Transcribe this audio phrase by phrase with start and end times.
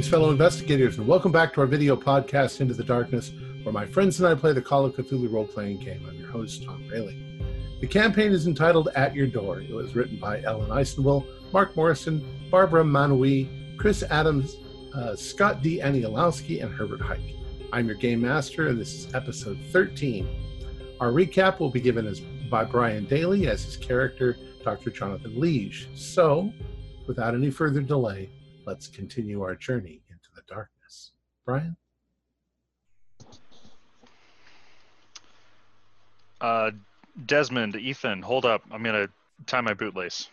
[0.00, 3.84] Greetings, fellow investigators, and welcome back to our video podcast, Into the Darkness, where my
[3.84, 6.06] friends and I play the Call of Cthulhu role playing game.
[6.08, 7.18] I'm your host, Tom Rayleigh.
[7.82, 9.60] The campaign is entitled At Your Door.
[9.60, 14.56] It was written by Ellen Eisenwell, Mark Morrison, Barbara Manui, Chris Adams,
[14.94, 15.80] uh, Scott D.
[15.80, 17.34] Aniolowski, and Herbert Hike.
[17.70, 20.26] I'm your game master, and this is episode 13.
[20.98, 24.92] Our recap will be given as by Brian Daly as his character, Dr.
[24.92, 25.90] Jonathan Liege.
[25.94, 26.50] So,
[27.06, 28.30] without any further delay,
[28.66, 31.12] let's continue our journey into the darkness.
[31.44, 31.76] Brian?
[36.40, 36.70] Uh,
[37.26, 38.62] Desmond, Ethan, hold up.
[38.70, 39.12] I'm going to
[39.46, 40.28] tie my bootlace.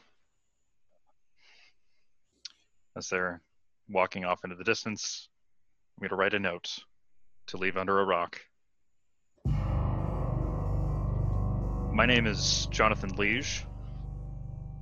[2.95, 3.41] As they're
[3.89, 5.27] walking off into the distance,
[5.97, 6.80] I'm going to write a note
[7.47, 8.41] to leave under a rock.
[11.93, 13.65] My name is Jonathan Liege.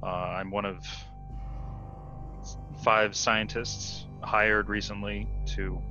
[0.03, 0.85] Uh, I'm one of
[2.83, 5.81] five scientists hired recently to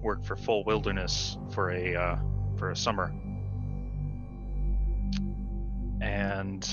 [0.00, 2.16] work for Full Wilderness for a uh,
[2.56, 3.12] for a summer,
[6.00, 6.68] and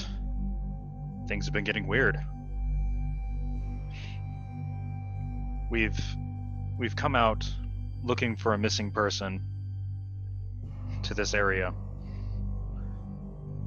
[1.28, 2.18] things have been getting weird.
[5.70, 6.00] We've
[6.78, 7.50] we've come out
[8.04, 9.42] looking for a missing person
[11.04, 11.74] to this area,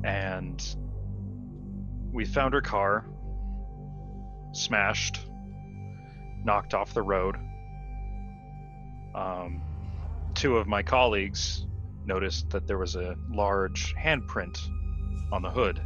[0.04, 0.76] and
[2.12, 3.04] we found her car
[4.58, 5.20] smashed,
[6.44, 7.36] knocked off the road.
[9.14, 9.62] Um,
[10.34, 11.66] two of my colleagues
[12.04, 14.58] noticed that there was a large handprint
[15.32, 15.80] on the hood.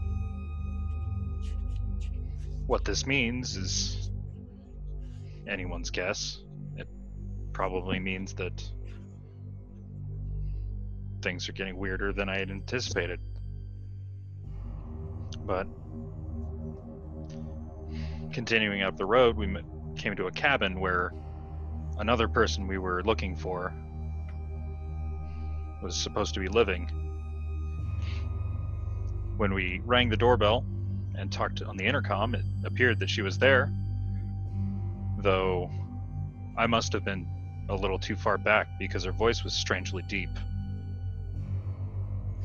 [2.67, 4.11] What this means is
[5.47, 6.39] anyone's guess.
[6.77, 6.89] It
[7.53, 8.63] probably means that
[11.23, 13.21] things are getting weirder than I had anticipated.
[15.41, 15.67] But
[18.33, 19.47] continuing up the road, we
[19.97, 21.13] came to a cabin where
[21.99, 23.73] another person we were looking for
[25.83, 26.87] was supposed to be living.
[29.37, 30.65] When we rang the doorbell
[31.15, 33.73] and talked on the intercom, it appeared that she was there,
[35.19, 35.71] though
[36.57, 37.27] I must have been
[37.69, 40.31] a little too far back because her voice was strangely deep.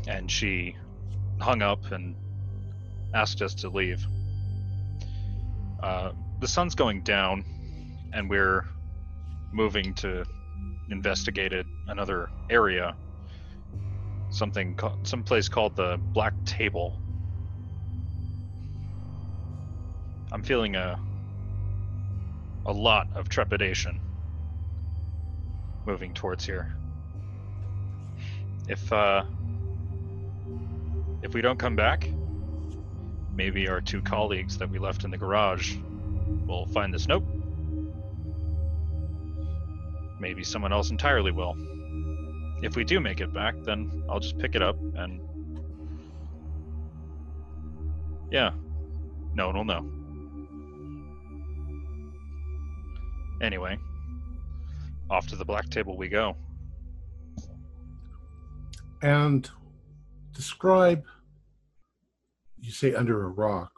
[0.07, 0.75] And she
[1.39, 2.15] hung up and
[3.13, 4.05] asked us to leave.
[5.81, 7.43] Uh, the sun's going down,
[8.13, 8.65] and we're
[9.51, 10.25] moving to
[10.89, 12.95] investigate it, another area.
[14.29, 16.99] Something, some place called the Black Table.
[20.31, 20.99] I'm feeling a
[22.67, 23.99] a lot of trepidation
[25.85, 26.75] moving towards here.
[28.67, 29.23] If uh,
[31.21, 32.09] if we don't come back,
[33.37, 35.77] maybe our two colleagues that we left in the garage
[36.47, 37.23] will find this note.
[40.19, 41.55] Maybe someone else entirely will.
[42.63, 45.21] If we do make it back, then I'll just pick it up and.
[48.31, 48.51] Yeah.
[49.35, 49.91] No one will know.
[53.39, 53.77] Anyway,
[55.11, 56.35] off to the black table we go.
[59.03, 59.47] And
[60.33, 61.05] describe
[62.59, 63.71] you say under a rock.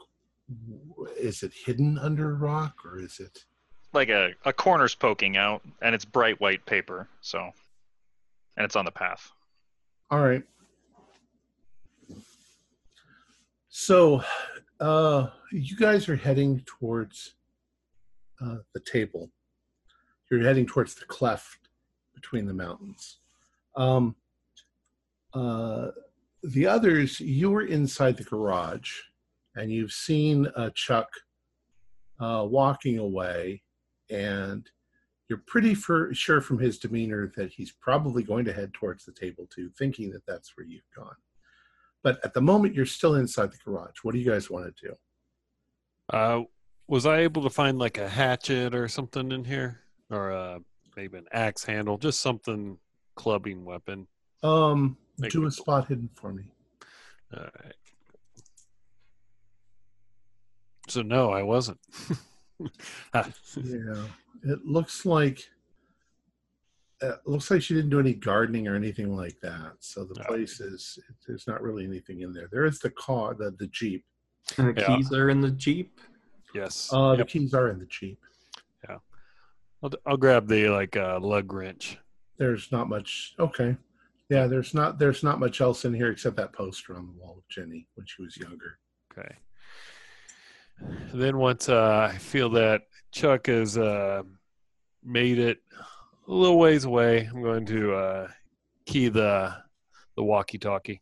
[1.18, 3.46] Is it hidden under a rock or is it
[3.94, 7.52] like a, a corner's poking out and it's bright white paper, so
[8.58, 9.32] and it's on the path.
[10.10, 10.44] All right.
[13.70, 14.24] So
[14.80, 17.36] uh you guys are heading towards
[18.42, 19.30] uh, the table.
[20.30, 21.70] You're heading towards the cleft
[22.14, 23.18] between the mountains.
[23.76, 24.16] Um,
[25.34, 25.88] uh,
[26.44, 28.94] the others, you were inside the garage
[29.56, 31.10] and you've seen uh, Chuck
[32.20, 33.62] uh, walking away,
[34.10, 34.70] and
[35.28, 39.12] you're pretty for, sure from his demeanor that he's probably going to head towards the
[39.12, 41.16] table too, thinking that that's where you've gone.
[42.04, 43.98] But at the moment, you're still inside the garage.
[44.04, 44.96] What do you guys want to do?
[46.12, 46.42] Uh,
[46.88, 50.60] was I able to find like a hatchet or something in here, or uh,
[50.96, 52.78] maybe an axe handle, just something
[53.16, 54.08] clubbing weapon?
[54.42, 56.44] Um, Make do a spot hidden for me.
[57.36, 57.74] All right.
[60.88, 61.78] So no, I wasn't.
[63.14, 64.04] yeah,
[64.44, 65.44] it looks like
[67.02, 69.74] it looks like she didn't do any gardening or anything like that.
[69.80, 72.50] So the place is there's not really anything in there.
[72.52, 74.04] There is the car, the the jeep.
[74.58, 76.00] And the keys are in the jeep.
[76.56, 76.90] Yes.
[76.92, 77.28] Uh, yep.
[77.28, 78.20] The keys are in the jeep.
[78.88, 78.98] Yeah.
[79.84, 82.00] I'll I'll grab the like uh, lug wrench.
[82.38, 83.36] There's not much.
[83.40, 83.78] Okay.
[84.30, 87.38] Yeah, there's not there's not much else in here except that poster on the wall
[87.40, 88.78] of Jenny when she was younger.
[89.12, 89.36] Okay.
[91.14, 94.22] Then once uh, I feel that Chuck has uh,
[95.04, 95.58] made it
[96.28, 98.28] a little ways away, I'm going to uh,
[98.86, 99.56] key the
[100.16, 101.02] the walkie-talkie.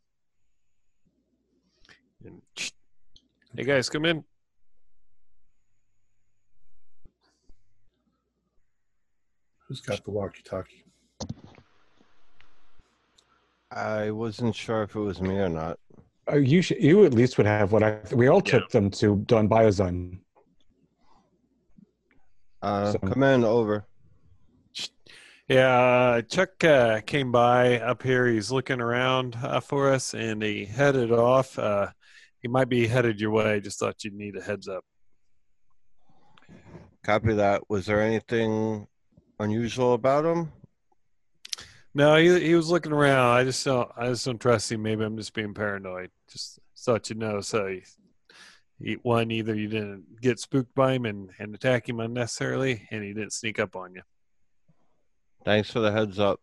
[2.24, 2.42] And,
[3.56, 4.24] hey guys, come in.
[9.68, 10.86] Who's got the walkie-talkie?
[13.72, 15.80] I wasn't sure if it was me or not.
[16.32, 18.00] Uh, you should, you at least would have what I.
[18.14, 18.60] We all Yeah.
[18.60, 20.20] took them to Don Biozone.
[22.62, 23.86] Uh, So- come in, over.
[25.50, 28.28] Yeah, Chuck uh, came by up here.
[28.28, 31.58] He's looking around uh, for us, and he headed off.
[31.58, 31.88] Uh,
[32.42, 33.62] he might be headed your way.
[33.62, 34.84] Just thought you'd need a heads up.
[37.04, 37.70] Copy that.
[37.70, 38.88] Was there anything
[39.40, 40.52] unusual about him?
[41.98, 43.36] No, he he was looking around.
[43.38, 43.90] I just don't.
[43.98, 44.84] I just don't trust him.
[44.84, 46.12] Maybe I'm just being paranoid.
[46.32, 47.42] Just thought you know.
[47.42, 47.82] So, he,
[48.80, 53.04] he, one, either you didn't get spooked by him and, and attack him unnecessarily, and
[53.04, 54.04] he didn't sneak up on you.
[55.44, 56.40] Thanks for the heads up.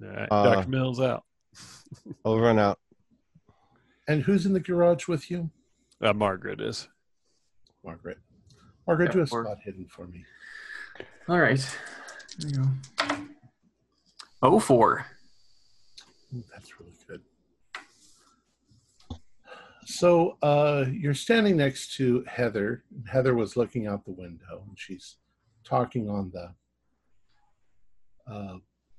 [0.00, 0.68] All right, Uh, Dr.
[0.68, 1.24] Mills out.
[2.24, 2.78] Over and out.
[4.06, 5.50] And who's in the garage with you?
[6.00, 6.86] Uh, Margaret is.
[7.84, 8.18] Margaret.
[8.86, 10.24] Margaret, Yeah, do a or- spot hidden for me.
[11.28, 11.58] All right.
[12.38, 12.56] There you
[13.08, 13.16] go.
[14.46, 15.06] Oh four.
[16.52, 17.22] That's really good.
[19.86, 22.84] So uh, you're standing next to Heather.
[23.06, 25.16] Heather was looking out the window, and she's
[25.64, 26.54] talking on the
[28.30, 28.58] uh,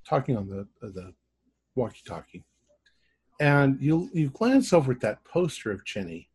[0.10, 1.14] talking on the uh, the
[1.76, 2.44] walkie-talkie.
[3.40, 6.28] And you you glance over at that poster of Jenny,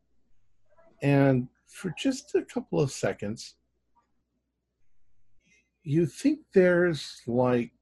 [1.02, 3.56] and for just a couple of seconds,
[5.82, 7.72] you think there's like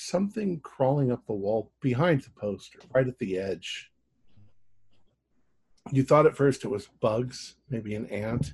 [0.00, 3.90] something crawling up the wall behind the poster, right at the edge.
[5.92, 8.52] You thought at first it was bugs, maybe an ant,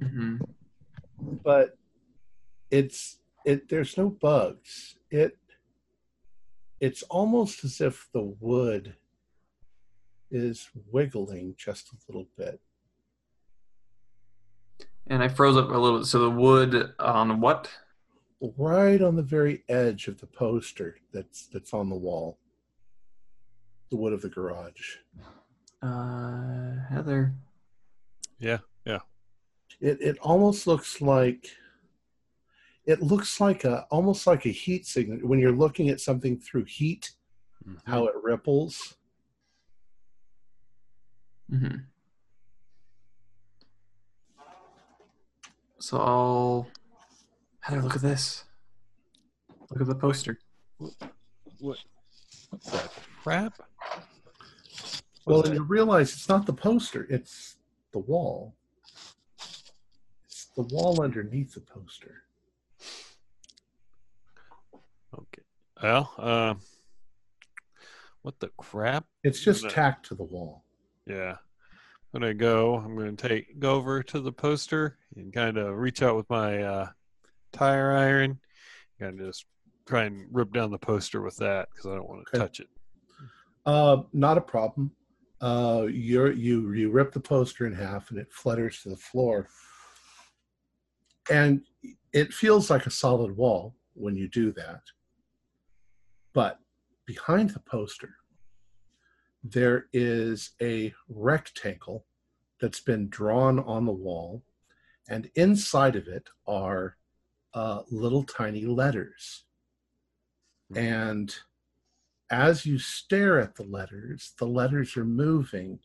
[0.00, 0.36] hmm
[1.42, 1.76] but
[2.70, 3.68] it's it.
[3.68, 4.96] There's no bugs.
[5.10, 5.36] It
[6.80, 8.94] it's almost as if the wood
[10.30, 12.60] is wiggling just a little bit.
[15.08, 15.98] And I froze up a little.
[15.98, 16.06] Bit.
[16.06, 17.68] So the wood on what?
[18.40, 22.38] Right on the very edge of the poster that's that's on the wall.
[23.90, 24.96] The wood of the garage.
[25.82, 27.34] Uh, Heather.
[28.38, 28.98] Yeah, yeah.
[29.80, 31.48] It it almost looks like
[32.84, 36.64] it looks like a almost like a heat signature when you're looking at something through
[36.64, 37.12] heat,
[37.84, 38.96] how it ripples.
[41.50, 41.76] hmm
[45.80, 46.70] So I'll.
[47.68, 48.44] Heather, look at this.
[49.68, 50.38] Look at the poster.
[50.78, 50.94] What?
[51.60, 52.92] What that?
[53.22, 53.52] crap?
[55.26, 55.60] Well, What's and that?
[55.60, 57.56] you realize it's not the poster; it's
[57.92, 58.54] the wall.
[60.24, 62.22] It's the wall underneath the poster.
[65.12, 65.42] Okay.
[65.82, 66.54] Well, uh,
[68.22, 69.04] what the crap?
[69.24, 69.68] It's just No.
[69.68, 70.64] tacked to the wall.
[71.04, 71.36] Yeah.
[72.14, 72.76] I'm gonna go.
[72.76, 76.62] I'm gonna take go over to the poster and kind of reach out with my
[76.62, 76.88] uh,
[77.58, 78.38] tire iron,
[79.00, 79.46] and just
[79.86, 82.44] try and rip down the poster with that because I don't want to Okay.
[82.44, 82.68] touch it.
[83.66, 84.92] Uh, not a problem.
[85.40, 89.48] Uh, you're, you you rip the poster in half and it flutters to the floor,
[91.30, 91.62] and
[92.12, 94.80] it feels like a solid wall when you do that.
[96.34, 96.58] But
[97.06, 98.14] behind the poster,
[99.44, 102.04] there is a rectangle
[102.60, 104.42] that's been drawn on the wall,
[105.08, 106.96] and inside of it are
[107.54, 109.44] uh, little tiny letters.
[110.76, 111.34] And
[112.30, 115.78] as you stare at the letters, the letters are moving,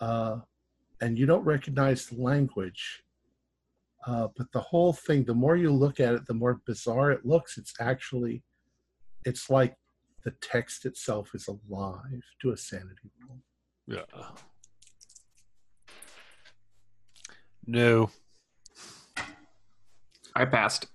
[0.00, 0.40] uh,
[1.00, 3.02] and you don't recognize the language.
[4.06, 7.24] Uh, but the whole thing, the more you look at it, the more bizarre it
[7.26, 7.58] looks.
[7.58, 8.44] It's actually,
[9.24, 9.76] it's like
[10.24, 12.22] the text itself is alive.
[12.42, 13.40] to a sanity rule.
[13.86, 14.02] Yeah.
[17.66, 18.10] No.
[20.36, 20.88] I passed.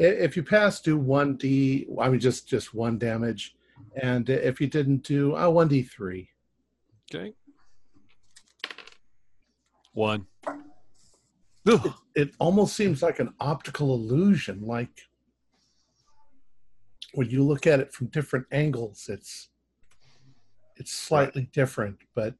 [0.00, 1.86] If you pass, do one d.
[2.00, 3.54] I mean, just just one damage,
[4.02, 6.30] and if you didn't do, uh, one d three.
[7.14, 7.32] Okay.
[9.92, 10.26] One.
[11.68, 11.94] Ugh.
[12.16, 15.02] it almost seems like an optical illusion like
[17.12, 19.50] when you look at it from different angles it's
[20.76, 22.34] it's slightly different but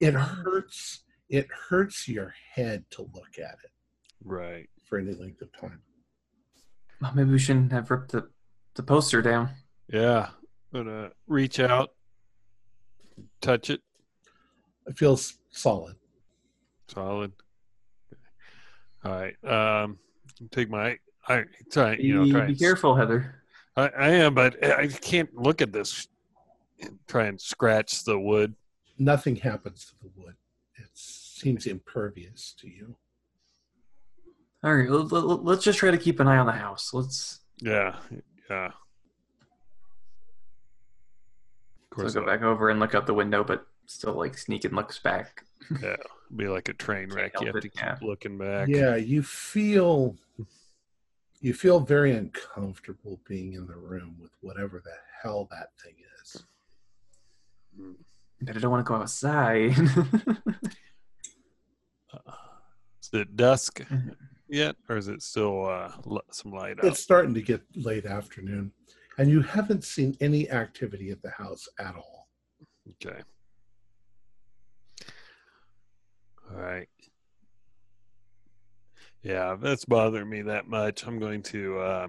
[0.00, 3.70] it hurts it hurts your head to look at it
[4.24, 4.68] Right.
[4.88, 5.80] for any length of time
[7.00, 8.28] Well, maybe we shouldn't have ripped the,
[8.74, 9.50] the poster down.
[9.92, 10.28] Yeah.
[10.72, 11.90] I'm gonna reach out,
[13.40, 13.80] touch it.
[14.86, 15.96] it feels solid
[16.88, 17.32] Solid.
[19.04, 19.44] All right.
[19.44, 19.98] Um,
[20.50, 20.98] take my.
[21.26, 21.96] I try.
[21.96, 22.40] Be, You know, try.
[22.46, 23.42] be and- careful, Heather.
[23.76, 26.06] I, I am, but I can't look at this.
[26.80, 28.54] And try and scratch the wood.
[28.98, 30.34] Nothing happens to the wood.
[30.76, 32.96] It seems impervious to you.
[34.64, 36.94] All right, let, let, let's just try to keep an eye on the house.
[36.94, 37.96] Let's Yeah,
[38.48, 38.66] yeah.
[38.66, 38.72] Of
[41.90, 44.74] so course, go back over and look out the window, but still like sneak and
[44.74, 45.44] looks back.
[45.82, 45.96] yeah,
[46.34, 47.32] be like a train wreck.
[47.40, 47.98] You have to keep yeah.
[48.00, 48.68] looking back.
[48.68, 50.16] Yeah, you feel
[51.40, 56.42] you feel very uncomfortable being in the room with whatever the hell that thing is.
[58.40, 59.76] But I don't want to go outside.
[63.02, 63.82] Is it dusk
[64.54, 65.90] yet, or is it still uh,
[66.30, 66.84] some light out?
[66.86, 68.72] It's starting to get late afternoon,
[69.18, 72.28] and you haven't seen any activity at the house at all.
[73.04, 73.20] Okay.
[76.50, 76.88] All right.
[79.22, 81.06] Yeah, that's bothering me that much.
[81.06, 81.78] I'm going to.
[81.78, 82.08] Uh,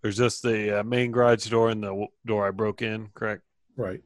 [0.00, 3.42] there's just the uh, main garage door and the w- door I broke in, correct?
[3.76, 4.00] Right.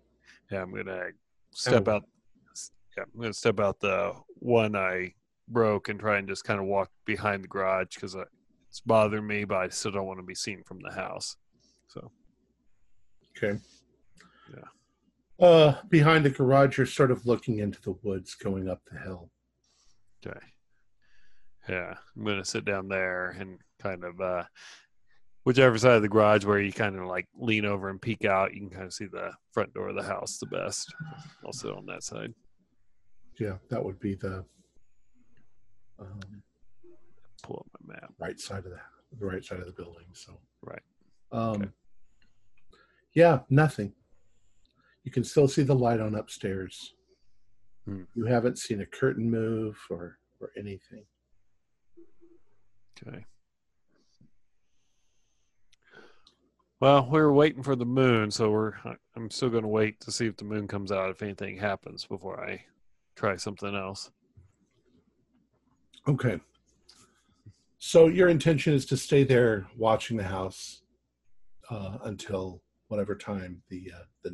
[0.50, 1.09] Yeah, I'm gonna
[1.52, 1.92] step Oh.
[1.92, 2.04] out.
[2.97, 5.12] Yeah, I'm gonna step out the one I
[5.50, 9.45] broke and try and just kind of walk behind the garage because it's bothering me,
[9.45, 11.37] but I still don't want to be seen from the house.
[11.88, 12.11] So
[13.37, 13.59] Okay.
[14.52, 15.47] Yeah.
[15.47, 19.30] Uh, behind the garage, you're sort of looking into the woods going up the hill.
[20.26, 20.38] Okay.
[21.69, 24.45] Yeah, I'm gonna sit down there and kind of uh
[25.45, 28.52] whichever side of the garage where you kind of like lean over and peek out,
[28.52, 30.92] you can kind of see the front door of the house the best.
[31.45, 32.35] I'll sit on that side.
[33.38, 34.45] Yeah, that would be the
[36.00, 36.42] um,
[37.42, 38.12] Pull up my map.
[38.19, 38.80] right side of the
[39.19, 40.07] the right side of the building.
[40.12, 40.83] So Right.
[41.33, 41.71] Um, Okay.
[43.14, 43.92] Yeah, nothing.
[45.04, 46.95] You can still see the light on upstairs.
[47.87, 48.02] Hmm.
[48.14, 51.04] You haven't seen a curtain move or or anything.
[53.07, 53.25] Okay.
[56.80, 58.73] Well, we are waiting for the moon, so we're
[59.16, 62.42] I'm still gonna wait to see if the moon comes out if anything happens before
[62.42, 62.64] I
[63.16, 64.11] try something else.
[66.09, 66.40] Okay.
[67.78, 70.83] So your intention is to stay there watching the house
[71.71, 74.30] uh, until whatever time the uh, the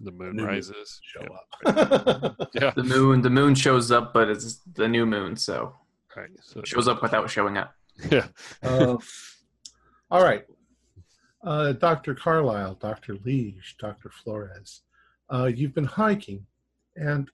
[0.00, 1.00] The moon New moon rises.
[1.02, 1.30] show Yep.
[1.66, 2.36] up.
[2.54, 2.70] Yeah.
[2.74, 5.74] the moon, the moon shows up, but it's the new moon, so
[6.16, 6.30] Right.
[6.42, 7.74] So it shows up without showing up.
[8.10, 8.28] Yeah.
[8.62, 8.96] Uh,
[10.10, 10.44] all right.
[11.42, 12.14] Uh, Dr.
[12.14, 13.16] Carlisle, Dr.
[13.24, 14.10] Liege, Dr.
[14.10, 14.82] Flores,
[15.32, 16.46] uh, you've been hiking,
[16.96, 17.30] and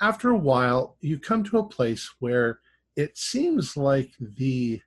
[0.00, 2.60] after a while, you come to a place where
[2.96, 4.80] it seems like the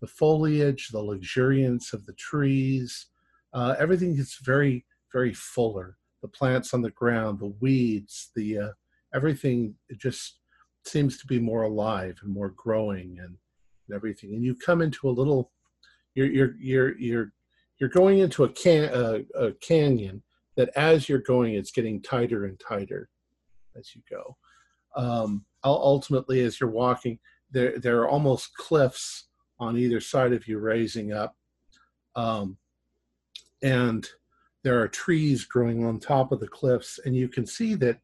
[0.00, 3.06] the foliage, the luxuriance of the trees,
[3.52, 5.96] uh, everything gets very, very fuller.
[6.22, 8.70] The plants on the ground, the weeds, the uh,
[9.14, 10.38] everything just
[10.84, 13.36] seems to be more alive and more growing and
[13.88, 14.34] and everything.
[14.34, 15.52] And you come into a little,
[16.14, 17.32] you're you're you're you're
[17.78, 20.22] you're going into a can a canyon
[20.56, 23.08] that as you're going, it's getting tighter and tighter
[23.76, 24.36] as you go.
[24.96, 27.18] Um, ultimately, as you're walking,
[27.50, 29.28] there there are almost cliffs
[29.58, 31.36] on either side of you raising up,
[32.14, 32.56] um,
[33.62, 34.08] and
[34.62, 38.00] there are trees growing on top of the cliffs, and you can see that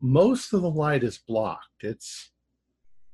[0.00, 1.82] most of the light is blocked.
[1.82, 2.30] It's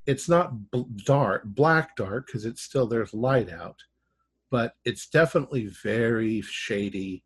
[0.05, 3.77] it's not bl- dark, black dark, because it's still there's light out,
[4.49, 7.23] but it's definitely very shady,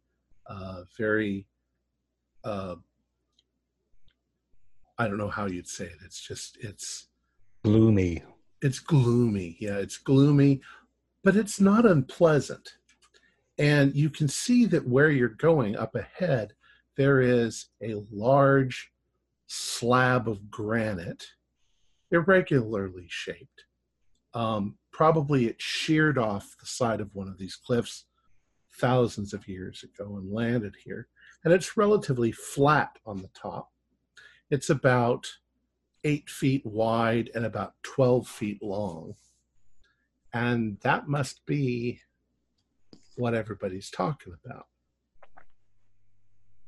[0.48, 1.48] uh, very.
[2.44, 2.76] Uh,
[4.98, 5.98] I don't know how you'd say it.
[6.06, 7.08] It's just it's
[7.64, 8.24] Gloomy.
[8.62, 9.58] it's gloomy.
[9.60, 10.62] Yeah, it's gloomy,
[11.24, 12.74] but it's not unpleasant.
[13.58, 16.54] And you can see that where you're going up ahead,
[16.98, 18.92] there is a large
[19.48, 21.24] slab of granite,
[22.12, 23.66] irregularly shaped.
[24.34, 28.06] Um, probably it sheared off the side of one of these cliffs
[28.80, 31.08] thousands of years ago and landed here.
[31.44, 33.73] And it's relatively flat on the top.
[34.50, 35.28] It's about
[36.04, 39.16] eight feet wide and about 12 feet long.
[40.34, 42.02] And that must be
[43.16, 44.68] what everybody's talking about.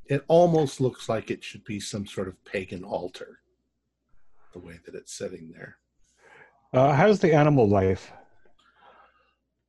[0.06, 3.40] It almost looks like it should be some sort of pagan altar,
[4.54, 5.78] the way that it's sitting there.
[6.72, 8.12] Uh, how's the animal life?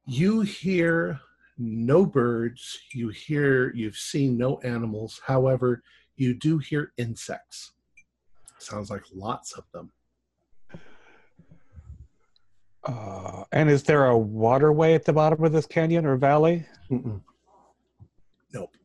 [0.05, 1.21] You hear
[1.59, 5.21] no birds, you hear, you've seen no animals.
[5.25, 5.83] However,
[6.17, 7.73] you do hear insects.
[8.59, 9.91] Sounds like lots of them.
[12.85, 16.65] Uh, and is there a waterway at the bottom of this canyon or valley?
[16.91, 17.21] Mm-mm.
[18.55, 18.77] Nope.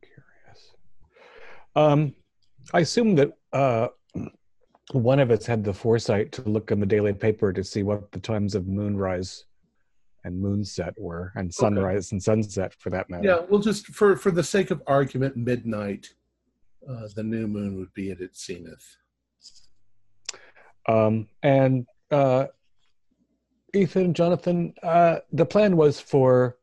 [0.00, 0.74] Curious.
[1.76, 2.14] Um,
[2.72, 3.88] I assume that uh,
[4.92, 8.10] one of us had the foresight to look in the daily paper to see what
[8.12, 9.44] the times of moonrise
[10.24, 13.26] and moonset were, and sunrise and sunset for that matter.
[13.26, 16.12] Yeah, we'll just for for the sake of argument, midnight,
[16.88, 18.96] uh, the new moon would be at its zenith.
[20.88, 22.46] Um, and uh,
[23.74, 26.56] Ethan, Jonathan, uh, the plan was for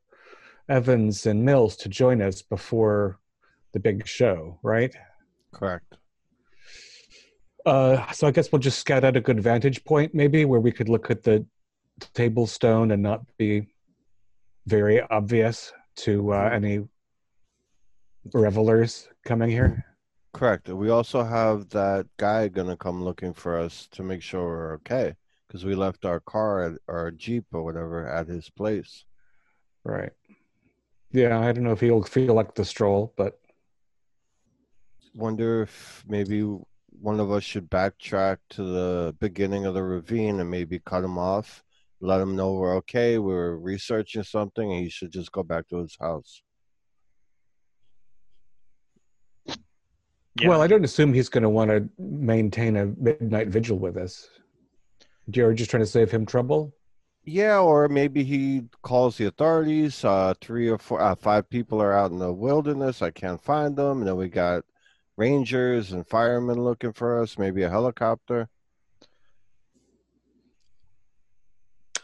[0.70, 3.20] Evans and Mills to join us before
[3.74, 4.94] the big show, right?
[5.54, 5.98] Correct.
[7.66, 10.72] Uh, so I guess we'll just scout out a good vantage point, maybe, where we
[10.72, 11.46] could look at the
[12.14, 13.68] table stone and not be
[14.66, 16.82] very obvious to uh, any
[18.34, 19.86] revelers coming here.
[20.34, 20.70] Correct.
[20.70, 25.16] We also have that guy gonna come looking for us to make sure we're okay
[25.48, 29.06] because we left our car at, or jeep or whatever at his place.
[29.84, 30.12] Right.
[31.12, 33.40] Yeah, I don't know if he'll feel like the stroll, but
[35.18, 36.42] Wonder if maybe
[37.02, 41.18] one of us should backtrack to the beginning of the ravine and maybe cut him
[41.18, 41.64] off,
[42.02, 45.78] let him know we're okay, we're researching something, and he should just go back to
[45.78, 46.44] his house.
[50.42, 50.50] Yeah.
[50.50, 54.28] well, I don't assume he's going to want to maintain a midnight vigil with us.
[55.32, 56.74] You're just trying to save him trouble.
[57.24, 60.06] Yeah, or maybe he calls the authorities.
[60.06, 63.02] Uh, three or four, uh, five people are out in the wilderness.
[63.02, 64.00] I can't find them.
[64.00, 64.64] And then we got
[65.18, 67.38] rangers and firemen looking for us.
[67.38, 68.48] Maybe a helicopter.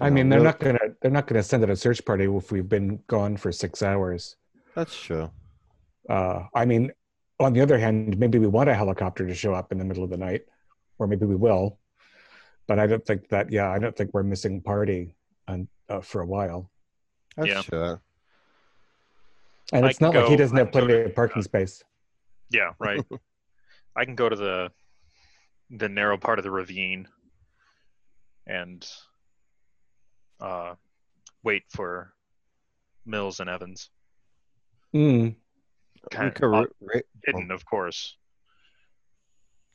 [0.02, 2.68] I mean, they're not gonna they're not gonna send out a search party if we've
[2.68, 4.36] been gone for six hours.
[4.76, 5.32] That's true.
[6.10, 6.92] Uh, I mean,
[7.40, 10.04] on the other hand, maybe we want a helicopter to show up in the middle
[10.04, 10.44] of the night,
[11.00, 11.80] or maybe we will.
[12.68, 13.52] But I don't think that.
[13.52, 15.16] Yeah, I don't think we're missing party
[15.48, 16.72] on, uh, for a while.
[17.36, 17.62] That's Yeah.
[17.62, 18.00] true.
[19.72, 21.84] And I it's can not like he doesn't have plenty of parking space.
[22.50, 23.04] Yeah, right.
[23.96, 24.72] I can go to the
[25.70, 27.08] the narrow part of the ravine
[28.46, 28.88] and
[30.40, 30.76] uh,
[31.44, 32.14] wait for
[33.06, 33.90] Mills and Evans.
[34.94, 35.36] Mm.
[36.12, 38.18] We Kind could of ra- ra- hidden, of course.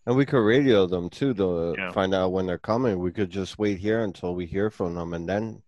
[0.07, 1.91] and we could radio them too to Yeah.
[1.93, 2.99] find out when they're coming.
[2.99, 5.63] We could just wait here until we hear from them and then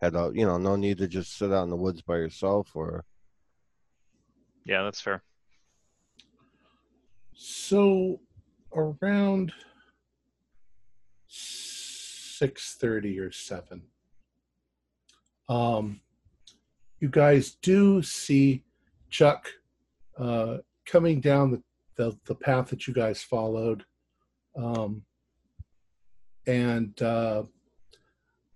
[0.00, 0.34] head out.
[0.34, 3.04] You know, no need to just sit out in the woods by yourself or
[4.64, 5.22] Yeah, that's fair.
[7.34, 8.20] So
[8.74, 9.52] around
[11.26, 13.82] six thirty or seven,
[15.48, 16.00] um,
[17.00, 18.64] you guys do see
[19.10, 19.50] Chuck
[20.22, 21.62] uh, coming down the,
[21.96, 23.84] the the path that you guys followed,
[24.56, 25.02] um,
[26.46, 27.42] and uh,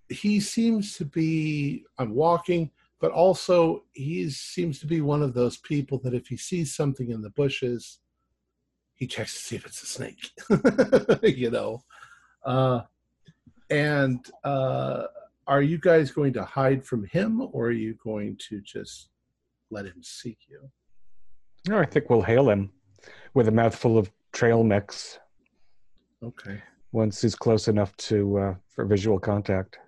[0.08, 1.84] he seems to be.
[1.98, 6.36] I'm walking, but also he seems to be one of those people that if he
[6.36, 8.00] sees something in the bushes
[8.96, 10.30] he checks to see if it's a snake
[11.36, 11.80] you know
[12.44, 12.80] uh
[13.70, 15.04] and uh
[15.46, 19.08] are you guys going to hide from him or are you going to just
[19.70, 20.70] let him seek you
[21.68, 22.70] No, I think we'll hail him
[23.34, 25.18] with a mouthful of trail mix
[26.22, 26.60] okay
[26.92, 29.78] once he's close enough to uh, for visual contact.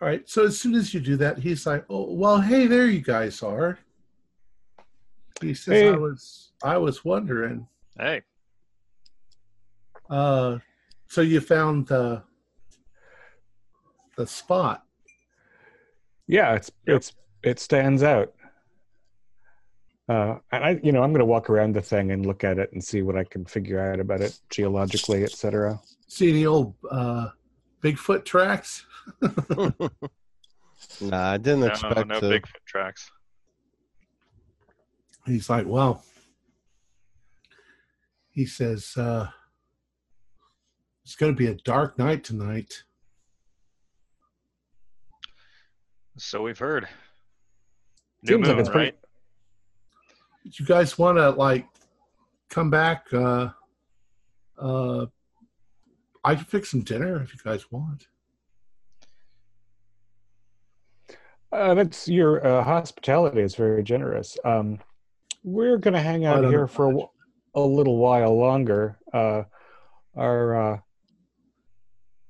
[0.00, 2.86] all right so as soon as you do that he's like oh well hey there
[2.86, 3.78] you guys are
[5.42, 5.88] he says Hey.
[5.88, 7.66] i was i was wondering
[7.98, 8.22] Hey,
[10.08, 10.58] uh
[11.08, 12.22] so you found the
[14.16, 14.84] the spot
[16.26, 16.96] Yeah, it's Yep.
[16.96, 17.12] it's
[17.42, 18.34] it stands out.
[20.10, 22.58] Uh, and I, you know, I'm going to walk around the thing and look at
[22.58, 25.78] it and see what I can figure out about it geologically, etc.
[26.08, 27.28] see any old uh
[27.80, 28.84] bigfoot tracks
[31.00, 32.26] nah, I didn't no, expect no to.
[32.26, 33.08] Bigfoot tracks.
[35.26, 36.04] he's like, well,
[38.30, 39.28] he says, uh,
[41.04, 42.82] it's going to be a dark night tonight.
[46.18, 46.88] So we've heard.
[48.22, 48.98] New Seems like moon, it's pretty- right?
[50.44, 51.66] You guys want to like
[52.48, 53.06] come back?
[53.12, 53.50] Uh,
[54.58, 55.06] uh,
[56.24, 58.06] I can fix some dinner if you guys want.
[61.52, 64.38] Uh, that's your uh, hospitality is very generous.
[64.44, 64.78] Um,
[65.42, 68.98] we're going to hang out here for a, a little while longer.
[69.12, 69.42] Uh,
[70.16, 70.78] our uh,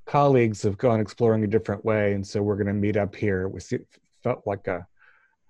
[0.06, 3.48] colleagues have gone exploring a different way, and so we're going to meet up here.
[3.48, 3.78] We see,
[4.22, 4.86] felt like a,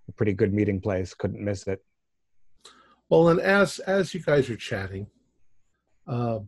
[0.08, 1.14] a pretty good meeting place.
[1.14, 1.82] Couldn't miss it.
[3.10, 5.08] Well, and as as you guys are chatting,
[6.06, 6.38] uh,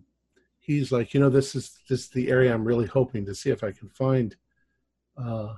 [0.60, 3.50] he's like, you know, this is this is the area I'm really hoping to see
[3.50, 4.34] if I can find
[5.16, 5.54] uh,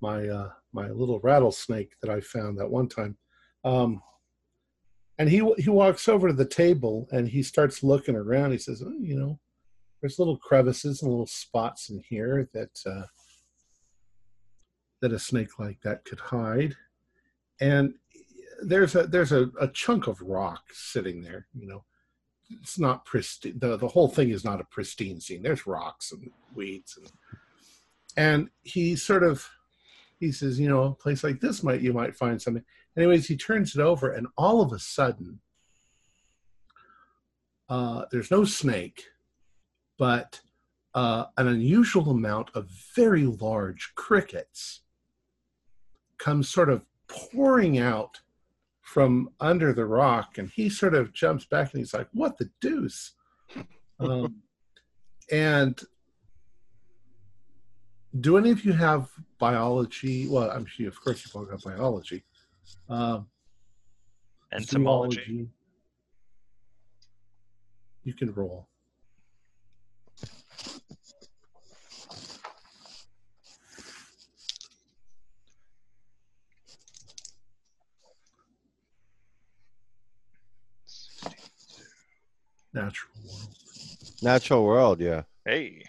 [0.00, 3.18] my uh, my little rattlesnake that I found that one time.
[3.62, 4.02] Um,
[5.18, 8.52] and he he walks over to the table and he starts looking around.
[8.52, 9.38] He says, oh, you know,
[10.00, 13.06] there's little crevices and little spots in here that uh,
[15.02, 16.74] that a snake like that could hide,
[17.60, 17.92] and
[18.62, 21.46] there's a there's a, a chunk of rock sitting there.
[21.58, 21.84] You know,
[22.62, 23.58] it's not pristine.
[23.58, 25.42] The the whole thing is not a pristine scene.
[25.42, 27.10] There's rocks and weeds and
[28.16, 29.48] and he sort of
[30.18, 32.64] he says, you know, a place like this might you might find something.
[32.96, 35.38] Anyways, he turns it over, and all of a sudden,
[37.68, 39.04] uh, there's no snake,
[39.96, 40.40] but
[40.94, 44.80] uh, an unusual amount of very large crickets
[46.18, 48.20] come sort of pouring out
[48.88, 52.50] from under the rock, and he sort of jumps back and he's like, "What the
[52.60, 53.12] deuce?"
[54.00, 54.42] Um,
[55.32, 55.76] and
[58.20, 60.28] do any of you have biology?
[60.28, 62.22] Well, I'm sure, of course, you've all got biology.
[62.88, 63.26] Um,
[64.52, 65.16] Entomology.
[65.16, 65.48] zoology.
[68.04, 68.68] You can roll.
[82.78, 83.48] Natural world.
[84.22, 85.22] Natural world, yeah.
[85.44, 85.84] Hey.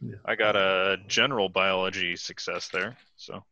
[0.00, 0.16] Yeah.
[0.24, 2.96] I got a general biology success there.
[3.16, 3.44] So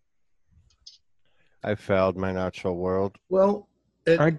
[1.63, 3.17] I failed my natural world.
[3.29, 3.69] Well,
[4.07, 4.37] it, I,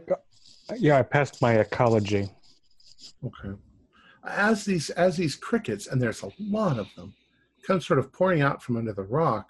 [0.76, 2.30] yeah, I passed my ecology.
[3.24, 3.58] Okay.
[4.28, 7.14] As these as these crickets, and there's a lot of them,
[7.66, 9.48] come sort of pouring out from under the rock,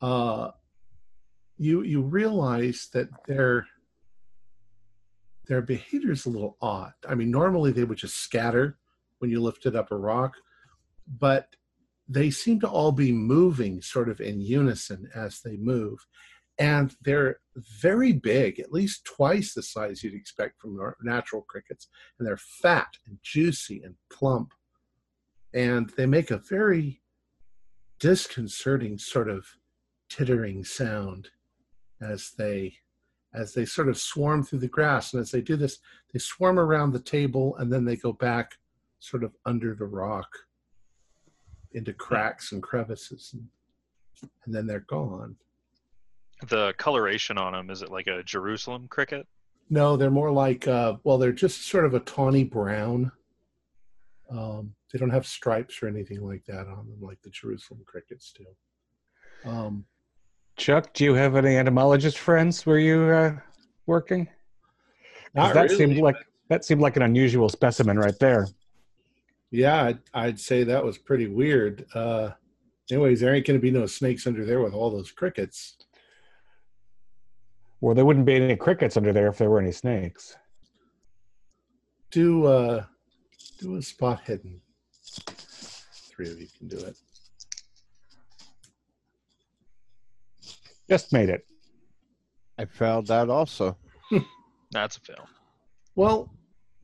[0.00, 0.50] uh,
[1.58, 3.66] you you realize that their
[5.48, 6.92] their behavior is a little odd.
[7.08, 8.78] I mean, normally they would just scatter
[9.18, 10.34] when you lifted up a rock,
[11.18, 11.48] but
[12.08, 15.98] they seem to all be moving sort of in unison as they move.
[16.58, 17.40] And they're
[17.80, 21.88] very big, at least twice the size you'd expect from natural crickets.
[22.18, 24.52] And they're fat and juicy and plump.
[25.54, 27.00] And they make a very
[28.00, 29.46] disconcerting sort of
[30.10, 31.28] tittering sound
[32.00, 32.74] as they
[33.38, 35.78] as they sort of swarm through the grass and as they do this
[36.12, 38.58] they swarm around the table and then they go back
[38.98, 40.28] sort of under the rock
[41.72, 43.46] into cracks and crevices and,
[44.44, 45.36] and then they're gone.
[46.48, 49.26] The coloration on them is it like a Jerusalem cricket?
[49.70, 53.12] no they're more like uh well they're just sort of a tawny brown.
[54.30, 58.32] Um they don't have stripes or anything like that on them like the jerusalem crickets
[58.36, 59.50] do.
[59.50, 59.84] Um
[60.58, 63.36] Chuck, do you have any entomologist friends where you uh,
[63.86, 64.28] working?
[65.34, 66.16] that really, seemed like
[66.48, 68.48] that seemed like an unusual specimen right there.
[69.52, 71.86] Yeah, I'd, I'd say that was pretty weird.
[71.94, 72.30] Uh,
[72.90, 75.76] anyways, there ain't going to be no snakes under there with all those crickets.
[77.80, 80.36] Well, there wouldn't be any crickets under there if there were any snakes.
[82.10, 82.84] Do uh,
[83.60, 84.60] do a spot hidden.
[86.08, 86.96] Three of you can do it.
[90.88, 91.46] Just made it.
[92.58, 93.76] I failed that also.
[94.70, 95.28] That's a fail.
[95.94, 96.32] Well,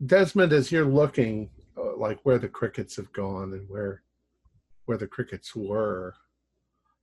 [0.05, 4.03] Desmond, as you're looking, uh, like where the crickets have gone and where
[4.87, 6.15] where the crickets were,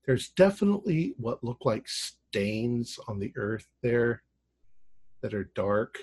[0.06, 4.22] there's definitely what look like stains on the earth there
[5.22, 5.98] that are dark,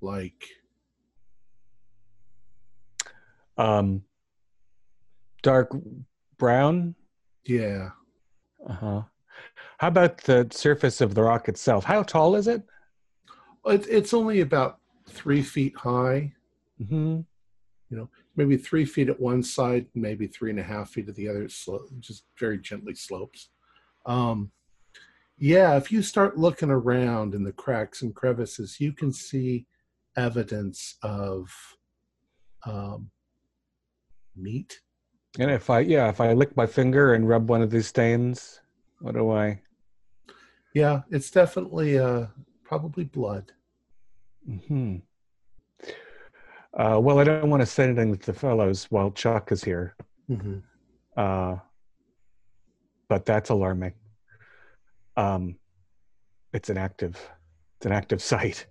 [0.00, 0.42] like
[3.58, 4.04] Um,
[5.42, 5.70] dark
[6.38, 6.94] brown.
[7.44, 7.90] Yeah.
[8.68, 9.02] Uh huh.
[9.78, 11.84] How about the surface of the rock itself?
[11.84, 12.62] How tall is it?
[13.66, 14.78] It, it's only about
[15.08, 16.32] three feet high,
[16.78, 17.20] hmm
[17.90, 21.14] You know, maybe three feet at one side, maybe three and a half feet at
[21.14, 23.50] the other, slo- just very gently slopes.
[24.06, 24.50] Um,
[25.38, 29.66] yeah, if you start looking around in the cracks and crevices, you can see
[30.16, 31.50] evidence of
[32.64, 33.10] um,
[34.36, 34.80] meat.
[35.38, 38.60] And if I yeah, if I lick my finger and rub one of these stains,
[39.00, 39.60] what do I?
[40.74, 42.26] Yeah, it's definitely uh,
[42.64, 43.52] probably blood.
[44.68, 44.96] Hmm.
[46.74, 49.94] Uh, well, I don't want to say anything to the fellows while Chuck is here,
[50.26, 50.58] hmm
[51.16, 51.56] uh,
[53.08, 53.92] but that's alarming.
[55.18, 55.56] Um,
[56.54, 57.16] it's an active,
[57.76, 58.66] it's an active site.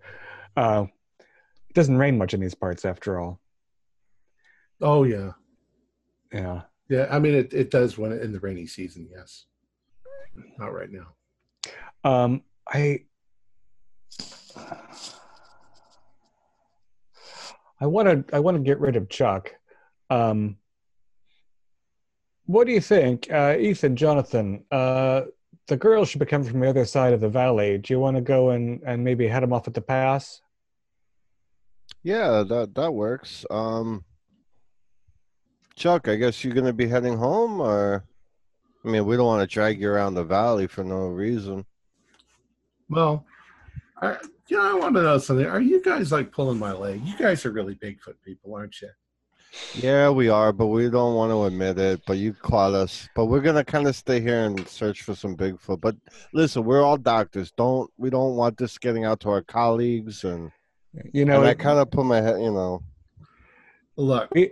[0.58, 0.86] Uh,
[1.19, 3.39] it doesn't rain much in these parts, after all.
[4.82, 5.34] Oh yeah,
[6.31, 6.61] Yeah.
[6.89, 7.07] yeah.
[7.09, 9.07] I mean, it, it does when in the rainy season.
[9.11, 9.45] Yes,
[10.57, 11.07] not right now.
[12.03, 13.01] Um, I
[17.79, 19.53] I want to I want to get rid of Chuck.
[20.09, 20.57] Um,
[22.45, 24.65] what do you think, uh, Ethan, Jonathan?
[24.71, 25.21] Uh,
[25.67, 27.77] the girls should be coming from the other side of the valley.
[27.77, 30.41] Do you want to go and and maybe head them off at the pass?
[32.03, 33.45] Yeah, that that works.
[33.49, 34.03] Um,
[35.75, 38.03] Chuck, I guess you're gonna be heading home, or
[38.84, 41.65] I mean, we don't want to drag you around the valley for no reason.
[42.89, 43.25] Well,
[44.01, 45.45] I, you know, I want to know something.
[45.45, 47.01] Are you guys like pulling my leg?
[47.05, 48.89] You guys are really Bigfoot people, aren't you?
[49.75, 52.01] Yeah, we are, but we don't want to admit it.
[52.07, 53.07] But you caught us.
[53.15, 55.81] But we're gonna kind of stay here and search for some Bigfoot.
[55.81, 55.95] But
[56.34, 57.51] listen, we're all doctors.
[57.51, 60.51] Don't we don't want this getting out to our colleagues and.
[61.13, 62.84] You know, and I kind of put my head, you know.
[63.95, 64.51] Look, be,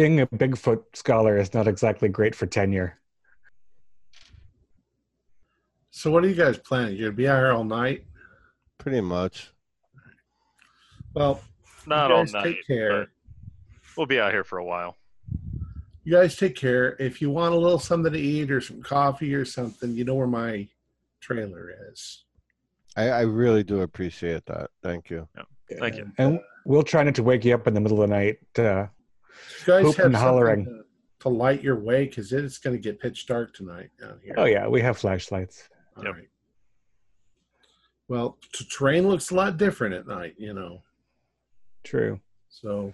[0.00, 2.96] being a Bigfoot scholar is not exactly great for tenure.
[5.90, 6.96] so what are you guys planning?
[6.96, 8.04] You're gonna be out here all night?
[8.78, 9.50] Pretty much.
[11.14, 11.42] Well,
[11.86, 12.44] Not you all guys night.
[12.44, 13.08] take care.
[13.96, 14.96] We'll be out here for a while.
[16.04, 16.96] You guys take care.
[16.98, 20.14] If you want a little something to eat or some coffee or something, you know
[20.14, 20.66] where my
[21.20, 22.24] trailer is.
[22.96, 24.70] I, I really do appreciate that.
[24.82, 25.28] Thank you.
[25.78, 26.10] Thank you.
[26.16, 28.38] And we'll try not to wake you up in the middle of the night.
[28.58, 28.99] Uh, You
[29.66, 30.64] guys Hoop have and something hollering.
[30.66, 30.82] To,
[31.20, 34.34] to light your way because it's going to get pitch dark tonight down here.
[34.38, 35.68] oh yeah, we have flashlights.
[35.96, 36.14] All Yep.
[36.14, 36.28] right.
[38.08, 40.82] Well, t- terrain looks a lot different at night, you know.
[41.84, 42.20] True.
[42.48, 42.92] So,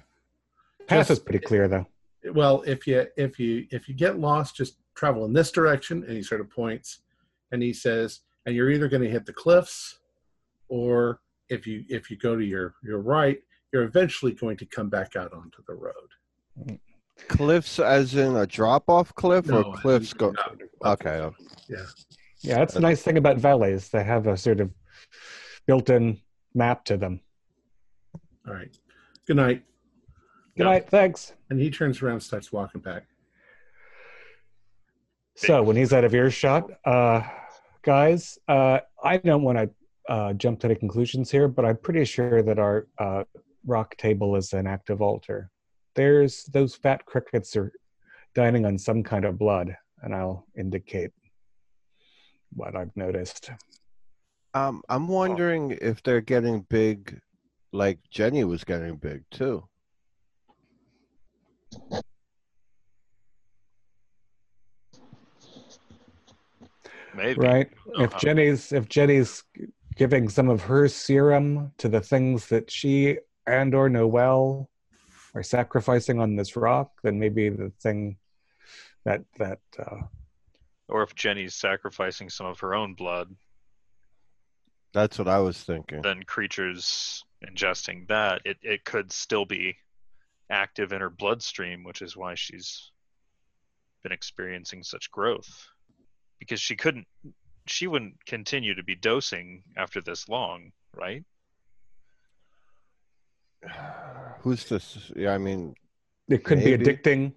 [0.87, 1.87] Path Just- is pretty clear though.
[2.33, 6.13] well, if you if you if you get lost, just travel in this direction, and
[6.17, 7.01] he sort of points,
[7.53, 10.01] and he says, and you're either going to hit the cliffs,
[10.69, 13.39] or if you if you go to your your right,
[13.73, 16.11] you're eventually going to come back out onto the road.
[17.29, 20.33] Cliffs, as in a drop off cliff, No, or cliffs go.
[20.33, 20.93] no.
[20.93, 21.19] Okay.
[21.19, 21.31] uh,
[22.41, 23.89] Yeah, that's the nice thing about valleys.
[23.89, 24.71] They have a sort of
[25.67, 26.21] built-in
[26.55, 27.21] map to them.
[28.47, 28.77] All right.
[29.27, 29.65] Good night.
[30.57, 30.71] Good Yeah.
[30.73, 30.89] night.
[30.89, 31.33] Thanks.
[31.51, 33.05] And he turns around, and starts walking back.
[35.35, 37.23] So when he's out of earshot, uh,
[37.83, 39.71] guys, uh, I don't want to
[40.09, 43.25] uh, jump to any conclusions here, but I'm pretty sure that our uh,
[43.67, 45.51] rock table is an active altar.
[45.97, 47.73] There's those fat crickets are
[48.35, 51.11] dining on some kind of blood, and I'll indicate
[52.53, 53.51] what I've noticed.
[54.53, 57.19] Um, I'm wondering if they're getting big,
[57.73, 59.65] like Jenny was getting big too.
[67.15, 67.41] Maybe.
[67.41, 67.71] Right?
[67.97, 68.19] Oh, if huh.
[68.19, 69.43] Jenny's if Jenny's
[69.97, 74.69] giving some of her serum to the things that she and or Noel
[75.37, 78.17] are sacrificing on this rock, then maybe the thing
[79.05, 80.01] that that uh,
[80.89, 83.29] Or if Jenny's sacrificing some of her own blood,
[84.95, 86.01] That's what I was thinking.
[86.03, 89.77] then creatures ingesting that, it, it could still be
[90.49, 92.91] active in her bloodstream, which is why she's
[94.03, 95.69] been experiencing such growth.
[96.39, 97.07] Because she couldn't,
[97.67, 101.25] she wouldn't continue to be dosing after this long, right?
[104.41, 105.11] Who's this?
[105.17, 105.75] Yeah, I mean,
[106.29, 106.77] it could Maybe.
[106.77, 107.33] be addicting.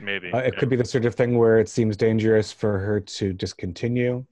[0.00, 0.32] Maybe.
[0.32, 0.60] Uh, it yeah.
[0.60, 4.24] could be the sort of thing where it seems dangerous for her to discontinue.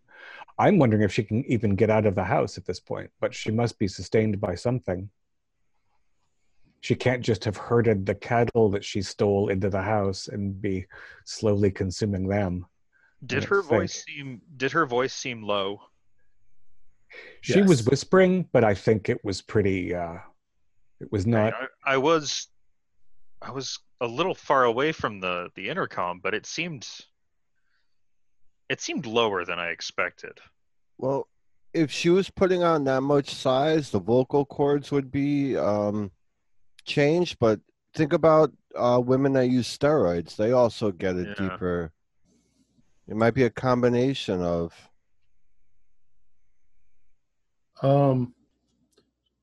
[0.59, 3.35] I'm wondering if she can even get out of the house at this point, but
[3.35, 5.11] she must be sustained by something.
[6.81, 10.87] She can't just have herded the cattle that she stole into the house and be
[11.25, 12.66] slowly consuming them.
[13.25, 13.71] Did I her think.
[13.71, 14.40] voice seem?
[14.57, 15.83] Did her voice seem low?
[17.40, 19.95] She was whispering, but I think it was pretty.
[19.95, 20.19] Uh,
[21.01, 21.55] it was not.
[21.55, 22.49] I, I was,
[23.43, 26.89] I was a little far away from the the intercom, but it seemed,
[28.69, 30.41] it seemed lower than I expected.
[30.99, 31.29] well,
[31.75, 36.11] if she was putting on that much size, the vocal cords would be um,
[36.85, 37.39] changed.
[37.39, 37.61] But
[37.95, 41.35] think about uh, women that use steroids; they also get a Yeah.
[41.35, 41.93] deeper.
[43.09, 44.73] It might be a combination of.
[47.83, 48.35] Um,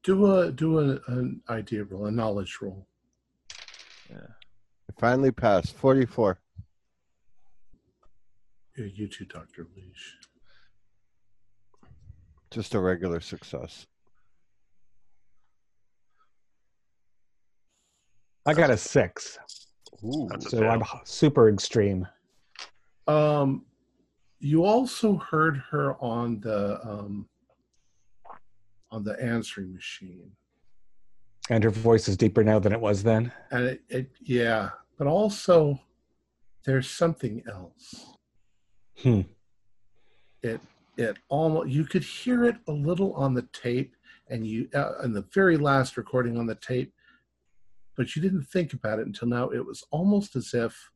[0.03, 2.87] do a do a, an idea roll, a knowledge roll.
[4.09, 6.39] It finally passed forty-four.
[8.77, 10.17] Yeah, you too, Doctor Leash.
[12.51, 13.87] Just a regular success.
[18.45, 19.39] I got a six,
[20.03, 20.27] Ooh.
[20.39, 20.67] So.
[20.67, 22.05] I'm super extreme.
[23.07, 23.65] Um,
[24.39, 27.27] you also heard her on the um,
[28.93, 30.31] on the answering machine,
[31.49, 33.31] And her voice is deeper now than it was then.
[33.51, 35.79] and it, it yeah, but also
[36.65, 38.05] there's something else.
[39.01, 39.21] Hmm.
[40.43, 40.61] It
[40.97, 43.95] it almost you could hear it a little on the tape,
[44.29, 46.93] and you uh, in the very last recording on the tape,
[47.97, 49.49] but you didn't think about it until now.
[49.49, 50.91] It was almost as if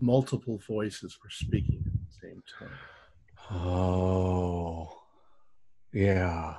[0.00, 2.78] multiple voices were speaking at the same time.
[3.50, 5.02] Oh,
[5.92, 6.56] yeah.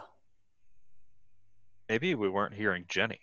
[1.94, 3.20] Maybe we weren't hearing Jenny.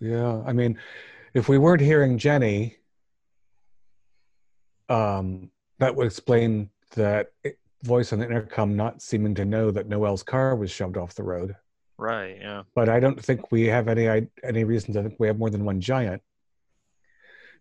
[0.00, 0.78] Yeah, I mean,
[1.34, 2.76] if we weren't hearing Jenny,
[4.88, 7.32] um, that would explain that
[7.82, 11.24] voice on the intercom not seeming to know that Noel's car was shoved off the
[11.24, 11.56] road.
[11.98, 12.38] Right.
[12.40, 12.62] Yeah.
[12.76, 15.64] But I don't think we have any any reason to think we have more than
[15.64, 16.22] one giant.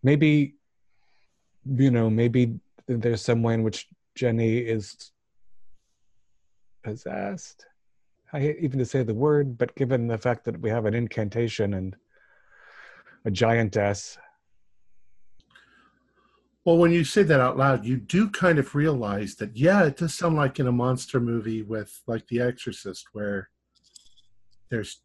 [0.04, 0.54] Maybe,
[1.66, 5.12] you know, maybe there's some way in which Jenny is
[6.84, 7.66] possessed.
[8.34, 10.94] I hate even to say the word, but given the fact that we have an
[10.94, 11.96] incantation and
[13.26, 14.18] a giantess,
[16.64, 19.98] Well, when you say that out loud, you do kind of realize that, yeah, it
[19.98, 23.50] does sound like in a monster movie with like The Exorcist, where
[24.70, 25.02] there's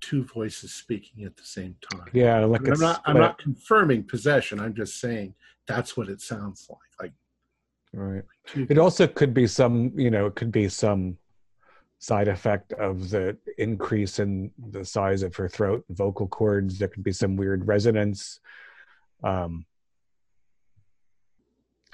[0.00, 2.06] two voices speaking at the same time.
[2.12, 3.02] yeah, like I'm not.
[3.04, 4.60] I'm not confirming possession.
[4.60, 5.34] I'm just saying
[5.66, 6.78] that's what it sounds like.
[7.00, 7.12] Like
[7.92, 8.24] right.
[8.54, 11.18] It also could be some, you know, it could be some
[12.00, 16.78] side effect of the increase in the size of her throat vocal cords.
[16.78, 18.40] There could be some weird resonance.
[19.22, 19.66] Um,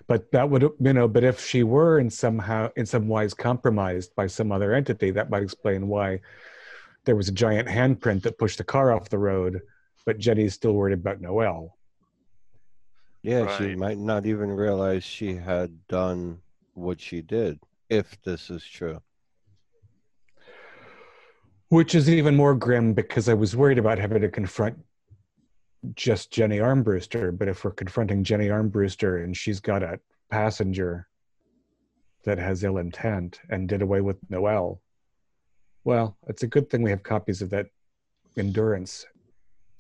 [0.07, 4.15] but that would, you know, but if she were in somehow, in some wise compromised
[4.15, 6.21] by some other entity, that might explain why
[7.05, 9.61] there was a giant handprint that pushed the car off the road,
[10.05, 11.77] but Jenny's still worried about Noel.
[13.23, 16.39] Yeah, she might not even realize she had done
[16.75, 17.59] what she did,
[17.91, 19.01] if this is true.
[21.69, 24.79] Which is even more grim because I was worried about having to confront
[25.95, 27.37] just Jenny Armbruster.
[27.37, 30.01] But if we're confronting Jenny Armbruster and she's got a
[30.31, 31.09] passenger
[32.25, 34.81] that has ill intent and did away with Noel,
[35.85, 37.67] well, it's a good thing we have copies of that
[38.37, 39.07] endurance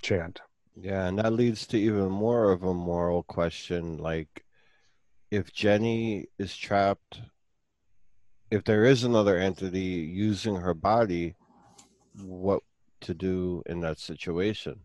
[0.02, 0.40] chant.
[0.80, 3.98] Yeah, and that leads to even more of a moral question.
[3.98, 4.44] Like,
[5.30, 7.20] if Jenny is trapped,
[8.50, 11.34] if there is another entity using her body,
[12.22, 12.62] what
[13.02, 14.80] to do in that situation?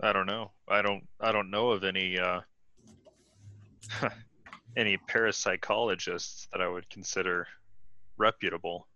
[0.00, 0.52] I don't know.
[0.68, 1.06] I don't.
[1.20, 2.40] I don't know of any uh,
[4.76, 7.46] any parapsychologists that I would consider
[8.16, 8.86] reputable.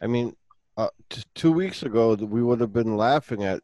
[0.00, 0.34] I mean,
[0.76, 3.62] uh, t- two weeks ago, we would have been laughing at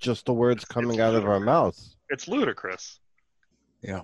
[0.00, 1.46] just the words coming it's out of our ludicrous.
[1.46, 1.94] mouth.
[2.10, 2.98] It's ludicrous.
[3.82, 4.00] Yeah.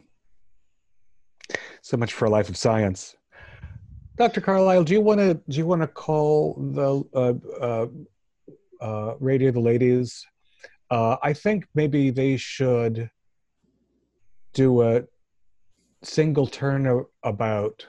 [1.82, 3.16] So much for a life of science.
[4.20, 4.42] Dr.
[4.42, 7.86] Carlisle, do you want to do you want to call the uh, uh,
[8.78, 10.26] uh, radio the ladies?
[10.90, 13.08] Uh, I think maybe they should
[14.52, 15.04] do a
[16.02, 17.86] single turn about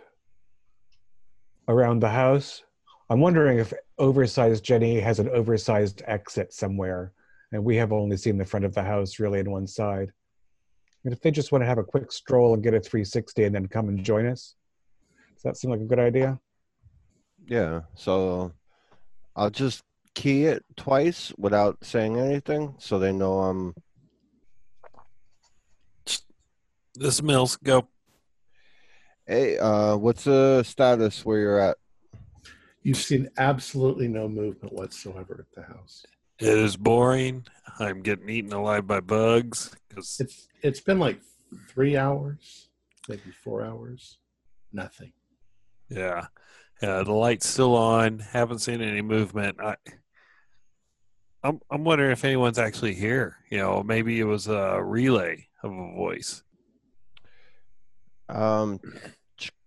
[1.67, 2.63] around the house.
[3.10, 7.12] I'm wondering if oversized Jenny has an oversized exit somewhere,
[7.52, 10.13] and we have only seen the front of the house really in one side.
[11.04, 13.54] And if they just want to have a quick stroll and get a 360 and
[13.54, 14.56] then come and join us,
[15.42, 16.40] does that seem like a good idea?
[17.48, 18.54] Yeah, so
[19.36, 23.74] I'll just key it twice without saying anything so they know I'm
[26.94, 27.88] This Mills, go.
[29.26, 31.78] Hey, uh, what's the status where you're at?
[32.84, 36.04] you've seen absolutely no movement whatsoever at the house.
[36.40, 37.46] It is boring.
[37.80, 41.20] I'm getting eaten alive by bugs because It's it's been like
[41.70, 42.70] three hours,
[43.08, 44.18] maybe four hours.
[44.74, 45.14] Nothing.
[45.92, 46.26] Yeah,
[46.82, 47.04] yeah.
[47.04, 48.20] The light's still on.
[48.20, 49.60] Haven't seen any movement.
[49.62, 49.76] I,
[51.44, 53.38] I'm I'm wondering if anyone's actually here.
[53.50, 56.44] You know, maybe it was a relay of a voice.
[58.30, 58.80] Um,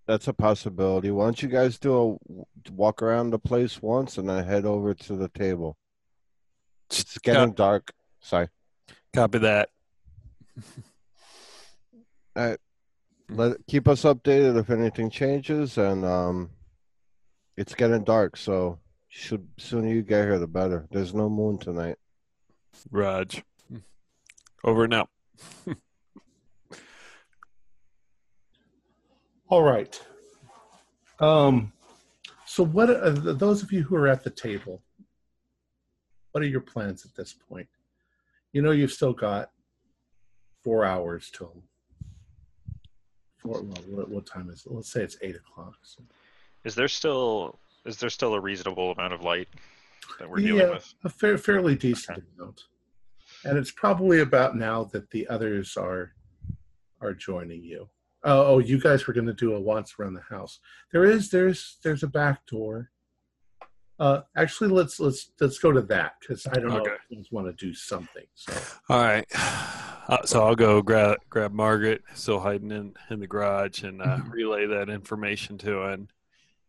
[0.07, 1.11] that's a possibility.
[1.11, 4.95] Why don't you guys do a walk around the place once and then head over
[4.95, 5.77] to the table?
[6.91, 7.93] It's getting dark.
[8.21, 8.49] Sorry.
[9.15, 9.71] Copy that.
[13.31, 16.51] Let keep us updated if anything changes, and um,
[17.57, 20.87] it's getting dark, so should sooner you get here the better.
[20.91, 21.97] There's no moon tonight.
[22.91, 23.43] Raj.
[24.63, 25.09] Over now.
[29.49, 30.01] All right.
[31.21, 31.73] Um,
[32.45, 32.91] so what?
[32.91, 34.83] Are, those of you who are at the table,
[36.33, 37.69] what are your plans at this point?
[38.53, 39.51] You know, you've still got
[40.63, 41.63] four hours till.
[43.45, 44.73] Four, well, what, what time is it?
[44.73, 45.77] Let's say it's eight o'clock.
[45.83, 46.03] So.
[46.65, 49.49] Is there still is there still a reasonable amount of light
[50.19, 50.95] that we're yeah, dealing with?
[51.05, 52.65] a fair, fairly decent amount,
[53.45, 56.15] and it's probably about now that the others are
[57.03, 57.89] are joining you.
[58.25, 60.61] Oh, oh you guys were going to do a once around the house.
[60.91, 62.91] There is there's there's a back door.
[64.01, 67.47] Uh, actually, let's let's let's go to that because I don't know if you want
[67.47, 68.25] to do something.
[68.35, 68.55] So
[68.89, 69.27] All right.
[70.09, 74.19] Uh, so I'll go grab grab Margaret, still hiding in in the garage, and uh,
[74.19, 74.31] Mhm.
[74.31, 75.91] relay that information to her.
[75.91, 76.11] And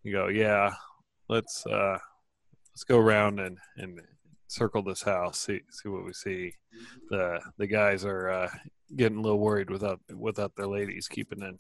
[0.04, 0.74] you go, yeah,
[1.28, 1.98] let's uh,
[2.74, 4.02] let's go around and and
[4.48, 6.54] circle this house, see see what we see.
[7.10, 8.50] The the guys are uh,
[8.96, 11.60] getting a little worried without without their ladies keeping in.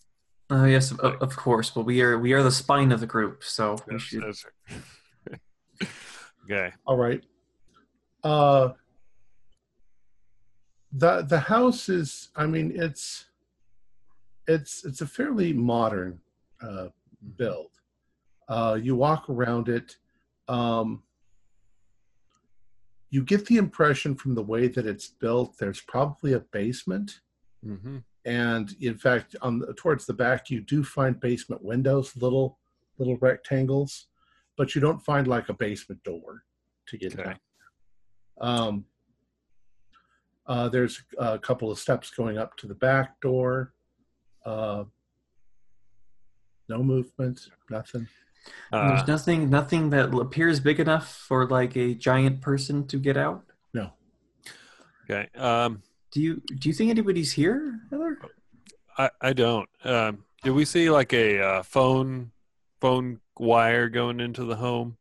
[0.49, 1.71] Uh, yes, of, of course.
[1.71, 4.23] But we are we are the spine of the group, so we Yes, should.
[4.23, 4.45] yes,
[6.45, 6.71] okay.
[6.86, 7.21] All right.
[8.23, 8.69] Uh,
[10.98, 12.30] the the house is.
[12.36, 13.26] I mean, it's
[14.48, 16.20] it's it's a fairly modern
[16.62, 16.88] uh,
[17.38, 17.72] build.
[18.48, 19.98] Uh, you walk around it.
[20.48, 21.04] Um,
[23.10, 25.58] you get the impression from the way that it's built.
[25.58, 27.20] There's probably a basement,
[27.66, 27.98] Mm-hmm.
[28.26, 32.60] and in fact, on the, towards the back, you do find basement windows, little
[33.00, 34.08] little rectangles,
[34.56, 36.43] but you don't find like a basement door
[36.88, 37.24] to get Okay.
[37.24, 37.39] down.
[38.39, 38.86] Um,
[40.48, 43.74] uh, there's a couple of steps going up to the back door.
[44.46, 44.84] Uh,
[46.70, 48.08] no movement, nothing.
[48.72, 53.18] Uh, There's nothing nothing that appears big enough for like a giant person to get
[53.18, 53.43] out.
[53.74, 53.91] No.
[55.04, 55.30] okay.
[55.36, 55.82] Um,
[56.12, 58.20] Do you do you think anybody's here, Heather?
[58.98, 59.68] I I don't.
[59.84, 62.32] Um, did we see like a uh, phone
[62.80, 64.98] phone wire going into the home?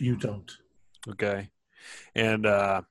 [0.00, 0.50] You don't.
[1.08, 1.48] Okay.
[2.16, 2.82] And uh,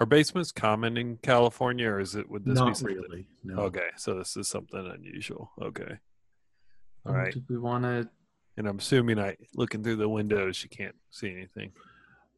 [0.00, 2.96] are basements common in California, or is it would this be Not something?
[2.96, 3.26] really.
[3.44, 3.56] No.
[3.62, 5.52] Okay, so this is something unusual.
[5.60, 5.98] Okay.
[7.04, 7.32] All Or right.
[7.34, 8.08] Do we want to?
[8.56, 11.72] And I'm assuming I looking through the windows, you can't see anything.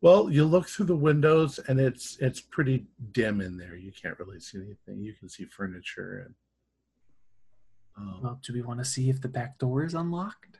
[0.02, 3.76] Well, you look through the windows and it's it's pretty dim in there.
[3.76, 5.02] You can't really see anything.
[5.02, 6.34] You can see furniture and.
[7.96, 10.58] Um, Well, do we want to see if the back door is unlocked?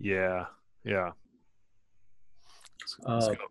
[0.00, 0.46] Yeah.
[0.84, 1.12] Yeah.
[2.80, 3.46] Let's- let's Uh, go.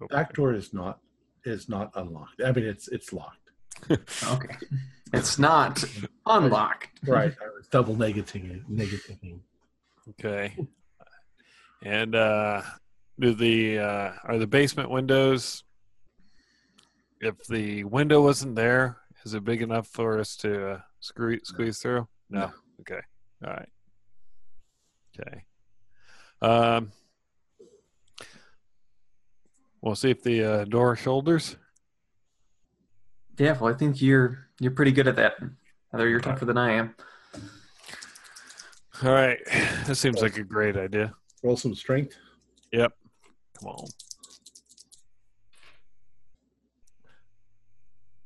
[0.00, 1.00] Go back door is not
[1.48, 2.42] is not unlocked.
[2.44, 3.50] I mean, it's it's locked.
[3.90, 4.56] Okay,
[5.12, 5.84] it's not
[6.26, 6.88] unlocked.
[7.06, 7.34] Right.
[7.40, 8.70] I was double negating it.
[8.70, 9.40] Negating.
[10.10, 10.56] Okay.
[11.84, 12.62] And uh
[13.20, 15.62] do the uh are the basement windows
[17.20, 21.78] if the window wasn't there, is it big enough for us to uh, squeeze squeeze
[21.78, 22.06] through?
[22.30, 22.40] No.
[22.40, 22.52] No.
[22.80, 23.00] Okay.
[23.44, 23.68] All right.
[25.18, 25.44] Okay.
[26.40, 26.92] Um
[29.80, 31.56] We'll see if the uh, door shoulders.
[33.38, 35.34] Yeah, well, I think you're you're pretty good at that.
[35.92, 36.94] Heather, you're tougher than I am.
[39.04, 39.38] All right.
[39.86, 41.14] That seems like a great idea.
[41.42, 42.16] Roll some strength.
[42.72, 42.92] Yep.
[43.58, 43.86] Come on.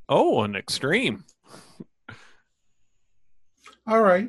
[0.09, 1.24] Oh, an extreme.
[3.86, 4.28] All right.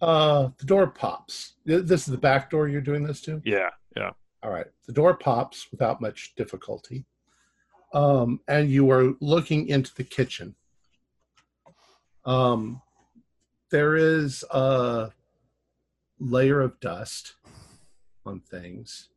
[0.00, 1.54] Uh, the door pops.
[1.64, 3.40] This is the back door you're doing this to?
[3.44, 3.68] Yeah, yeah.
[4.42, 4.66] All right.
[4.86, 7.04] The door pops without much difficulty.
[7.94, 10.54] Um, and you are looking into the kitchen.
[12.24, 12.80] Um,
[13.70, 15.10] there is a
[16.18, 17.34] layer of dust
[18.24, 19.08] on things,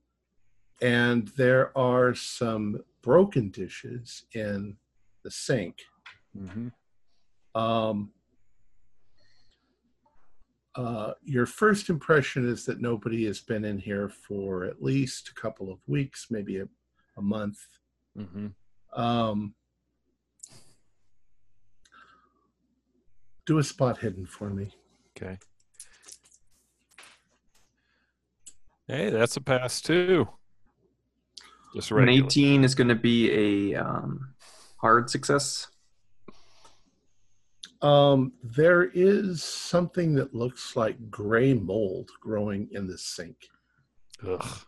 [0.81, 4.77] and there are some broken dishes in
[5.23, 5.77] the sink.
[6.37, 6.67] Mm-hmm.
[7.59, 8.11] Um,
[10.75, 15.33] uh, your first impression is that nobody has been in here for at least a
[15.33, 16.67] couple of weeks, maybe a,
[17.17, 17.57] a month.
[18.17, 18.47] Mm-hmm.
[18.99, 19.53] Um,
[23.45, 24.71] do a spot hidden for me.
[25.17, 25.37] Okay.
[28.87, 30.27] Hey, that's a pass too.
[31.73, 32.03] Just right.
[32.03, 34.33] An 18 is going to be a um,
[34.77, 35.67] hard success.
[37.81, 43.37] Um, there is something that looks like gray mold growing in the sink.
[44.25, 44.59] Ugh.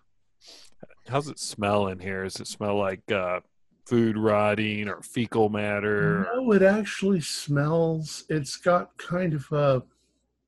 [1.08, 2.24] How's it smell in here?
[2.24, 3.40] Does it smell like uh,
[3.86, 6.28] food rotting or fecal matter?
[6.34, 8.26] No, it actually smells.
[8.30, 9.84] It's got kind of a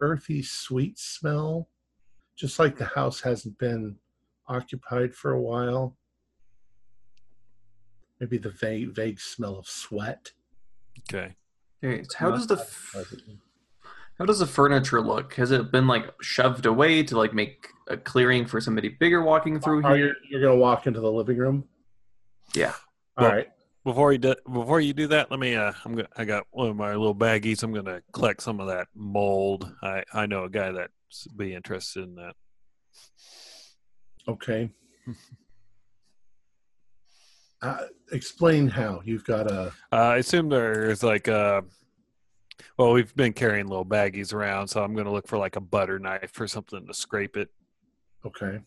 [0.01, 1.69] earthy, sweet smell,
[2.35, 3.95] just like the house hasn't been
[4.47, 5.95] occupied for a while.
[8.19, 10.33] Maybe the vague, vague smell of sweat.
[10.99, 11.35] Okay.
[11.83, 13.21] Okay, so how does the that f- pleasant.
[14.17, 15.33] how does the furniture look?
[15.35, 19.59] Has it been like shoved away to like make a clearing for somebody bigger walking
[19.59, 20.07] through Are here?
[20.07, 21.63] you you're gonna walk into the living room?
[22.53, 22.73] Yeah.
[23.17, 23.47] All Well- right.
[23.85, 25.55] Before you do, before you do that, let me.
[25.55, 26.09] Uh, I'm gonna.
[26.17, 27.63] I got one of my little baggies.
[27.63, 29.73] I'm gonna collect some of that mold.
[29.81, 30.91] I I know a guy that'd
[31.37, 32.35] be interested in that.
[34.27, 34.69] Okay.
[37.61, 39.71] uh, explain how you've got a.
[39.91, 41.63] Uh, I assume there's like a.
[42.77, 45.99] Well, we've been carrying little baggies around, so I'm gonna look for like a butter
[45.99, 47.49] knife or something to scrape it,
[48.25, 48.59] Okay.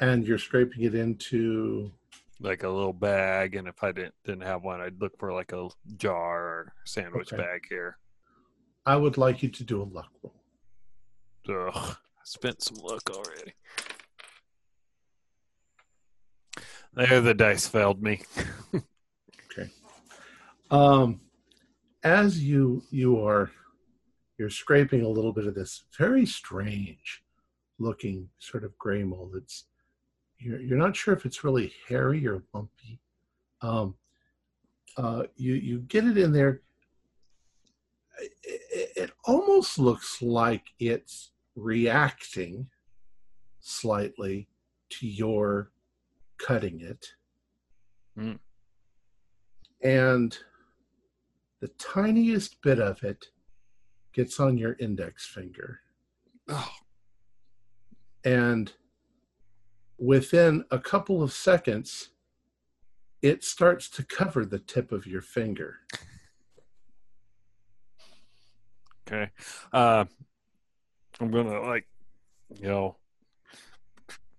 [0.00, 1.92] And you're scraping it into.
[2.40, 3.54] like a little bag.
[3.54, 7.32] And if I didn't didn't have one, I'd look for like a jar or sandwich
[7.32, 7.42] Okay.
[7.42, 7.98] bag here.
[8.86, 10.34] I would like you to do a luck roll.
[11.68, 11.94] Ugh, I
[12.24, 13.54] spent some luck already.
[16.94, 18.22] There, the dice failed me.
[18.74, 19.70] Okay.
[20.70, 21.20] Um,
[22.02, 23.50] as you you are
[24.38, 27.22] you're scraping a little bit of this very strange
[27.78, 29.34] looking sort of gray mold.
[29.36, 29.64] It's
[30.38, 33.00] you're you're not sure if it's really hairy or lumpy.
[33.62, 33.94] Um,
[34.96, 36.60] uh, you you get it in there.
[38.18, 42.68] It, it, it almost looks like it's reacting
[43.60, 44.48] slightly
[44.90, 45.70] to your
[46.42, 47.06] cutting it.
[48.16, 48.32] Hmm.
[49.82, 50.36] And
[51.60, 53.26] the tiniest bit of it
[54.12, 55.80] gets on your index finger.
[56.48, 56.72] Oh,
[58.24, 58.72] And
[59.98, 62.10] within a couple of seconds,
[63.22, 65.78] it starts to cover the tip of your finger.
[69.06, 69.30] okay.
[69.72, 70.04] Uh,
[71.20, 71.86] I'm gonna like,
[72.60, 72.96] you know,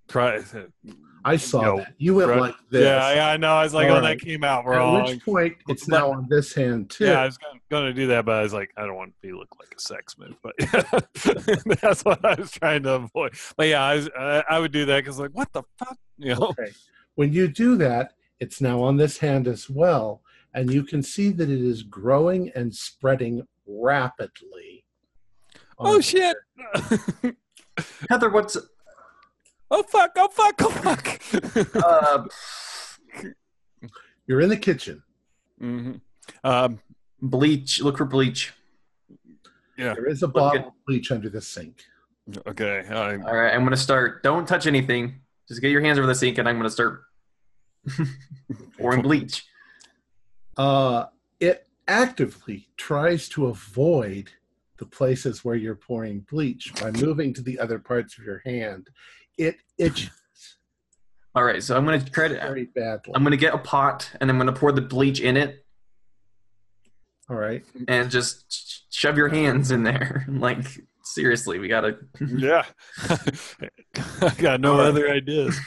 [0.10, 0.44] try.
[1.26, 1.94] I saw Yo, that.
[1.98, 2.40] You went right.
[2.40, 2.84] like this.
[2.84, 3.54] Yeah, yeah, I know.
[3.54, 4.20] I was like, All oh, right.
[4.20, 7.06] that came out At which point, it's now on this hand too.
[7.06, 9.28] Yeah, I was gonna, gonna do that, but I was like, I don't want to
[9.28, 10.36] be look like a sex move.
[10.42, 10.56] But
[11.82, 13.36] that's what I was trying to avoid.
[13.56, 16.36] But yeah, I, was, I, I would do that because like, what the fuck, you
[16.36, 16.54] know?
[16.60, 16.72] Okay.
[17.16, 20.22] When you do that, it's now on this hand as well,
[20.54, 24.84] and you can see that it is growing and spreading rapidly.
[25.80, 26.36] Oh shit!
[28.10, 28.58] Heather, what's
[29.74, 30.12] oh fuck!
[30.16, 30.56] Oh fuck!
[30.62, 31.76] Oh fuck!
[31.76, 32.24] uh,
[34.28, 35.04] You're in the kitchen.
[35.60, 35.94] hmm
[36.44, 36.80] Um,
[37.22, 37.82] bleach?
[37.82, 38.54] Look for bleach.
[39.78, 39.94] yeah.
[39.94, 41.84] There is a bottle of bleach under the sink.
[42.48, 42.86] Okay.
[42.90, 44.24] I, All right, I'm gonna start.
[44.24, 45.16] Don't touch anything.
[45.48, 47.02] Just get your hands over the sink, and I'm gonna start
[48.78, 49.46] pouring bleach.
[50.56, 51.06] Uh,
[51.40, 54.30] it actively tries to avoid
[54.78, 58.90] the places where you're pouring bleach by moving to the other parts of your hand.
[59.38, 60.10] It itches
[61.36, 62.36] All right, so I'm gonna try to.
[62.36, 63.14] very badly.
[63.16, 65.66] I'm gonna get a pot, and I'm gonna pour the bleach in it,
[67.30, 67.64] All right.
[67.88, 70.26] and just shove your hands in there.
[70.30, 70.66] Like
[71.06, 71.98] seriously, we gotta.
[72.22, 72.64] yeah.
[74.22, 75.60] I got no other ideas.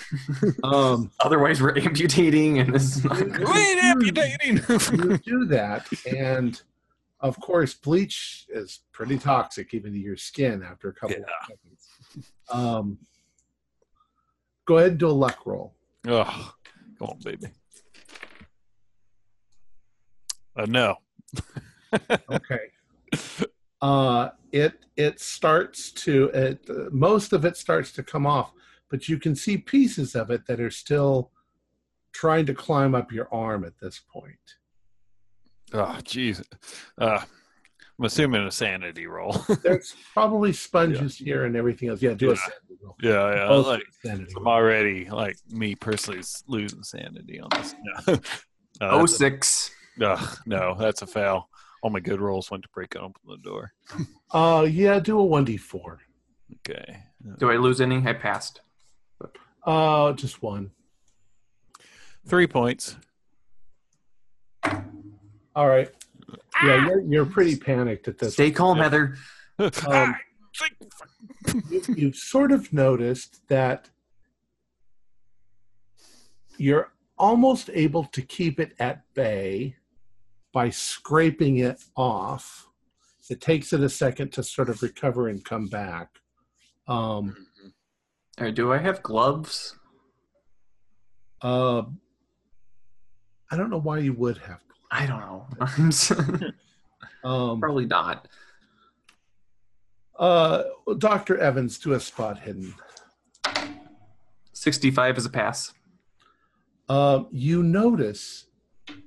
[0.65, 3.19] Um, Otherwise, we're amputating, and this is not.
[3.19, 3.47] good.
[3.49, 4.57] Wait, amputating.
[4.97, 6.61] you do that, and
[7.21, 12.29] of course, bleach is pretty toxic even to your skin after a couple of seconds.
[12.51, 12.99] Um,
[14.67, 15.75] go ahead and do a luck roll.
[16.07, 16.55] oh,
[16.99, 17.49] come on, baby.
[20.57, 20.97] Uh, no.
[22.31, 22.61] Okay.
[23.81, 28.53] Uh, it it starts to it uh, most of it starts to come off,
[28.91, 31.31] but you can see pieces of it that are still
[32.13, 34.57] trying to climb up your arm at this point.
[35.73, 36.43] Oh, jeez.
[36.99, 37.21] Uh,
[37.99, 39.33] I'm assuming a sanity roll.
[39.63, 42.03] There's probably sponges here and everything else.
[42.03, 42.97] Yeah, do a sanity roll.
[43.01, 43.49] yeah, yeah.
[43.49, 47.75] Both Like, sanity I'm already like me personally losing sanity on this.
[48.07, 48.19] No.
[48.79, 49.71] Uh, Oh that's a- six.
[49.97, 51.49] no, that's a foul.
[51.83, 53.73] All my good rolls went to break open the door.
[54.31, 56.01] Uh, yeah, do a one d four.
[56.69, 57.03] Okay.
[57.39, 58.07] Do I lose any?
[58.07, 58.61] I passed.
[59.65, 60.73] Uh, just one.
[62.29, 62.97] Three points.
[65.55, 65.89] All right.
[66.65, 68.35] Yeah, you're, you're pretty panicked at this.
[68.35, 68.83] Stay calm, Yeah.
[68.85, 69.17] Heather.
[69.87, 70.17] Um,
[71.71, 73.89] you, you've sort of noticed that
[76.59, 79.77] you're almost able to keep it at bay
[80.53, 82.67] by scraping it off.
[83.29, 86.09] It takes it a second to sort of recover and come back.
[86.89, 87.47] Um,
[88.39, 89.77] All right, do I have gloves?
[91.43, 91.83] uh,
[93.51, 94.61] I don't know why you would have.
[94.97, 96.51] I don't know.
[97.25, 98.29] Um, Probably not.
[100.17, 100.63] uh,
[100.99, 101.39] Dr.
[101.39, 102.73] Evans, do a spot hidden.
[104.53, 105.73] 65 is a pass.
[106.89, 108.47] Um, you notice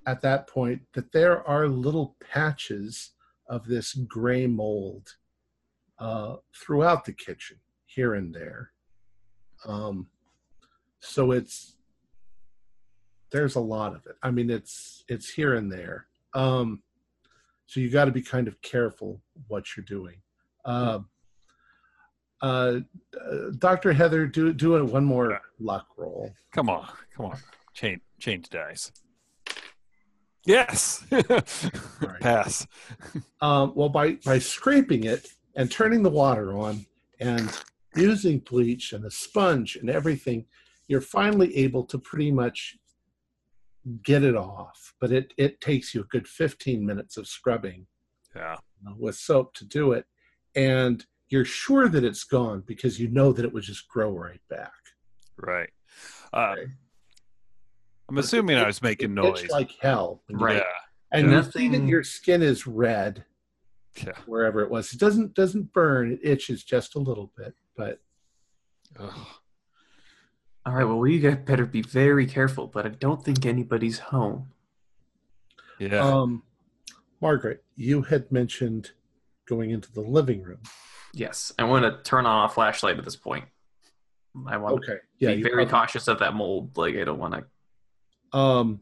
[0.06, 3.12] at that point that there are little patches
[3.48, 5.16] of this gray mold
[5.98, 8.72] uh, throughout the kitchen, here and there.
[9.66, 10.08] Um,
[11.00, 11.76] so it's
[13.32, 14.16] there's a lot of it.
[14.24, 16.08] I mean, it's it's here and there.
[16.34, 16.84] Um,
[17.66, 20.16] so you got to be kind of careful what you're doing.
[20.66, 21.00] Uh,
[22.42, 22.80] uh,
[23.30, 23.94] uh, Dr.
[23.94, 26.34] Heather, do do one more luck roll.
[26.52, 27.38] Come on, come on.
[27.74, 28.92] Change change dice.
[30.46, 31.06] Yes.
[31.12, 32.20] right.
[32.22, 32.66] Pass.
[33.42, 36.88] Um, well, by by scraping it and turning the water on
[37.20, 37.52] and
[37.96, 40.46] using bleach and a sponge and everything,
[40.88, 42.79] you're finally able to pretty much
[44.04, 44.94] get it off.
[45.00, 47.88] But it it takes you a good 15 minutes of scrubbing
[48.36, 48.58] Yeah.
[48.88, 50.06] uh, with soap to do it,
[50.56, 54.42] and you're sure that it's gone because you know that it would just grow right
[54.50, 54.74] back.
[55.38, 55.70] Right.
[56.34, 56.72] Uh, Okay.
[58.10, 59.44] I'm assuming I was making noise.
[59.44, 60.24] Itch like hell.
[60.26, 60.64] when you- Right.
[61.12, 63.26] And you see that Nothing- your skin is red
[63.98, 64.06] Yeah.
[64.08, 64.22] yeah.
[64.26, 64.92] wherever it was.
[64.94, 66.12] It doesn't doesn't burn.
[66.14, 68.02] It itches just a little bit, but
[68.98, 69.28] Ugh.
[70.70, 70.84] All right.
[70.84, 74.52] Well, we better be very careful, but I don't think anybody's home.
[75.80, 75.98] Yeah.
[76.00, 76.44] um,
[77.22, 78.92] Margaret, you had mentioned
[79.48, 80.60] going into the living room.
[81.12, 83.46] Yes, I want to turn on a flashlight at this point.
[84.48, 85.34] I want Okay, to yeah.
[85.34, 86.78] be very probably- cautious of that mold.
[86.78, 87.34] Like I don't want
[88.32, 88.38] to.
[88.38, 88.82] Um,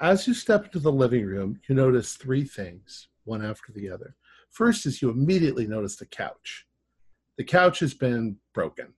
[0.00, 4.16] as you step into the living room, you notice three things, one after the other.
[4.50, 6.66] First is you immediately notice the couch.
[7.38, 8.92] The couch has been broken.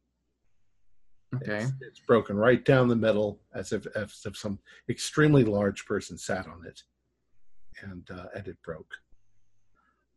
[1.36, 1.62] Okay.
[1.64, 4.58] It's, it's broken right down the middle, as if as if some
[4.88, 6.82] extremely large person sat on it,
[7.82, 8.92] and uh, and it broke.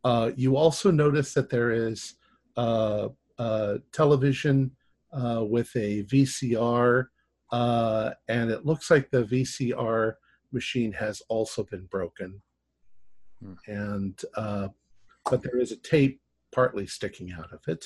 [0.04, 2.14] Uh, you also notice that there is
[2.56, 3.08] uh,
[3.38, 4.70] a television
[5.12, 7.06] uh, with a VCR,
[7.52, 10.14] uh, and it looks like the VCR
[10.52, 12.40] machine has also been broken,
[13.40, 13.54] Hmm.
[13.66, 14.68] and uh,
[15.30, 16.20] but there is a tape
[16.52, 17.84] partly sticking out of it.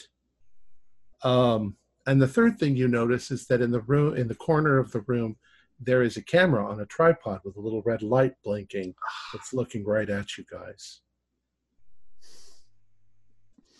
[1.24, 1.76] Um,
[2.06, 4.90] and the third thing you notice is that in the room, in the corner of
[4.92, 5.36] the room,
[5.80, 8.94] there is a camera on a tripod with a little red light blinking.
[9.34, 11.00] It's looking right at you guys.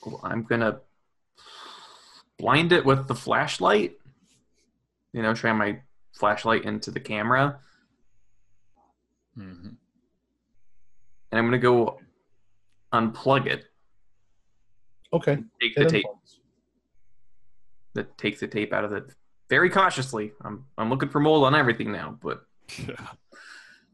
[0.04, 0.80] Well, I'm gonna
[2.38, 3.98] blind it with the flashlight.
[5.12, 5.80] You know, shine my
[6.12, 7.60] flashlight into the camera,
[9.36, 9.76] Mhm.
[11.30, 12.00] and I'm gonna go
[12.92, 13.66] unplug it.
[15.12, 15.36] Okay.
[15.60, 16.04] Take hit the tape.
[16.06, 16.40] once.
[17.94, 19.14] That takes the tape out of it
[19.48, 20.32] very cautiously.
[20.44, 22.44] I'm I'm looking for mold on everything now, but
[22.78, 22.94] Yeah.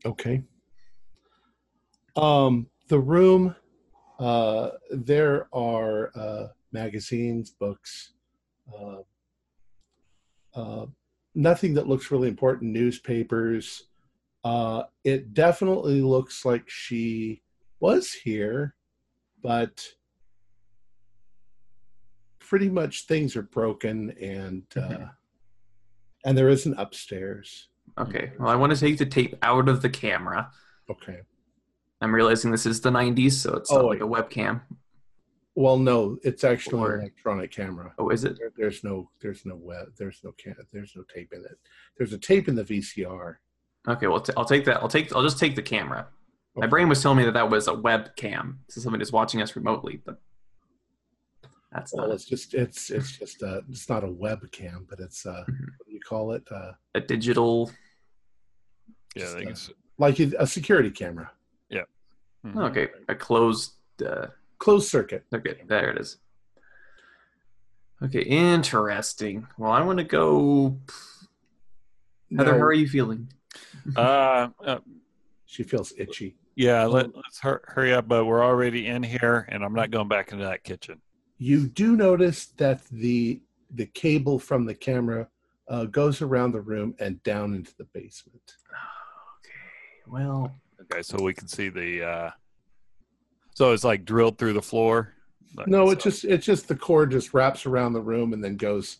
[0.07, 0.45] Okay.
[2.15, 3.57] Um, the room,
[4.21, 8.13] uh, there are uh, magazines, books,
[8.73, 8.99] uh,
[10.55, 10.87] uh,
[11.35, 13.89] nothing that looks really important, newspapers.
[14.45, 17.43] Uh, it definitely looks like she
[17.81, 18.75] was here,
[19.43, 19.85] but
[22.49, 25.11] pretty much things are broken and uh, Mhm.
[26.25, 27.69] and there is an upstairs.
[27.99, 28.33] okay.
[28.39, 30.51] Well, I want to take the tape out of the camera.
[30.91, 31.21] Okay.
[32.01, 34.63] I'm realizing this is the 90s, so it's Oh, not like a webcam.
[35.57, 37.93] Well, no, it's actually Or- an electronic camera.
[37.99, 38.39] Oh, is it?
[38.39, 41.59] There, there's no, there's no web, there's no can, there's no tape in it.
[41.97, 43.39] There's a tape in the VCR.
[43.89, 44.77] Okay, well, t- I'll take that.
[44.81, 45.13] I'll take.
[45.15, 46.07] I'll just take the camera.
[46.57, 49.55] My brain was telling me that that was a webcam, so somebody is watching us
[49.57, 50.21] remotely, but
[51.73, 55.27] that's Well, not it's just, it's, it's just, uh, it's not a webcam, but it's,
[55.27, 55.67] uh, Mhm.
[55.77, 56.47] what do you call it?
[56.51, 57.71] Uh, a digital.
[59.15, 61.31] Yeah, I think it's like a a security camera,
[62.47, 62.71] mhm.
[62.71, 63.73] Okay, a closed.
[64.05, 65.25] Uh, closed circuit.
[65.35, 66.19] okay, there it is.
[68.01, 69.47] Okay, interesting.
[69.59, 70.79] Well, I want to go.
[72.31, 73.33] Heather, No, how are you feeling?
[73.97, 74.79] Uh, uh,
[75.47, 76.37] she feels itchy.
[76.55, 80.07] yeah, let, let's hur- hurry up, but we're already in here, and I'm not going
[80.09, 81.01] back into that kitchen.
[81.39, 85.29] You do notice that the the cable from the camera
[85.69, 88.55] uh, goes around the room and down into the basement.
[89.45, 92.03] Okay, well, Okay, so we can see the.
[92.05, 92.31] Uh,
[93.55, 95.15] so it's like drilled through the floor.
[95.55, 98.43] Like, No, it so- just it's just the cord just wraps around the room and
[98.43, 98.99] then goes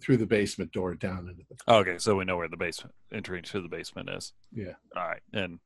[0.00, 3.42] through the basement door down into the Okay, so we know where the basement entering
[3.42, 4.32] to the basement is.
[4.52, 4.74] yeah.
[4.96, 5.58] All right, and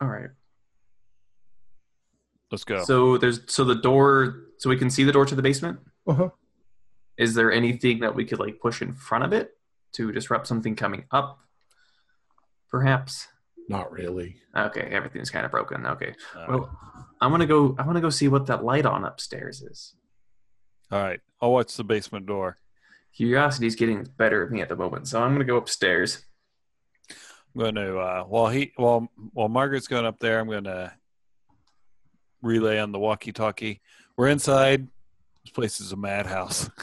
[0.00, 0.30] all right.
[2.54, 2.84] Let's go.
[2.84, 5.80] So there's so the door, so we can see the door to the basement.
[6.06, 6.30] Uh-huh.
[7.16, 9.56] Is there anything that we could like push in front of it
[9.92, 11.40] to disrupt something coming up?
[12.70, 13.28] Perhaps.
[13.68, 14.36] Not really.
[14.56, 15.86] Okay, everything's kind of broken.
[15.86, 16.14] Okay.
[16.36, 16.50] All right.
[16.50, 16.78] Well,
[17.20, 17.74] I want to go.
[17.78, 19.94] I want to go see what that light on upstairs is.
[20.92, 22.58] All right, I'll watch the basement door.
[23.16, 26.24] Curiosity's getting better at me at the moment, so I'm gonna go upstairs.
[27.10, 30.92] I'm going to uh, while he while while Margaret's going up there, I'm going to
[32.44, 33.80] relay on the walkie-talkie.
[34.16, 34.86] We're inside.
[35.44, 36.70] This place is a madhouse.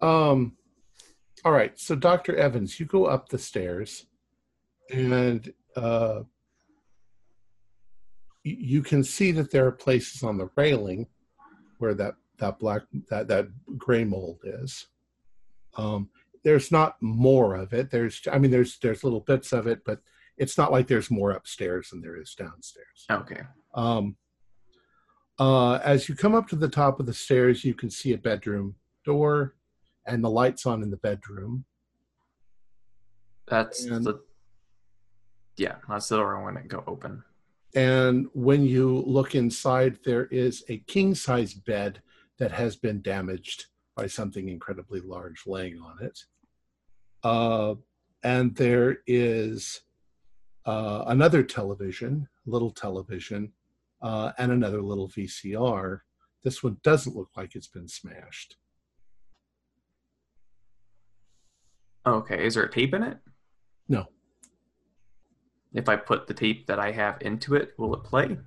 [0.00, 0.56] Um
[1.42, 2.36] all right, so Dr.
[2.36, 4.06] Evans, you go up the stairs
[4.90, 6.22] and uh
[8.42, 11.06] you can see that there are places on the railing
[11.78, 14.86] where that that black that that gray mold is.
[15.76, 16.08] Um
[16.42, 17.90] there's not more of it.
[17.90, 20.00] There's I mean there's there's little bits of it, but
[20.40, 23.04] it's not like there's more upstairs than there is downstairs.
[23.10, 23.42] Okay.
[23.74, 24.16] Um,
[25.38, 28.18] uh, as you come up to the top of the stairs, you can see a
[28.18, 28.74] bedroom
[29.04, 29.54] door
[30.06, 31.66] and the lights on in the bedroom.
[33.46, 34.20] That's And- the.
[35.56, 37.22] Yeah, that's the door I want to go open.
[37.74, 42.00] And when you look inside, there is a king size bed
[42.38, 46.18] that has been damaged by something incredibly large laying on it.
[47.22, 47.74] Uh,
[48.22, 49.82] and there is
[50.66, 53.52] uh, another television, little television,
[54.02, 56.00] uh, and another little VCR.
[56.42, 58.56] This one doesn't look like it's been smashed.
[62.06, 63.18] Okay, is there a tape in it?
[63.88, 64.06] No.
[65.74, 68.38] If I put the tape that I have into it, will it play?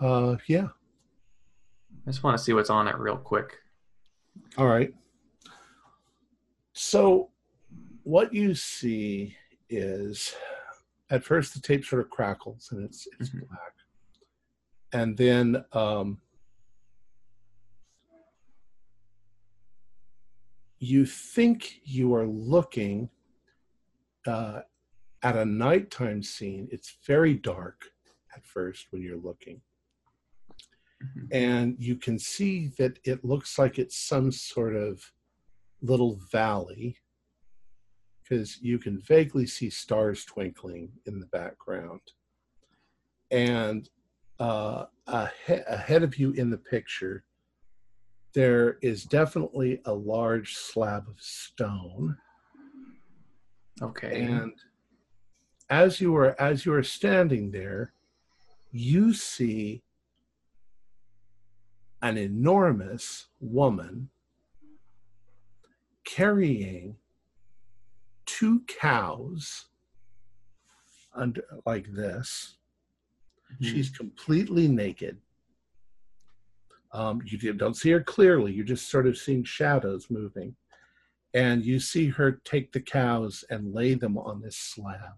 [0.00, 0.68] Uh, yeah.
[2.06, 3.58] I just want to see what's on it real quick.
[4.56, 4.92] All right.
[6.72, 7.30] So,
[8.02, 9.36] what you see
[9.68, 10.34] is
[11.10, 13.48] at first the tape sort of crackles and it's it's Mhm.
[13.48, 13.74] black,
[14.92, 16.20] and then um,
[20.78, 23.10] you think you are looking
[24.26, 24.62] uh,
[25.22, 26.68] at a nighttime scene.
[26.72, 27.92] It's very dark
[28.34, 29.62] at first when you're looking
[31.00, 31.28] Mhm.
[31.30, 35.12] and you can see that it looks like it's some sort of
[35.82, 36.98] little valley
[38.28, 42.00] because you can vaguely see stars twinkling in the background
[43.30, 43.88] and
[44.38, 47.24] uh, ahe- ahead of you in the picture
[48.34, 52.16] there is definitely a large slab of stone
[53.82, 54.22] Okay.
[54.22, 54.52] and
[55.70, 57.92] as you are as you are standing there
[58.72, 59.82] you see
[62.02, 64.08] an enormous woman
[66.04, 66.96] carrying
[68.26, 69.66] two cows
[71.14, 72.56] under like this.
[73.60, 75.18] She's completely naked.
[76.92, 78.52] Um, you don't see her clearly.
[78.52, 80.56] You're just sort of seeing shadows moving.
[81.34, 85.14] And you see her take the cows and lay them on this slab.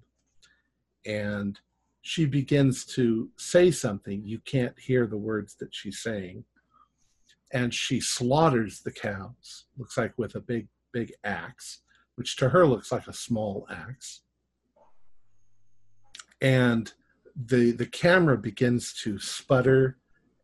[1.07, 1.59] And
[2.03, 4.23] she begins to say something.
[4.25, 6.45] You can't hear the words that she's saying.
[7.53, 11.81] And she slaughters the cows looks like with a big big axe
[12.19, 14.23] which to her looks like a small axe.
[16.43, 16.93] And
[17.37, 19.99] the the camera begins to sputter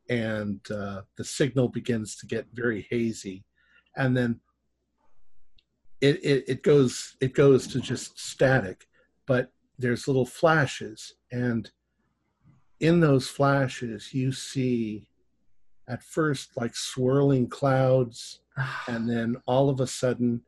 [0.09, 3.45] and uh, the signal begins to get very hazy.
[3.97, 4.41] And then
[6.01, 8.87] it, it it goes it goes to just static
[9.27, 11.15] but there's little flashes.
[11.33, 11.69] And
[12.79, 15.09] in those flashes you see
[15.89, 18.39] at first like swirling clouds
[18.87, 20.41] and then all of a sudden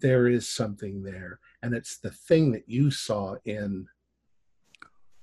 [0.00, 3.86] there is something there and it's the thing that you saw in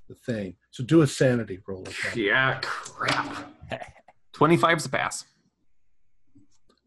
[0.08, 3.52] the thing so do a sanity roll at yeah, crap.
[4.34, 5.26] 25's a pass.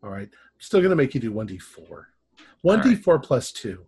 [0.03, 2.05] all right i'm still going to make you do 1d4
[2.65, 3.85] 1d4 plus 2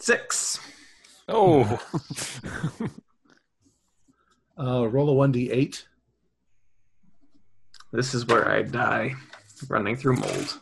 [0.00, 0.60] Six.
[1.26, 1.64] Oh,
[4.58, 5.82] uh, roll a 1d8
[7.92, 9.14] This is where I die,
[9.68, 10.60] running through mold.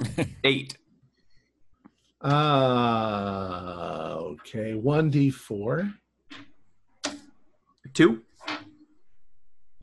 [0.44, 0.76] Eight.
[2.22, 5.94] uh, okay 1d4
[7.94, 8.22] Two.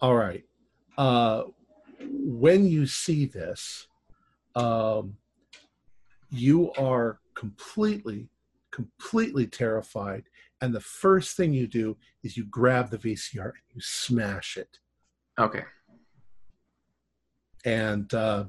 [0.01, 0.43] All right.
[0.97, 1.43] Uh,
[2.01, 3.87] when you see this,
[4.55, 5.15] um,
[6.29, 8.27] you are completely,
[8.71, 10.23] completely terrified.
[10.59, 14.79] And the first thing you do is you grab the VCR and you smash it.
[15.39, 15.63] Okay.
[17.63, 18.45] And uh,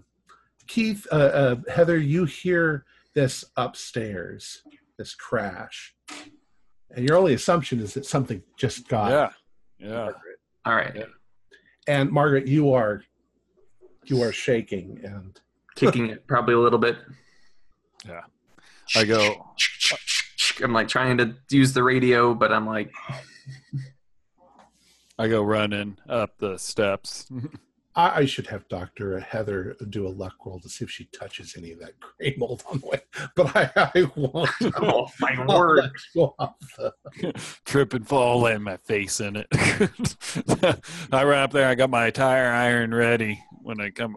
[0.67, 2.85] Keith, uh, uh, Heather, you hear
[3.15, 4.63] this upstairs,
[4.99, 5.95] this crash.
[6.91, 9.31] And your only assumption is that something just got yeah,
[9.79, 9.95] yeah.
[9.97, 10.39] Margaret.
[10.65, 10.95] All right.
[10.95, 11.05] Yeah.
[11.89, 13.03] And Margaret, you are
[14.05, 15.41] you are shaking and
[15.75, 16.99] Kicking it probably a little bit.
[18.07, 18.21] Yeah.
[18.95, 19.47] I go.
[20.63, 22.93] I'm like trying to use the radio, but I'm like,
[25.19, 27.31] I go running up the steps.
[27.95, 31.55] I, I should have Doctor Heather do a luck roll to see if she touches
[31.59, 33.01] any of that gray mold on the way,
[33.37, 34.51] but I, I won't.
[34.83, 35.91] oh my I'll word.
[36.17, 36.93] off the-
[37.67, 39.47] Trip and fall, land my face in it.
[41.13, 41.69] I run up there.
[41.69, 44.17] I got my tire iron ready when I come.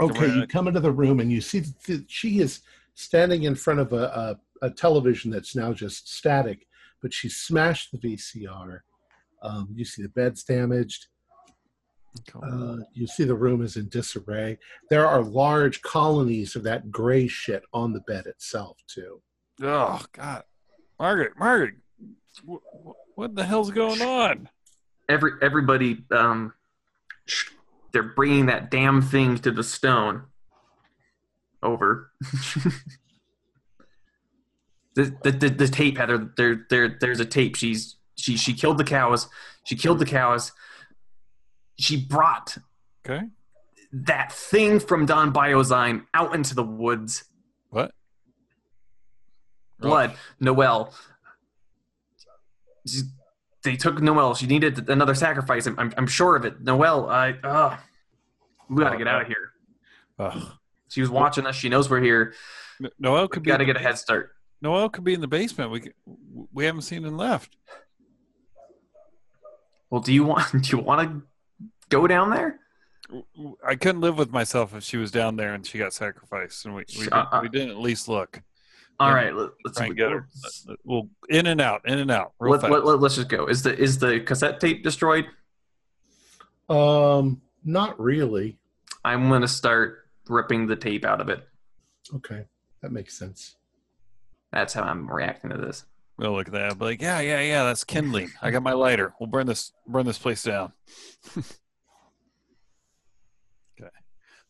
[0.00, 2.60] Okay, you come into the room and you see that she is
[2.94, 6.68] standing in front of a, a, a television that's now just static,
[7.02, 8.80] but she smashed the VCR.
[9.42, 11.08] Um, you see the bed's damaged.
[12.42, 14.58] Uh, you see the room is in disarray.
[14.90, 19.20] There are large colonies of that gray shit on the bed itself too.
[19.62, 20.44] Oh God,
[20.98, 21.74] Margaret, Margaret,
[22.48, 24.48] wh- wh- what the hell's going on?
[25.08, 26.52] Every everybody, um,
[27.92, 30.24] they're bringing that damn thing to the stone.
[31.62, 32.12] Over.
[34.94, 36.32] the, the, the the tape, Heather.
[36.36, 37.56] There there there's a tape.
[37.56, 39.28] She's she she killed the cows.
[39.64, 40.52] She killed the cows.
[41.78, 42.58] She brought
[43.06, 43.26] Okay.
[43.92, 47.24] That thing from Don Biozyme out into the woods.
[47.70, 47.92] What?
[49.80, 50.14] Blood.
[50.40, 50.92] Noelle.
[52.86, 53.02] She-
[53.62, 54.34] They took Noelle.
[54.34, 55.66] She needed another sacrifice.
[55.66, 56.60] I'm, I'm, I'm sure of it.
[56.62, 57.30] Noelle, I.
[57.42, 57.76] Uh,
[58.68, 59.52] we gotta Oh, get out of here.
[60.18, 60.52] Ugh.
[60.88, 61.54] She was watching us.
[61.56, 62.34] She knows we're here.
[62.98, 63.48] Noel We could be.
[63.48, 64.32] gotta get a head start.
[64.60, 65.70] Noel could be in the basement.
[65.70, 65.92] We
[66.52, 67.56] we haven't seen him left.
[69.90, 71.22] Well, do you want do you want to
[71.88, 72.60] go down there?
[73.66, 76.74] I couldn't live with myself if she was down there and she got sacrificed, and
[76.74, 78.42] we we, Sh- didn't, uh, we didn't at least look.
[79.00, 79.14] All Yeah.
[79.14, 80.28] right, let, let's Try and get her.
[80.42, 82.72] let's- We'll in and out, in and out, real Let, fast.
[82.72, 83.46] let, let, us just go.
[83.46, 85.26] Is the is the cassette tape destroyed?
[86.68, 88.58] Um, not really.
[89.04, 91.46] I'm gonna start ripping the tape out of it.
[92.14, 92.44] Okay,
[92.82, 93.56] that makes sense.
[94.52, 95.84] That's how I'm reacting to this.
[96.18, 96.78] We'll look at that.
[96.78, 97.64] Be like, yeah, yeah, yeah.
[97.64, 98.30] That's kindling.
[98.42, 99.14] I got my lighter.
[99.20, 100.72] We'll burn this, burn this place down.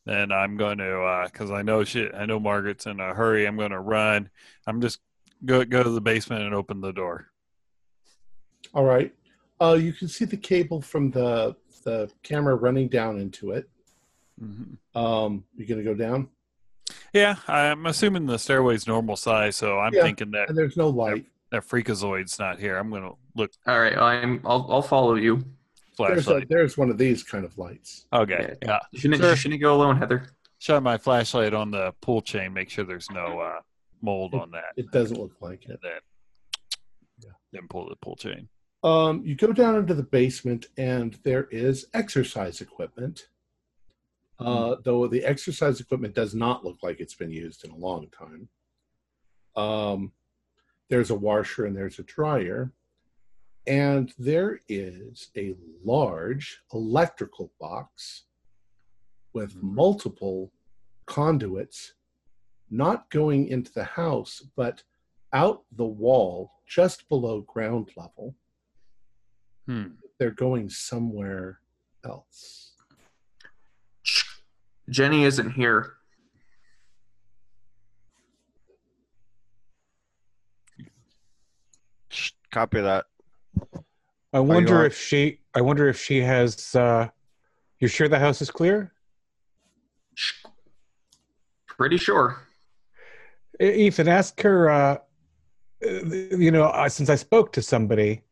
[0.09, 0.19] okay.
[0.21, 2.15] Then I'm going to, because I know shit.
[2.15, 3.47] I know Margaret's in a hurry.
[3.47, 4.31] I'm going to run.
[4.67, 5.01] I'm just
[5.45, 7.27] go go to the basement and open the door.
[8.75, 9.15] All right.
[9.61, 13.69] Uh, you can see the cable from the the camera running down into it.
[14.39, 16.29] hmm Um, you gonna go down,
[17.13, 20.03] Yeah, I'm assuming the stairway's normal size, so I'm Yeah.
[20.03, 21.27] thinking that and there's no light.
[21.51, 22.77] that freakazoid's not here.
[22.77, 25.43] I'm going to look All right, I'm I'll I'll follow you.
[25.99, 28.07] There's a, there's one of these kind of lights.
[28.13, 28.69] Okay, Yeah.
[28.69, 28.79] yeah.
[28.93, 29.31] You shouldn't Sure.
[29.31, 30.29] you shouldn't go alone, Heather.
[30.59, 32.53] Shine my flashlight on the pull chain.
[32.53, 33.61] Make sure there's no uh,
[34.03, 34.73] mold on that.
[34.77, 35.71] It doesn't look like it.
[35.71, 36.01] and then
[37.25, 37.31] Yeah.
[37.53, 38.49] then pull the pull chain.
[38.85, 43.29] Um, you go down into the basement, and there is exercise equipment.
[44.41, 48.07] Uh, though the exercise equipment does not look like it's been used in a long
[48.11, 48.49] time.
[49.57, 50.13] Um,
[50.89, 52.73] there's a washer and there's a dryer,
[53.69, 55.55] and there is a
[55.85, 58.25] large electrical box
[59.35, 59.63] with Mhm.
[59.63, 60.53] multiple
[61.07, 61.95] conduits,
[62.71, 64.83] not going into the house, but
[65.35, 68.35] out the wall just below ground level
[69.67, 69.97] Hmm.
[70.19, 71.61] they're going somewhere
[72.03, 72.75] else.
[74.89, 75.99] Jenny isn't here.
[82.51, 83.07] Copy that.
[84.33, 85.41] I wonder if she.
[85.55, 86.75] I wonder if she has.
[86.75, 87.09] Uh,
[87.81, 88.93] you sure the house is clear?
[91.67, 92.41] Pretty sure.
[93.61, 94.69] Ethan, ask her.
[94.69, 94.99] Uh,
[95.85, 98.23] uh, you know, uh, since I spoke to somebody,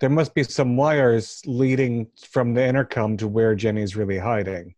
[0.00, 4.74] there must be some wires leading from the intercom to where Jenny's really hiding.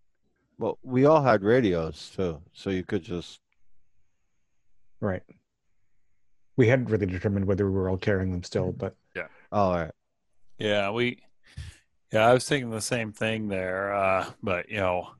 [0.58, 3.40] Well, we all had radios too, so you could just.
[5.00, 5.22] Right.
[6.56, 9.09] We hadn't really determined whether we were all carrying them still, but Oh,
[9.52, 9.90] all right.
[10.58, 11.18] Yeah, we.
[12.12, 13.94] Yeah, I was thinking the same thing there.
[13.94, 15.10] Uh, but you know,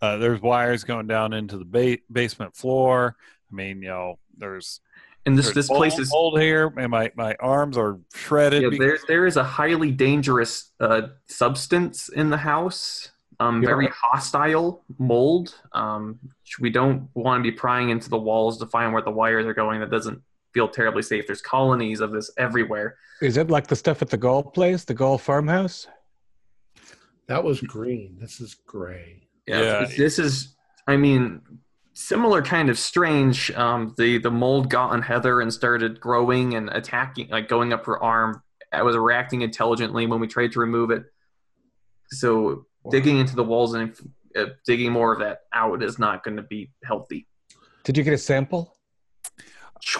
[0.00, 3.16] uh, there's wires going down into the ba- basement floor.
[3.50, 4.80] I mean, you know, there's
[5.24, 8.62] And this there's this place mold- is mold here, and my my arms are shredded.
[8.62, 13.10] yeah, because- there there is a highly dangerous uh, substance in the house.
[13.40, 13.68] Um, Yeah.
[13.70, 15.54] very hostile mold.
[15.72, 16.18] Um,
[16.60, 19.54] we don't want to be prying into the walls to find where the wires are
[19.54, 19.80] going.
[19.80, 20.22] That doesn't
[20.54, 21.26] feel terribly safe.
[21.26, 22.96] There's colonies of this everywhere.
[23.20, 25.86] is it like the stuff at the golf place, the golf farmhouse?
[27.28, 28.16] That was green.
[28.20, 29.28] This is gray.
[29.46, 29.80] Yeah, Yeah.
[29.84, 30.56] this- this is.
[30.88, 31.40] I mean,
[31.94, 33.50] similar kind of strange.
[33.52, 37.86] Um, the the mold got on Heather and started growing and attacking, like going up
[37.86, 38.42] her arm.
[38.72, 41.04] I was reacting intelligently when we tried to remove it.
[42.10, 43.94] So digging into the walls and
[44.36, 47.28] uh, digging more of that out is not going to be healthy.
[47.84, 48.74] Did you get a sample?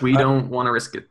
[0.01, 1.09] We Uh, don't want to risk it.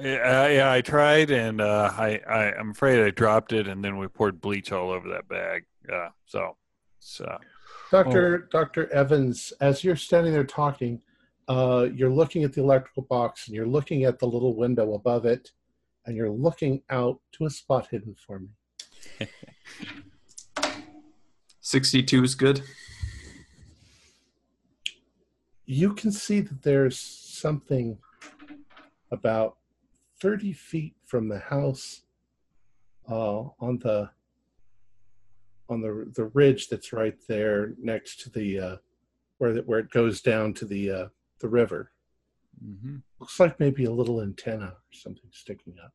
[0.00, 3.98] Yeah, yeah, I tried, and uh, I, I, I'm afraid I dropped it, and then
[3.98, 5.64] we poured bleach all over that bag.
[5.92, 6.56] Uh, so,
[6.98, 7.38] so
[7.90, 11.02] Doctor Doctor Evans, as you're standing there talking,
[11.48, 15.26] uh, you're looking at the electrical box and you're looking at the little window above
[15.26, 15.50] it,
[16.06, 18.48] and you're looking out to a spot hidden for me.
[21.60, 22.62] Sixty-two is good.
[25.66, 26.98] You can see that there's
[27.42, 27.98] something
[29.10, 29.56] about
[30.20, 32.02] 30 feet from the house
[33.10, 34.08] uh, on the
[35.68, 38.76] on the the ridge that's right there next to the uh,
[39.38, 41.06] where the, where it goes down to the uh,
[41.40, 41.90] the river.
[42.62, 45.92] hmm Looks like maybe a little antenna or something sticking up.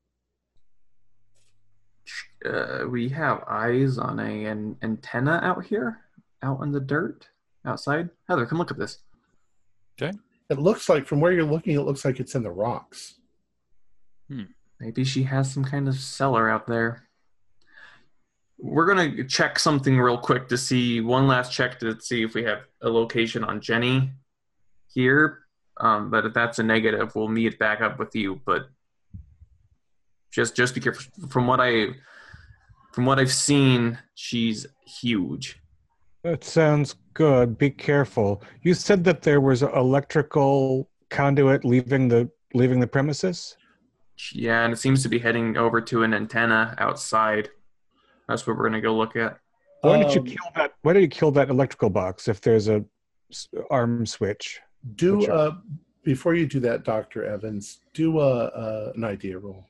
[2.45, 6.01] Uh, we have eyes on a an antenna out here,
[6.43, 7.29] out in the dirt,
[7.65, 8.09] outside.
[8.27, 8.99] Heather, come look at this.
[10.49, 13.15] It looks like from where you're looking, it looks like it's in the rocks.
[14.79, 17.03] Maybe she has some kind of cellar out there.
[18.59, 22.43] We're gonna check something real quick to see one last check to see if we
[22.43, 24.11] have a location on Jenny
[24.93, 25.39] here.
[25.79, 28.41] Um, but if that's a negative, we'll meet back up with you.
[28.45, 28.67] But
[30.31, 31.27] just just be careful.
[31.29, 31.89] From what I
[32.93, 35.59] from what I've seen, she's huge.
[36.27, 37.57] That sounds good.
[37.57, 38.43] Be careful.
[38.61, 43.55] You said that there was an electrical conduit leaving the leaving the premises.
[44.33, 47.47] Yeah, and it seems to be heading over to an antenna outside.
[48.27, 49.39] That's what we're gonna go look at.
[49.83, 50.73] Why did you Um, kill that?
[50.81, 52.83] Why did you kill that electrical box if there's a
[53.31, 54.59] s- arm switch?
[54.97, 55.33] Do Gotcha.
[55.33, 55.55] uh,
[56.03, 59.63] before you do that, Doctor Evans, do a, a an idea roll.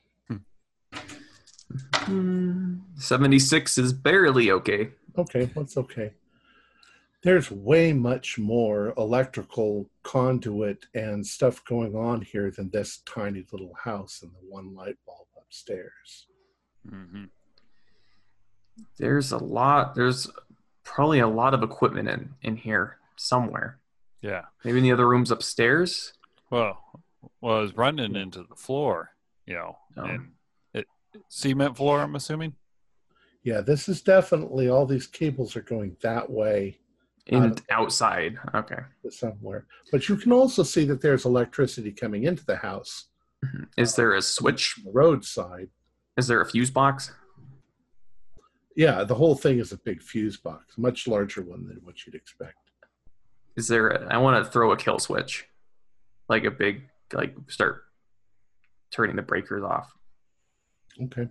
[2.96, 4.88] Seventy six is barely okay.
[5.16, 6.14] Okay, that's okay.
[7.22, 13.74] There's way much more electrical conduit and stuff going on here than this tiny little
[13.74, 16.26] house and the one light bulb upstairs.
[16.88, 17.24] hmm
[18.98, 19.94] There's a lot.
[19.96, 20.30] There's
[20.84, 23.78] probably a lot of equipment in in here somewhere.
[24.22, 24.44] Yeah.
[24.64, 26.12] Maybe in the other rooms upstairs.
[26.50, 26.78] Well,
[27.40, 29.10] well, I was running into the floor,
[29.44, 30.04] you know, Oh.
[30.04, 30.32] and
[30.72, 30.86] it
[31.28, 32.00] cement floor.
[32.00, 32.54] I'm assuming.
[33.42, 36.78] Yeah, this is definitely all these cables are going that way
[37.28, 38.38] In outside.
[38.54, 38.80] Okay.
[39.10, 39.66] somewhere.
[39.92, 43.08] But you can also see that there's electricity coming into the house
[43.44, 43.64] mm-hmm.
[43.76, 44.76] Is there a switch?
[44.84, 45.68] the roadside.
[46.16, 47.12] Is there a fuse box?
[48.74, 52.14] Yeah, the whole thing is a big fuse box, much larger one than what you'd
[52.14, 52.56] expect.
[53.56, 53.88] Is there?
[53.88, 55.46] A, I want to throw a kill switch,
[56.28, 57.82] like a big, like start
[58.90, 59.92] turning the breakers off.
[61.02, 61.28] Okay.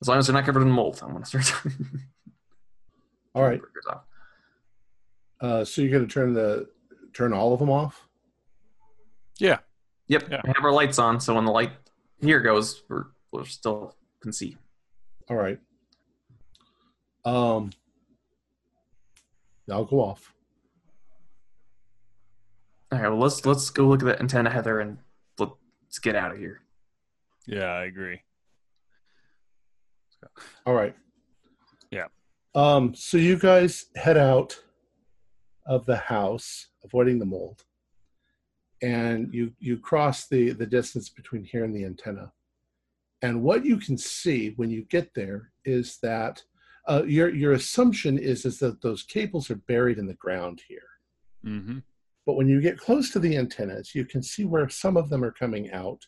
[0.00, 2.02] As long as they're not covered in mold, I want to start turning
[3.34, 3.60] All right.
[3.60, 4.02] breakers off.
[5.40, 6.68] Uh, so you're going to turn the
[7.12, 8.06] turn all of them off?
[9.38, 9.58] Yeah.
[10.08, 10.28] Yep.
[10.30, 10.40] Yeah.
[10.44, 11.72] We have our lights on, so when the light
[12.20, 14.56] here goes, we're we're still can see.
[15.30, 15.58] All right.
[17.24, 17.70] Um,
[19.70, 20.32] I'll go off.
[22.90, 23.08] All right.
[23.08, 24.98] Well, let's let's go look at the antenna, Heather, and
[25.38, 26.62] let's get out of here.
[27.46, 28.22] Yeah, I agree.
[30.66, 30.94] All right.
[31.90, 32.06] Yeah.
[32.54, 34.58] Um, so you guys head out
[35.68, 37.64] of the house, avoiding the mold,
[38.82, 42.32] and you you cross the the distance between here and the antenna.
[43.22, 46.42] And what you can see when you get there is that
[46.88, 50.88] uh, your your assumption is is that those cables are buried in the ground here.
[51.44, 51.78] hmm
[52.24, 55.22] But when you get close to the antennas, you can see where some of them
[55.22, 56.06] are coming out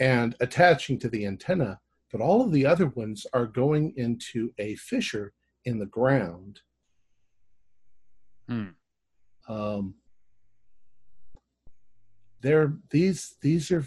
[0.00, 1.80] and attaching to the antenna,
[2.10, 5.32] but all of the other ones are going into a fissure
[5.64, 6.60] in the ground.
[8.48, 8.68] Hmm.
[9.48, 9.94] Um,
[12.40, 13.86] they're these these are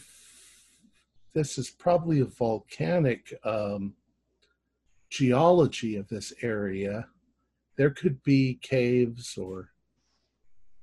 [1.33, 3.93] this is probably a volcanic um,
[5.09, 7.07] geology of this area.
[7.75, 9.69] There could be caves or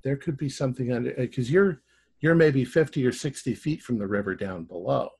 [0.05, 1.81] there could be something under because you're
[2.21, 5.11] you're maybe 50 or 60 feet from the river down below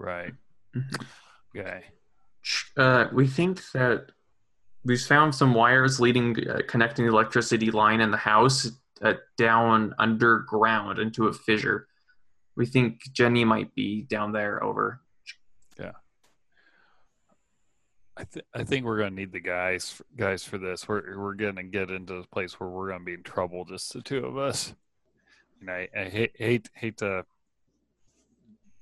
[0.00, 0.32] Right.
[0.74, 1.06] Mhm.
[1.54, 1.84] Okay.
[2.76, 4.12] Uh, we think that
[4.84, 8.70] we've found some wires leading, uh, connecting the electricity line in the house
[9.02, 11.86] uh, down underground into a fissure.
[12.56, 14.62] We think Jenny might be down there.
[14.62, 15.00] Over.
[15.78, 15.92] Yeah.
[18.16, 20.86] I, th- I think we're gonna need the guys guys for this.
[20.86, 24.02] We're we're gonna get into a place where we're gonna be in trouble, just the
[24.02, 24.74] two of us.
[25.60, 27.24] And I, I hate hate hate to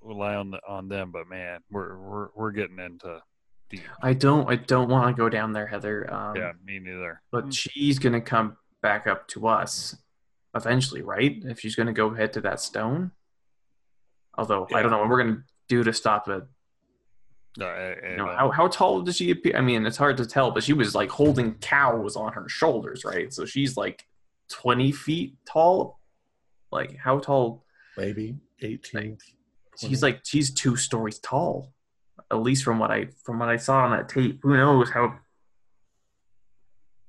[0.01, 3.23] rely on the, on them, but man, we're we're we're getting into
[3.71, 3.83] deep.
[4.03, 4.49] I don't.
[4.49, 6.13] I don't want to go down there, Heather.
[6.13, 7.23] Um, yeah, me neither.
[7.31, 9.97] But she's gonna come back up to us
[10.55, 11.37] eventually, right?
[11.45, 13.13] If she's gonna go head to that stone.
[14.37, 16.45] Although I don't know what we're gonna do to stop it.
[17.57, 17.71] No, I,
[18.07, 19.57] I You know, don't- how, how tall does she appear?
[19.57, 23.05] I mean, it's hard to tell, but she was like holding cows on her shoulders,
[23.05, 23.33] right?
[23.33, 24.07] So she's like
[24.51, 25.99] 20 feet tall.
[26.71, 27.65] Like, how tall?
[27.97, 29.19] maybe 18 Like,
[29.77, 31.73] she's like, she's two stories tall.
[32.31, 34.41] At least from what I from what I saw on that tape.
[34.43, 35.19] Who knows how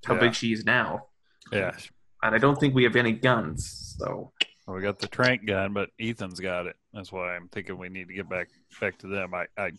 [0.05, 0.19] how Yeah.
[0.21, 1.07] big she is now?
[1.51, 1.75] yeah,
[2.23, 4.31] And I don't think we have any guns, so
[4.65, 6.75] Well, we got the trank gun, but Ethan's got it.
[6.93, 8.49] That's why I'm thinking we need to get back
[8.79, 9.33] back to them.
[9.33, 9.71] I I,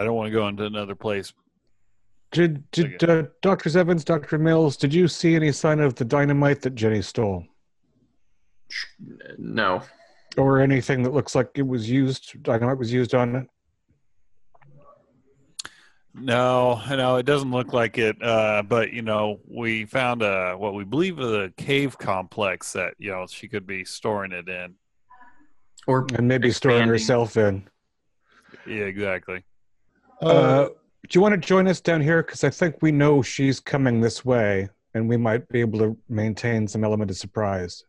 [0.00, 1.32] I don't want to go into another place.
[2.32, 6.60] Did did uh, Doctor Evans, Doctor Mills, did you see any sign of the dynamite
[6.62, 7.44] that Jenny stole,
[9.38, 9.82] no.
[10.36, 12.42] or anything that looks like it was used?
[12.42, 13.46] Dynamite was used on it.
[16.14, 18.20] No, no, it doesn't look like it.
[18.22, 22.94] Uh, but you know, we found a what we believe is a cave complex that
[22.98, 24.74] you know she could be storing it in.
[25.86, 27.66] Or and maybe storing herself in.
[28.66, 29.42] Yeah, exactly.
[30.22, 32.22] uh, Uh, Do you want to join us down here?
[32.22, 35.96] Because I think we know she's coming this way, and we might be able to
[36.08, 37.84] maintain some element of surprise.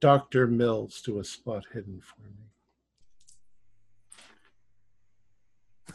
[0.00, 0.46] Dr.
[0.46, 2.34] Mills, do a spot hidden for me.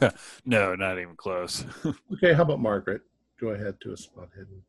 [0.44, 1.64] No, not even close.
[2.12, 3.02] Okay, how about Margaret?
[3.40, 4.62] Go ahead, to a spot hidden.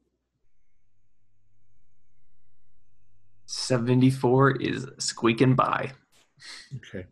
[3.45, 5.91] 74 is squeaking by.
[6.75, 7.05] Okay.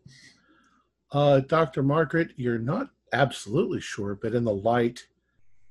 [1.12, 1.82] Uh, Dr.
[1.82, 5.06] Margaret, you're not absolutely sure, but in the light,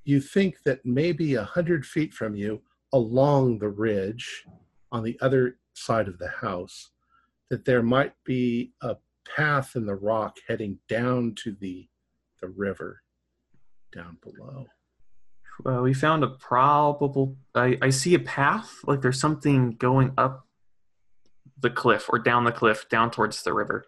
[0.04, 2.62] you think that maybe a hundred feet from you,
[2.94, 4.46] along the ridge
[4.92, 6.92] on the other side of the house,
[7.50, 8.96] that there might be a
[9.36, 11.88] path in the rock heading down to the
[12.46, 13.02] the river
[13.94, 14.68] down below.
[15.64, 17.38] Well, we found a probable.
[17.54, 18.80] I, I see a path.
[18.86, 20.46] Like there's something going up
[21.60, 23.86] the cliff or down the cliff, down towards the river.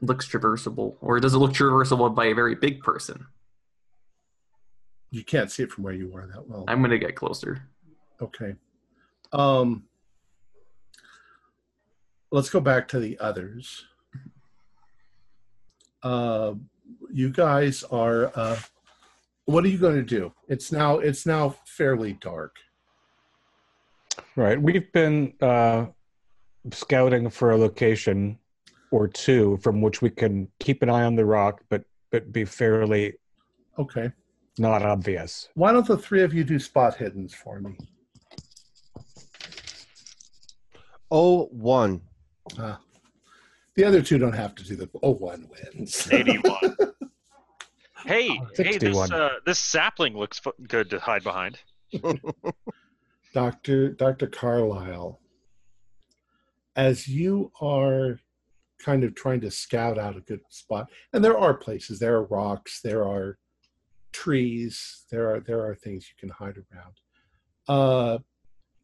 [0.00, 3.26] Looks traversable, or does it look traversable by a very big person?
[5.10, 6.64] You can't see it from where you are that well.
[6.66, 7.68] I'm gonna get closer.
[8.20, 8.54] Okay.
[9.32, 9.84] Um,
[12.30, 13.84] let's go back to the others.
[16.02, 16.54] Uh,
[17.12, 18.32] you guys are.
[18.34, 18.58] Uh,
[19.46, 20.32] what are you going to do?
[20.48, 20.98] It's now.
[20.98, 22.56] It's now fairly dark.
[24.36, 24.60] Right.
[24.60, 25.86] We've been uh,
[26.72, 28.38] scouting for a location
[28.90, 32.44] or two from which we can keep an eye on the rock, but but be
[32.44, 33.14] fairly
[33.78, 34.10] Okay.
[34.58, 35.48] not obvious.
[35.54, 37.76] Why don't the three of you do spot hiddens for me?
[41.10, 42.00] Oh, one.
[42.58, 42.76] Uh,
[43.74, 44.88] the other two don't have to do the.
[45.02, 46.08] Oh, one wins.
[46.10, 46.54] 81.
[48.06, 51.58] hey, hey, this uh, this sapling looks fu- good to hide behind.
[53.34, 55.20] Doctor Doctor Carlisle,
[56.76, 58.18] as you are
[58.78, 62.24] kind of trying to scout out a good spot, and there are places, there are
[62.24, 63.38] rocks, there are
[64.12, 66.94] trees, there are there are things you can hide around.
[67.68, 68.18] Uh,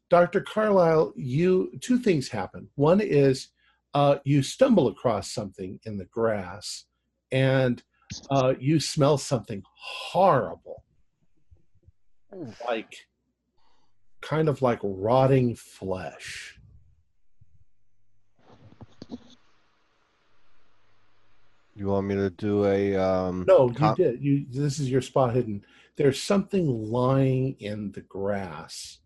[0.09, 2.67] Doctor Carlisle, you two things happen.
[2.75, 3.49] One is
[3.93, 6.85] uh, you stumble across something in the grass,
[7.31, 7.81] and
[8.29, 10.83] uh, you smell something horrible,
[12.67, 12.93] like
[14.21, 16.59] kind of like rotting flesh.
[21.75, 24.21] You want me to do a um No, you did.
[24.21, 25.63] You this is your spot hidden.
[25.95, 28.99] There's something lying in the grass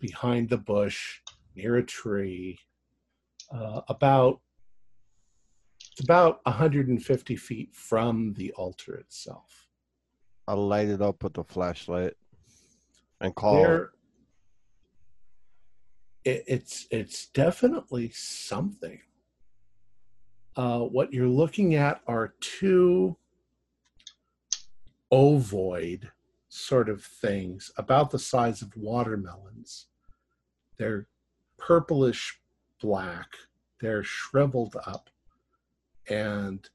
[0.00, 1.20] behind the bush
[1.54, 2.58] near a tree.
[3.52, 4.40] Uh, about
[5.92, 9.66] it's about 150 feet from the altar itself.
[10.46, 12.14] I'll light it up with the flashlight
[13.20, 13.90] and call There,
[16.24, 19.00] it, it's it's definitely something.
[20.54, 23.16] Uh, what you're looking at are two
[25.10, 26.10] ovoid
[26.48, 29.86] sort of things about the size of watermelons.
[30.78, 31.06] They're
[31.58, 32.40] purplish
[32.80, 33.28] black.
[33.80, 35.10] They're shriveled up,
[36.08, 36.68] and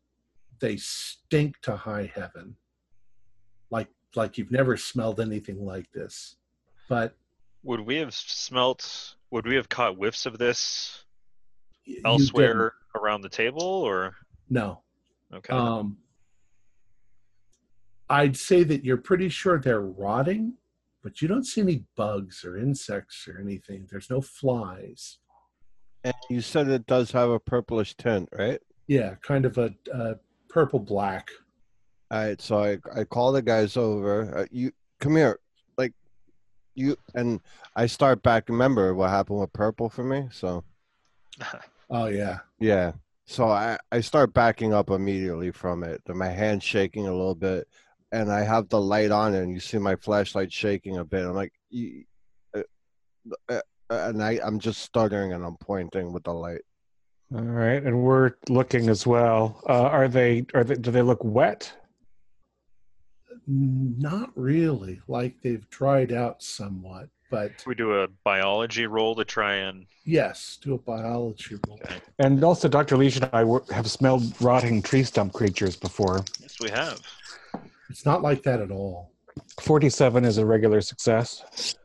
[0.60, 2.56] they stink to high heaven.
[3.70, 6.36] Like like you've never smelled anything like this.
[6.90, 7.16] But
[7.64, 9.16] Would we have smelt?
[9.32, 11.06] Would we have caught whiffs of this
[12.06, 14.16] elsewhere around the table, or didn't.
[14.50, 14.82] No.
[15.34, 15.54] okay?
[15.54, 15.98] Um,
[18.10, 20.56] I'd say that you're pretty sure they're rotting,
[21.02, 23.88] but you don't see any bugs or insects or anything.
[23.90, 25.20] There's no flies.
[26.04, 28.60] And you said it does have a purplish tint, right?
[28.88, 30.16] Yeah, kind of a, a
[30.50, 31.30] purple black.
[32.10, 34.40] All right, so I I call the guys over.
[34.40, 35.40] Uh, you come here,
[35.78, 35.94] like
[36.76, 37.40] you and
[37.76, 38.50] I start back.
[38.50, 40.28] Remember what happened with purple for me?
[40.32, 40.64] So
[41.90, 42.40] Oh yeah.
[42.60, 42.94] yeah,
[43.26, 46.02] so I I start backing up immediately from it.
[46.08, 47.68] My hand's shaking a little bit,
[48.12, 51.26] and I have the light on, and you see my flashlight shaking a bit.
[51.26, 52.06] I'm like, you,
[52.56, 52.62] uh,
[53.50, 53.62] uh,
[53.92, 56.62] and I I'm just stuttering and I'm pointing with the light.
[57.34, 59.62] All right, and we're looking as well.
[59.68, 60.46] Uh, are they?
[60.54, 60.76] Are they?
[60.76, 61.72] Do they look wet?
[63.48, 65.00] Not really.
[65.08, 69.86] Like they've dried out somewhat, but we do a biology roll to try and.
[70.04, 71.80] yes, do a biology roll.
[71.86, 71.96] Okay.
[72.20, 72.98] And also, Dr.
[72.98, 76.24] Leash and I were, have smelled rotting tree stump creatures before.
[76.42, 77.00] Yes, we have.
[77.90, 79.12] It's not like that at all.
[79.62, 81.76] 47 is a regular success.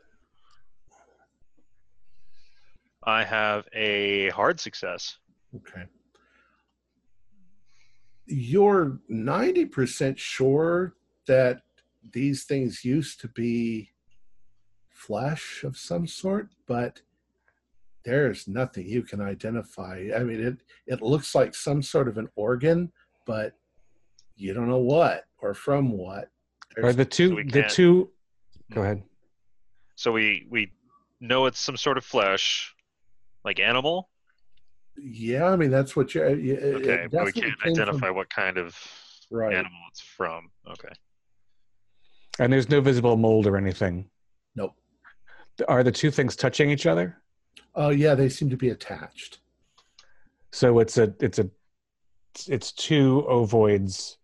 [3.07, 5.17] I have a hard success.
[5.55, 5.85] Okay.
[8.25, 10.93] You're 90% sure
[11.25, 11.61] that
[12.11, 13.91] these things used to be
[14.89, 17.01] flesh of some sort, but
[18.03, 20.09] there's nothing you can identify.
[20.13, 22.91] I mean, it, it looks like some sort of an organ,
[23.25, 23.53] but
[24.35, 26.29] you don't know what or from what.
[26.75, 28.11] Are There's- the two we the two?
[28.73, 28.85] Go hmm.
[28.85, 29.03] ahead.
[29.95, 30.73] So we we
[31.21, 32.75] know it's some sort of flesh,
[33.47, 34.09] like animal.
[34.97, 36.29] yeah, I mean that's what you're.
[36.35, 38.75] Yeah, it- it Okay, but we can't came from- identify what kind of
[39.31, 39.53] right.
[39.55, 40.51] animal it's from.
[40.69, 40.93] Okay.
[42.39, 44.09] And there's no visible mold or anything.
[44.55, 44.73] Nope.
[45.67, 47.21] Are the two things touching each other?
[47.73, 49.39] Oh yeah, they seem to be attached.
[50.51, 51.49] So it's a it's a
[52.47, 54.17] it's two ovoids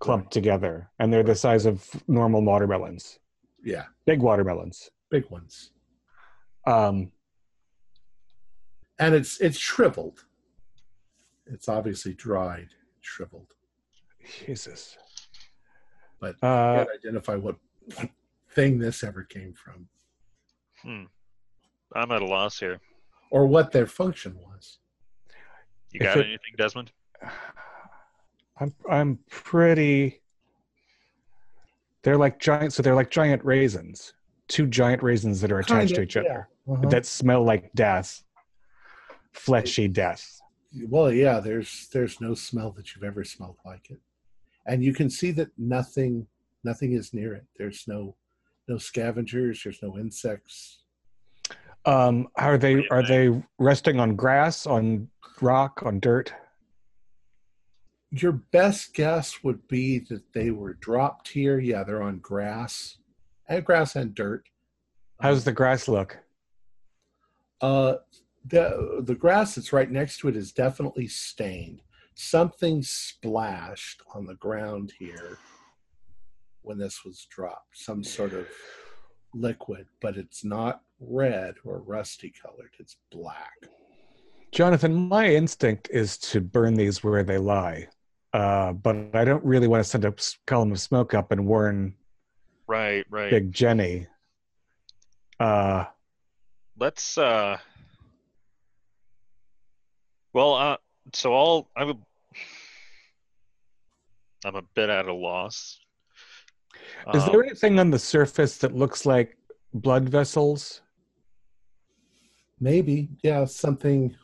[0.00, 3.18] clumped together, and they're the size of normal watermelons,
[3.62, 4.90] Yeah, big watermelons.
[5.10, 5.72] big ones,
[6.66, 7.12] Um,
[9.00, 10.24] and it's it's shriveled.
[11.46, 12.68] It's obviously dried,
[13.00, 13.54] shriveled.
[14.46, 14.96] Jesus.
[16.20, 17.56] But Uh, Can't identify what
[18.50, 19.88] thing this ever came from
[20.82, 21.04] Hmm.
[21.94, 22.80] I'm at a loss here.
[23.32, 24.78] or what their function was.
[25.92, 26.92] You got it- anything, Desmond?
[28.58, 30.20] I'm I'm pretty.
[32.02, 32.72] They're like giant.
[32.72, 34.14] So they're like giant raisins.
[34.48, 36.88] Two giant raisins that are attached to Kinda, each other Uh-huh.
[36.88, 38.22] that smell like death,
[39.32, 40.40] fleshy death.
[40.88, 44.00] well yeah there's there's no smell that you've ever smelled like it
[44.66, 46.26] and you can see that nothing
[46.64, 48.14] nothing is near it there's no
[48.68, 50.82] no scavengers there's no insects
[51.86, 55.08] Um, are they What do you are they resting on grass, on
[55.40, 56.32] rock, on dirt?
[58.12, 62.98] your best guess would be that they were dropped here yeah they're on grass
[63.48, 64.44] and grass and dirt
[65.20, 66.18] How's the grass look?
[67.60, 67.94] uh
[68.46, 71.82] the the grass that's right next to it is definitely stained
[72.14, 75.38] something splashed on the ground here
[76.62, 78.46] when this was dropped some sort of
[79.34, 83.68] liquid but it's not red or rusty colored it's black
[84.52, 87.86] Jonathan, my instinct is to burn these where they lie,
[88.32, 90.12] uh, but I don't really want to send a
[90.48, 91.94] column of smoke up and warn
[92.70, 93.30] Right, right.
[93.30, 94.06] Big Jenny.
[95.40, 95.86] Uh,
[96.78, 97.58] Let's uh
[100.32, 100.76] Well, uh
[101.12, 101.96] so I'll I'm a
[104.44, 105.78] I'm a bit at a loss.
[107.14, 109.36] is Um, there anything on the surface that looks like
[109.74, 110.82] blood vessels?
[112.62, 114.14] maybe yeah something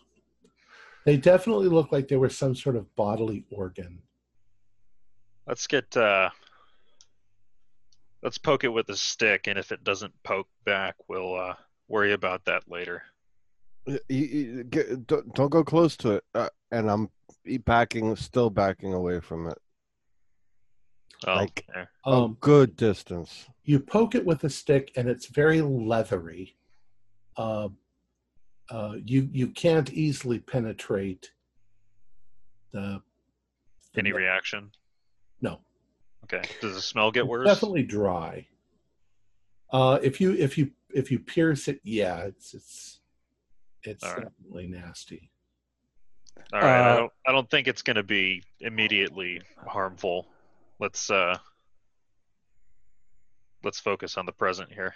[1.07, 3.99] they definitely look like they were some sort of bodily organ
[5.47, 6.29] let's get uh
[8.23, 11.55] let's poke it with a stick and if it doesn't poke back, we'll uh
[11.89, 13.03] worry about that later.
[13.87, 16.25] You, you, get, don't, don't go close to it.
[16.35, 17.09] Uh, and I'm
[17.65, 19.59] backing, still backing away from it.
[21.27, 21.85] Oh, Like- okay.
[22.05, 23.47] a um, good distance.
[23.65, 26.57] you poke it with a stick and it's very leathery
[27.37, 27.69] uh,
[28.71, 31.31] uh, you you can't easily penetrate
[32.73, 33.01] the,
[33.95, 34.71] the Any reaction?
[35.41, 35.61] no
[36.25, 36.43] Okay.
[36.61, 37.47] Does the smell get It's worse?
[37.47, 38.47] definitely dry
[39.73, 42.96] uh, if you if you if you pierce it yeah it's it's
[43.87, 44.25] it's All right.
[44.25, 45.31] definitely nasty
[46.53, 46.85] All right.
[46.85, 50.27] I Uh, don't I don't think it's going to be immediately harmful.
[50.79, 51.39] Let's uh
[53.65, 54.95] let's focus on the present here.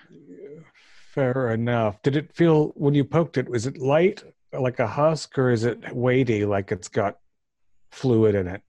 [1.13, 2.01] Fair enough.
[2.03, 3.49] Did it feel when you poked it?
[3.49, 4.23] Was it light,
[4.53, 7.19] like a husk, or is it weighty, like it's got
[7.91, 8.63] fluid in it?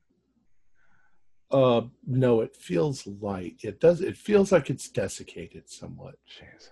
[1.52, 6.72] uh, no it feels light it does it feels like it's desiccated somewhat Jesus.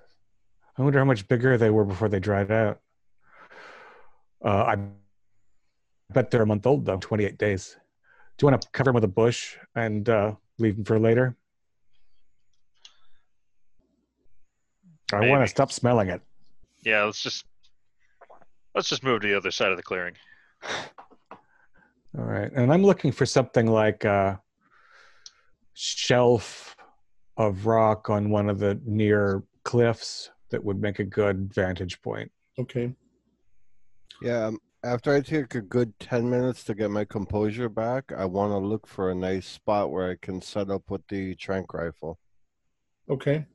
[0.77, 2.79] I wonder how much bigger they were before they dried out.
[4.43, 4.77] Uh, I
[6.13, 7.77] bet they're a month old though, 28 days.
[8.37, 11.35] Do you want to cover them with a bush and uh, leave them for later?
[15.11, 16.21] I want to stop smelling it.
[16.83, 17.45] Yeah, let's just
[18.75, 20.15] let's just move to the other side of the clearing.
[22.17, 22.51] All right.
[22.55, 24.41] And I'm looking for something like a
[25.73, 26.75] shelf
[27.37, 32.31] of rock on one of the near cliffs that would make a good vantage point.
[32.57, 32.93] okay
[34.21, 38.25] Yeah, um, after I take a good 10 minutes to get my composure back, I
[38.25, 41.73] want to look for a nice spot where I can set up with the trank
[41.73, 42.19] rifle.
[43.09, 43.45] Okay.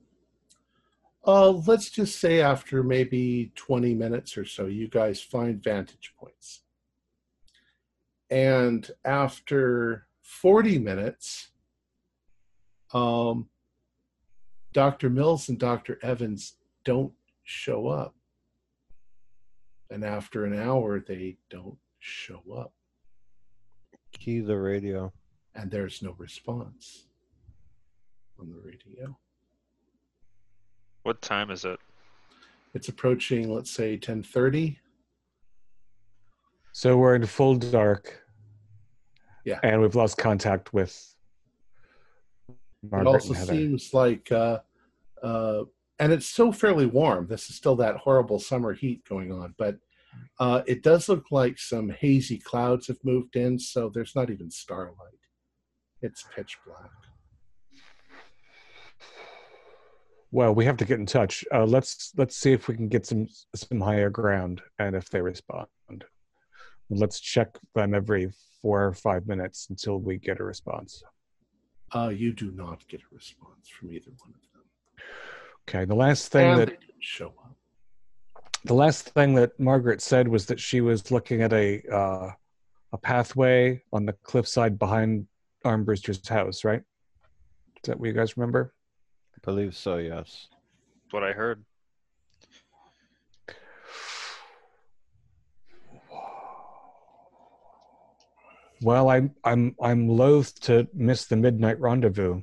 [1.26, 6.62] Uh, let's just say after maybe 20 minutes or so, you guys find vantage points.
[8.30, 11.48] And after 40 minutes,
[12.92, 13.48] um,
[14.72, 15.08] Dr.
[15.08, 15.98] Mills and Dr.
[16.02, 17.12] Evans don't
[17.44, 18.14] show up.
[19.94, 22.72] And after an hour, they don't show up.
[24.10, 25.12] Key the radio.
[25.54, 27.06] And there's no response
[28.40, 29.16] on the radio.
[31.04, 31.78] What time is it?
[32.74, 34.80] It's approaching, let's say, 1030.
[36.72, 38.20] So we're in full dark.
[39.44, 39.60] Yeah.
[39.62, 41.14] And we've lost contact with
[42.90, 44.58] Margaret it also seems like, uh,
[45.22, 45.62] uh,
[46.00, 47.28] and it's still fairly warm.
[47.28, 49.78] This is still that horrible summer heat going on, but
[50.40, 54.50] uh, it does look like some hazy clouds have moved in, so there's not even
[54.50, 55.20] starlight.
[56.02, 56.90] It's pitch black.
[60.30, 61.44] Well, we have to get in touch.
[61.54, 65.20] Uh, let's let's see if we can get some some higher ground, and if they
[65.20, 65.68] respond,
[66.90, 71.02] let's check them every four or five minutes until we get a response.
[71.94, 74.62] Uh, you do not get a response from either one of them.
[75.68, 75.84] Okay.
[75.84, 77.56] The last thing and that show up.
[78.64, 82.30] The last thing that Margaret said was that she was looking at a uh,
[82.92, 85.26] a pathway on the cliffside behind
[85.64, 86.64] Armbruster's house.
[86.64, 86.82] Right?
[87.76, 88.72] Is that what you guys remember?
[89.34, 89.98] I believe so.
[89.98, 90.48] Yes.
[91.02, 91.64] That's what I heard.
[98.80, 102.42] Well, I'm I'm I'm loath to miss the midnight rendezvous,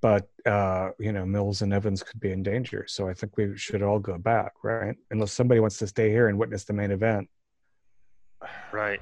[0.00, 3.56] but uh, you know Mills and Evans could be in danger, so I think we
[3.56, 4.96] should all go back, right?
[5.10, 7.28] Unless somebody wants to stay here and witness the main event.
[8.72, 9.00] Right.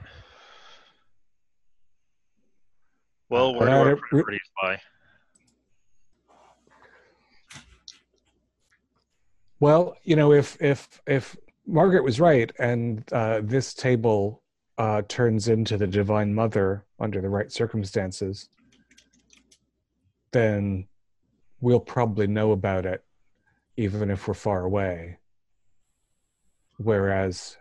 [3.28, 4.78] Well, But where do our priorities lie?
[9.60, 14.42] Well, you know, if if if Margaret was right, and uh, this table
[14.78, 18.48] uh, turns into the Divine Mother under the right circumstances,
[20.32, 20.86] then
[21.64, 23.02] we'll probably know about it,
[23.78, 25.16] even if we're far away.
[26.76, 27.56] Whereas,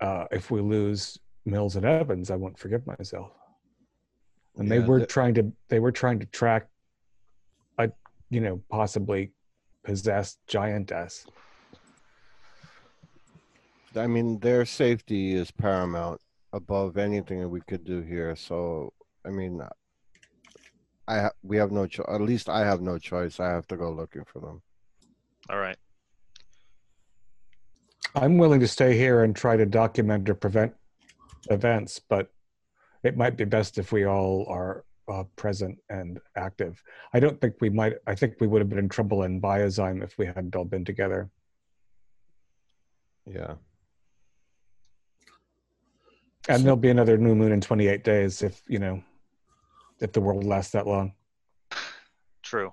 [0.00, 3.30] uh, if we lose Mills and Evans, I won't forgive myself.
[4.56, 6.68] And they were the- trying to they were trying to track
[7.78, 7.90] a
[8.28, 9.32] you know possibly
[9.84, 11.24] possessed giantess.
[13.96, 16.20] I mean, their safety is paramount
[16.52, 18.34] above anything that we could do here.
[18.34, 18.92] So,
[19.24, 19.60] I mean,
[21.06, 22.06] I ha- we have no choice.
[22.08, 23.40] At least I have no choice.
[23.40, 24.62] I have to go looking for them.
[25.50, 25.76] All right.
[28.14, 30.72] I'm willing to stay here and try to document or prevent
[31.50, 32.28] events, but
[33.02, 36.82] it might be best if we all are uh, present and active.
[37.12, 37.94] I don't think we might.
[38.06, 40.84] I think we would have been in trouble in Biozyme if we hadn't all been
[40.84, 41.28] together.
[43.26, 43.54] Yeah.
[46.48, 49.02] And there'll be another new moon in 28 days if you know
[50.00, 51.14] if the world lasts that long.
[52.42, 52.72] True.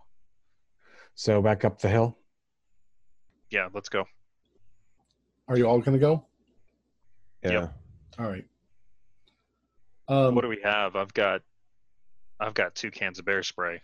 [1.16, 2.18] So back up the hill.
[3.50, 4.06] Yeah, let's go.
[5.48, 6.26] Are you all going to go?
[7.44, 7.52] Yeah.
[7.52, 7.74] Yep.
[8.20, 8.46] All right.
[10.08, 10.96] Um, what do we have?
[10.96, 11.42] I've got
[12.40, 13.82] I've got two cans of bear spray.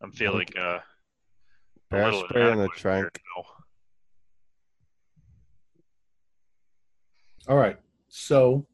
[0.00, 0.82] I'm feeling uh a
[1.90, 3.20] Bear little spray in the trunk.
[7.48, 7.78] All right.
[8.08, 8.66] So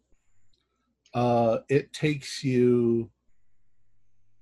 [1.14, 3.10] uh, it takes you,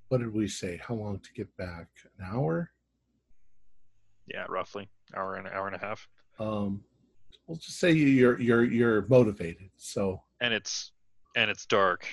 [0.08, 0.80] what did we say?
[0.86, 1.88] How long to get back?
[2.18, 2.70] An hour?
[4.26, 6.06] Yeah, roughly hour and hour and a half.
[6.38, 6.82] Um,
[7.46, 9.70] we'll just say you're you're you're motivated.
[9.76, 10.92] So And it's
[11.36, 12.06] and it's dark.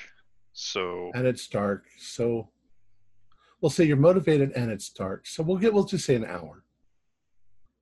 [0.54, 1.86] So and it's dark.
[2.00, 2.50] So
[3.62, 5.28] we'll say you're motivated and it's dark.
[5.28, 6.64] So we'll get we'll just say an hour.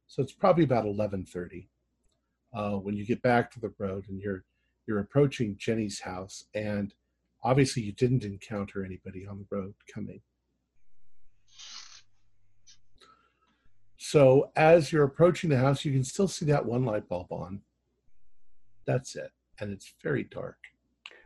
[0.07, 1.69] So it's probably about eleven thirty
[2.53, 4.43] uh, when you get back to the road and you're
[4.87, 6.93] you're approaching Jenny's house and
[7.43, 10.21] obviously you didn't encounter anybody on the road coming.
[13.97, 17.61] So as you're approaching the house, you can still see that one light bulb on.
[18.85, 20.57] That's it, and it's very dark.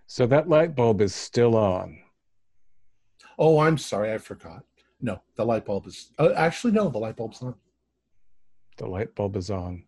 [0.08, 2.00] So that light bulb is still on.
[3.38, 4.64] Oh, I'm sorry, I forgot.
[5.02, 7.56] No, the light bulb is uh, actually no, the light bulb's on.
[8.78, 9.84] The light bulb is on.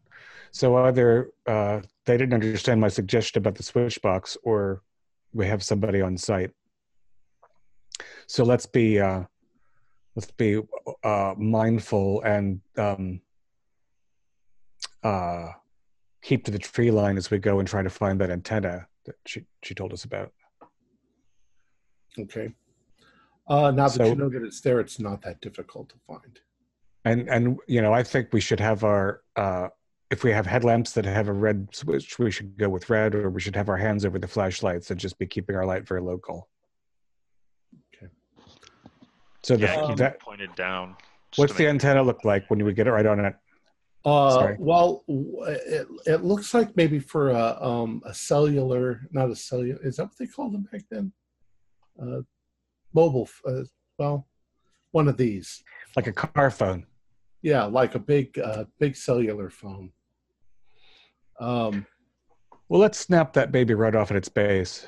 [0.52, 4.81] So either uh, they didn't understand my suggestion about the switch box, or
[5.33, 6.51] we have somebody on site.
[8.27, 9.23] So let's be uh,
[10.15, 10.61] let's be
[11.03, 13.21] uh, mindful and um,
[15.03, 15.49] uh,
[16.21, 19.15] keep to the tree line as we go and try to find that antenna that
[19.25, 20.31] she she told us about.
[22.17, 22.51] Okay.
[23.47, 26.39] Uh, now that So- you know that it's there, it's not that difficult to find.
[27.05, 29.69] And and you know, I think we should have our uh,
[30.11, 33.29] if we have headlamps that have a red switch, we should go with red, or
[33.29, 36.01] we should have our hands over the flashlights and just be keeping our light very
[36.01, 36.49] local.
[37.95, 38.11] Okay.
[39.41, 40.97] So the, yeah, keep that, pointed down.
[41.38, 43.35] what's the antenna look like when we get it right on it?
[44.03, 44.57] Uh, Sorry.
[44.59, 49.79] well, it, it looks like maybe for a um a cellular, not a cellular.
[49.83, 51.13] Is that what they called them back then?
[52.01, 52.21] Uh,
[52.93, 53.29] mobile.
[53.47, 53.61] Uh,
[53.97, 54.27] well,
[54.91, 55.63] one of these.
[55.95, 56.85] Like a car phone.
[57.43, 59.91] Yeah, like a big, uh, big cellular phone.
[61.41, 61.85] Um,
[62.69, 64.88] Well, let's snap that baby right off at its base.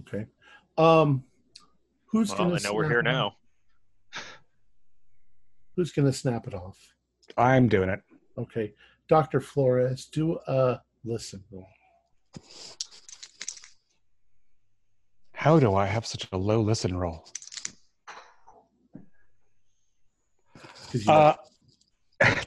[0.00, 0.26] Okay.
[0.78, 1.24] Um,
[2.06, 2.54] Who's Well, gonna?
[2.54, 3.36] I know we're here now.
[5.74, 6.78] Who's gonna snap it off?
[7.36, 8.00] I'm doing it.
[8.38, 8.74] Okay,
[9.08, 11.66] Doctor Flores, do a listen roll.
[15.32, 17.26] How do I have such a low listen roll?
[20.54, 21.55] 'Cause you- Uh, it's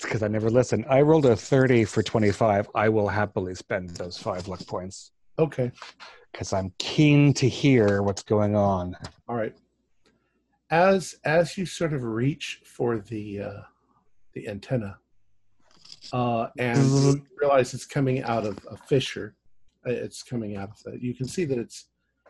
[0.10, 0.84] because I never listen.
[0.90, 2.68] I rolled a 30 for 25.
[2.73, 5.72] I will happily spend those five luck points okay,
[6.31, 8.98] because I'm keen to hear what's going on.
[9.27, 9.56] all right.
[10.72, 13.61] As as you sort of reach for the uh,
[14.34, 14.98] the antenna,
[16.11, 19.36] uh, and realize it's coming out of a fissure,
[19.88, 20.98] uh, it's coming out of the.
[20.99, 21.86] You can see that it's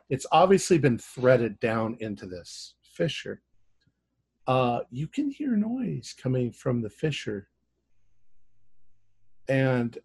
[0.09, 3.41] it's obviously been threaded down into this fissure.
[4.47, 7.47] Uh, you can hear noise coming from the fissure,
[9.49, 9.97] and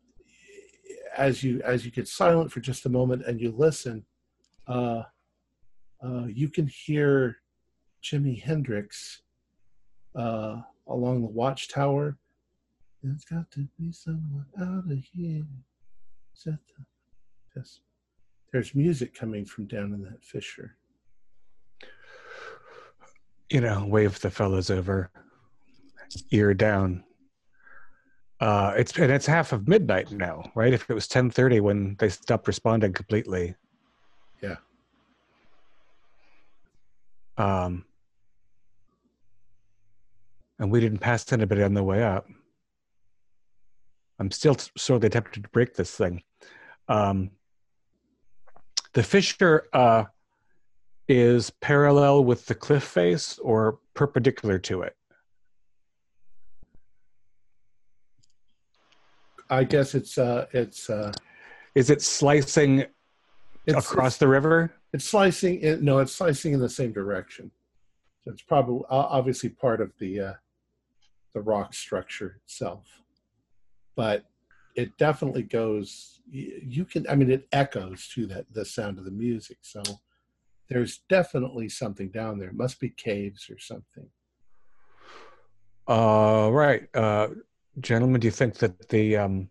[1.16, 4.05] as you as you get silent for just a moment and you listen,
[4.66, 5.03] uh,
[6.05, 7.37] uh, you can hear
[8.03, 9.23] Jimi Hendrix
[10.16, 10.57] uh,
[10.89, 12.16] along the watchtower.
[13.03, 15.45] There's got to be someone out of here.
[16.45, 16.59] The-
[17.57, 17.79] Yes.
[18.53, 20.75] There's music coming from down in that fissure.
[23.49, 25.09] You know, wave the fellows over,
[26.33, 27.05] ear down.
[28.45, 30.75] Uh, it's and it's half of midnight now, right?
[30.75, 33.55] If it was 10:30 when they stopped responding completely.
[34.43, 34.57] Yeah.
[37.39, 37.87] Um,
[40.59, 42.27] and we didn't pass anybody on the way up.
[44.19, 46.23] I'm still t- sorely tempted to break this thing.
[46.87, 47.31] Um,
[48.93, 50.05] the fissure uh,
[51.09, 54.95] is parallel with the cliff face or perpendicular to it.
[59.51, 61.12] I guess it's uh it's uh
[61.75, 62.87] Is it slicing
[63.66, 64.73] it's across the river?
[64.93, 67.51] it's slicing it no it's slicing in the same direction.
[68.23, 70.33] So it's probably obviously part of the uh
[71.35, 73.03] the rock structure itself.
[73.97, 74.25] But
[74.77, 79.11] it definitely goes you can I mean it echoes to that the sound of the
[79.11, 79.59] music.
[79.62, 79.83] So
[80.69, 82.49] there's definitely something down there.
[82.49, 84.09] It must be caves or something.
[85.87, 86.89] Uh, right.
[86.95, 87.29] Uh,
[87.81, 89.49] gentlemen, do you think that the um,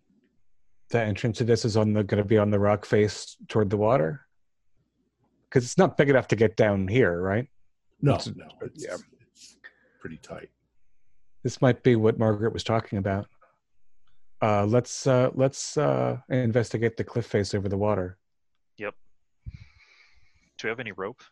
[0.90, 3.70] the entrance to this is on the going to be on the rock face toward
[3.70, 4.20] the water?
[5.48, 7.46] Because it's not big enough to get down here, right?
[8.00, 8.96] No, It's- no, it's, yeah.
[9.30, 9.56] it's
[10.00, 10.50] pretty tight.
[11.42, 13.26] This might be what Margaret was talking about.
[14.42, 18.18] Uh, let's uh, let's uh, investigate the cliff face over the water.
[18.78, 18.94] Yep.
[20.58, 21.22] Do we have any rope?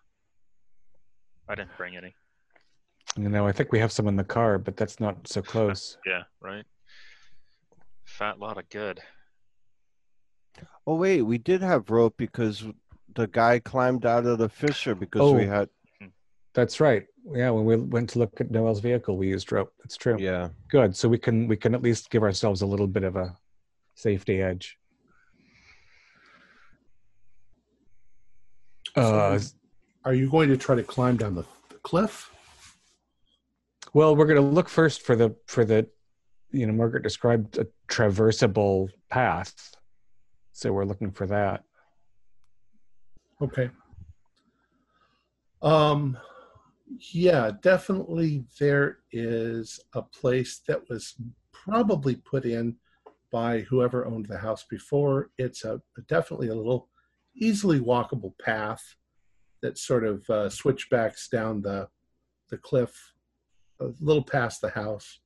[1.48, 2.14] I didn't bring any.
[3.16, 5.98] You know, I think we have some in the car, but that's not so close.
[6.06, 6.64] Yeah, right.
[8.22, 9.00] Fat lot of good.
[10.86, 12.64] Oh wait, we did have rope because
[13.16, 15.50] the guy climbed out of the fissure because we Oh.
[15.50, 15.68] had
[16.54, 17.04] That's right.
[17.34, 19.72] Yeah, when we went to look at Noel's vehicle, we used rope.
[19.80, 20.18] That's true.
[20.20, 20.50] yeah.
[20.68, 20.94] Good.
[20.94, 23.36] So we can we can at least give ourselves a little bit of a
[23.96, 24.78] safety edge.
[28.94, 29.40] Uh,
[30.04, 32.30] Are you going to try to climb down the, the cliff?
[33.92, 35.88] well, we're going to look first for the for the,
[36.52, 39.74] you know, Margaret described a traversable path,
[40.52, 41.64] so we're looking for that.
[43.40, 43.70] Okay.
[45.62, 46.16] Um,
[47.12, 51.14] yeah, definitely there is a place that was
[51.52, 52.76] probably put in
[53.30, 55.30] by whoever owned the house before.
[55.38, 56.88] It's a definitely a little
[57.34, 58.82] easily walkable path
[59.62, 61.88] that sort of uh, switchbacks down the
[62.50, 63.14] the cliff
[63.80, 65.20] a little past the house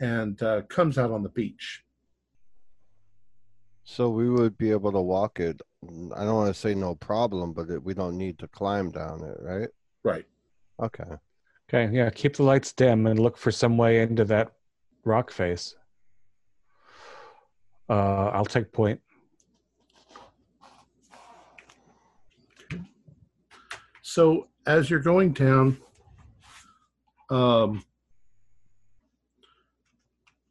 [0.00, 1.84] and uh, comes out on the beach.
[3.84, 5.60] So we would be able to walk it.
[5.84, 9.22] I don't want to say no problem, but it, we don't need to climb down
[9.22, 9.68] it, right?
[10.04, 10.24] Right.
[10.82, 11.04] Okay.
[11.68, 14.52] Okay, yeah, keep the lights dim and look for some way into that
[15.04, 15.76] rock face.
[17.88, 19.00] Uh, I'll take point.
[24.02, 25.78] So as you're going down,
[27.30, 27.84] um,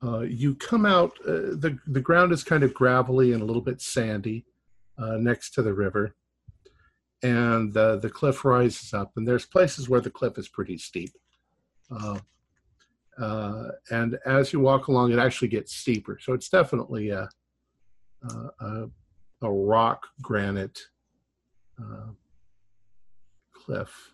[0.04, 1.12] uh, you come out.
[1.28, 4.46] Uh, the The ground is kind of gravelly and a little bit sandy
[4.98, 6.16] uh, next to the river,
[7.24, 9.12] and the cliff rises up.
[9.16, 11.12] And there's places where the cliff is pretty steep.
[11.92, 12.20] Uh,
[13.18, 16.18] uh, and as you walk along, it actually gets steeper.
[16.22, 17.30] So it's definitely a
[18.24, 18.90] a, a,
[19.42, 20.80] a rock granite
[21.82, 22.12] uh,
[23.54, 24.14] cliff.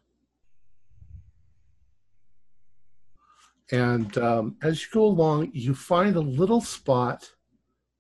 [3.76, 7.30] And um, as you go along, you find a little spot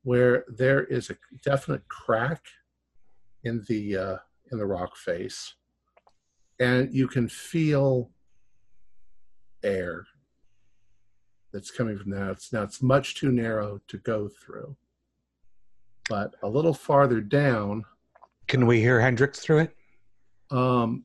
[0.03, 2.45] where there is a definite crack
[3.43, 4.17] in the uh,
[4.51, 5.55] in the rock face,
[6.61, 8.09] and you can feel
[9.63, 10.05] air
[11.51, 12.31] that's coming from that.
[12.31, 14.77] It's now it's much too narrow to go through,
[16.07, 17.83] but a little farther down,
[18.47, 19.75] Can we hear Hendrix through it?
[20.51, 21.03] um,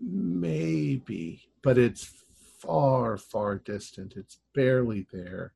[0.00, 2.19] maybe, but it's
[2.60, 4.14] far, far distant.
[4.16, 5.52] It's barely there.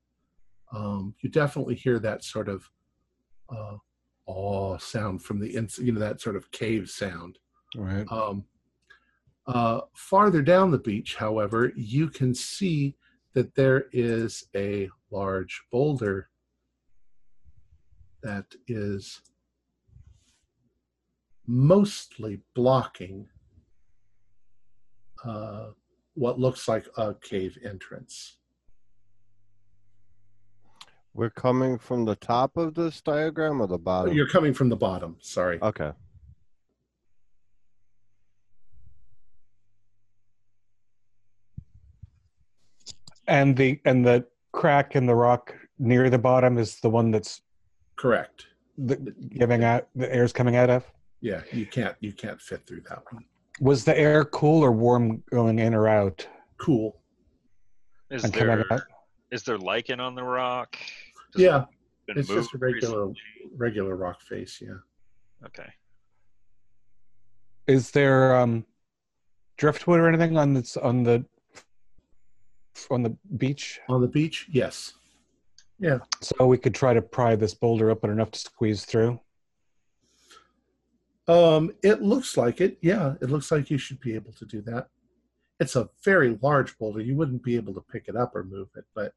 [0.72, 2.68] Um, you definitely hear that sort of
[3.50, 3.76] uh,
[4.26, 7.38] awe sound from the ins- you know that sort of cave sound.
[7.76, 8.06] Right.
[8.10, 8.44] Um,
[9.46, 12.96] uh, farther down the beach, however, you can see
[13.34, 16.30] that there is a large boulder
[18.22, 19.20] that is
[21.46, 23.28] mostly blocking
[25.24, 25.66] uh,
[26.14, 28.36] what looks like a cave entrance.
[31.12, 34.14] We're coming from the top of this diagram or the bottom?
[34.14, 35.16] You're coming from the bottom.
[35.20, 35.60] Sorry.
[35.62, 35.92] Okay.
[43.26, 47.40] And the and the crack in the rock near the bottom is the one that's
[47.96, 48.46] Correct.
[48.76, 48.96] the,
[49.30, 50.84] giving out the air's coming out of.
[51.20, 53.24] Yeah, you can't you can't fit through that one.
[53.60, 56.26] Was the air cool or warm going in or out
[56.58, 56.96] Cool.
[58.10, 58.82] Is and there out?
[59.30, 60.76] is there lichen on the rock?
[61.32, 61.64] Does Yeah,
[62.06, 63.50] been it's just a regular recently?
[63.56, 64.60] regular rock face.
[64.64, 64.74] Yeah.
[65.46, 65.68] Okay.
[67.66, 68.64] Is there um,
[69.56, 71.24] driftwood or anything on this on the
[72.90, 73.80] on the beach?
[73.88, 74.94] On the beach, yes.
[75.78, 75.98] Yeah.
[76.20, 79.18] So we could try to pry this boulder open enough to squeeze through.
[81.26, 82.78] Um, it looks like it.
[82.82, 84.88] Yeah, it looks like you should be able to do that.
[85.60, 87.00] It's a very large boulder.
[87.00, 89.12] You wouldn't be able to pick it up or move it, but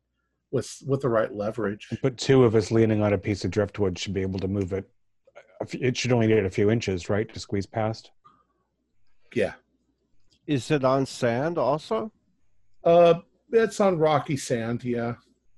[0.51, 1.87] with with the right leverage.
[2.01, 4.71] But two of us leaning on a piece of driftwood should be able to move
[4.71, 4.89] it.
[5.73, 8.11] It should only need a few inches, right, to squeeze past.
[9.33, 9.53] Yeah.
[10.45, 12.11] Is it on sand also?
[12.83, 13.15] Uh,
[13.51, 14.83] it's on rocky sand.
[14.83, 15.15] Yeah.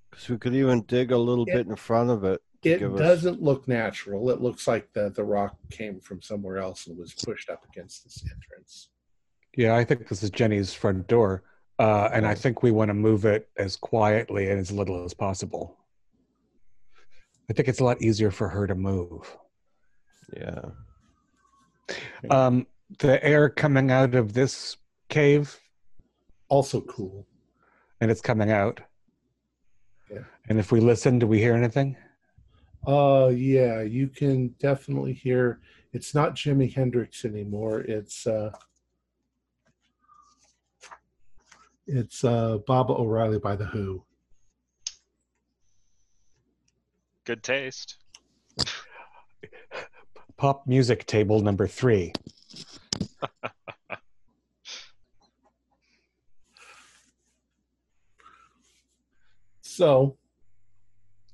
[0.09, 2.41] Because we could even dig a little It- bit in front of it.
[2.64, 4.30] To It doesn't look natural.
[4.30, 8.03] It looks like the the rock came from somewhere else and was pushed up against
[8.03, 8.90] this entrance.
[9.56, 11.44] Yeah, I think this is Jenny's front door,
[11.80, 15.14] uh, and I think we want to move it as quietly and as little as
[15.14, 15.77] possible.
[17.49, 19.36] I think it's a lot easier for her to move.
[20.38, 20.61] Yeah.
[22.30, 22.68] Um,
[22.99, 24.77] the air coming out of this
[25.10, 25.60] cave,
[26.48, 27.26] Also cool.
[28.02, 28.81] and it's coming out.
[30.11, 30.19] Yeah.
[30.48, 31.98] And if we listen, do we hear anything?
[32.88, 35.60] Uh, yeah, you can definitely hear.
[35.93, 37.81] It's not Jimi Hendrix anymore.
[37.81, 38.51] It's uh,
[41.88, 44.03] it's uh, Baba O'Riley by the Who.
[47.26, 47.97] Good taste.
[50.38, 52.14] Pop music table number three.
[59.80, 60.18] So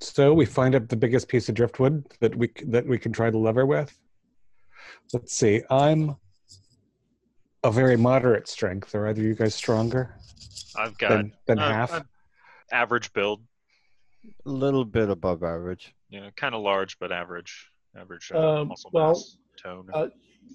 [0.06, 3.30] So we find up the biggest piece of driftwood that we that we can try
[3.30, 3.98] to lever with.
[5.12, 5.62] Let's see.
[5.68, 6.16] I'm
[7.64, 8.94] a very moderate strength.
[8.94, 10.16] Are either you guys stronger
[10.76, 11.92] I've got than, than uh, half?
[11.92, 12.08] I'm
[12.70, 13.42] average build.
[14.46, 15.94] A little bit above average.
[16.08, 17.68] Yeah, kind of large, but average.
[17.98, 19.88] Average uh, Um, muscle well, mass tone.
[19.92, 20.08] uh,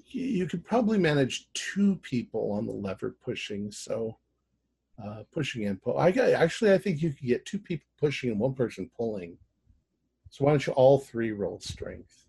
[0.08, 3.72] you could probably manage two people on the lever pushing.
[3.72, 4.18] So
[5.04, 5.98] uh, pushing and pull.
[5.98, 9.38] I got, actually, I think you could get two people pushing and one person pulling.
[10.30, 12.26] So why don't you all three roll strength?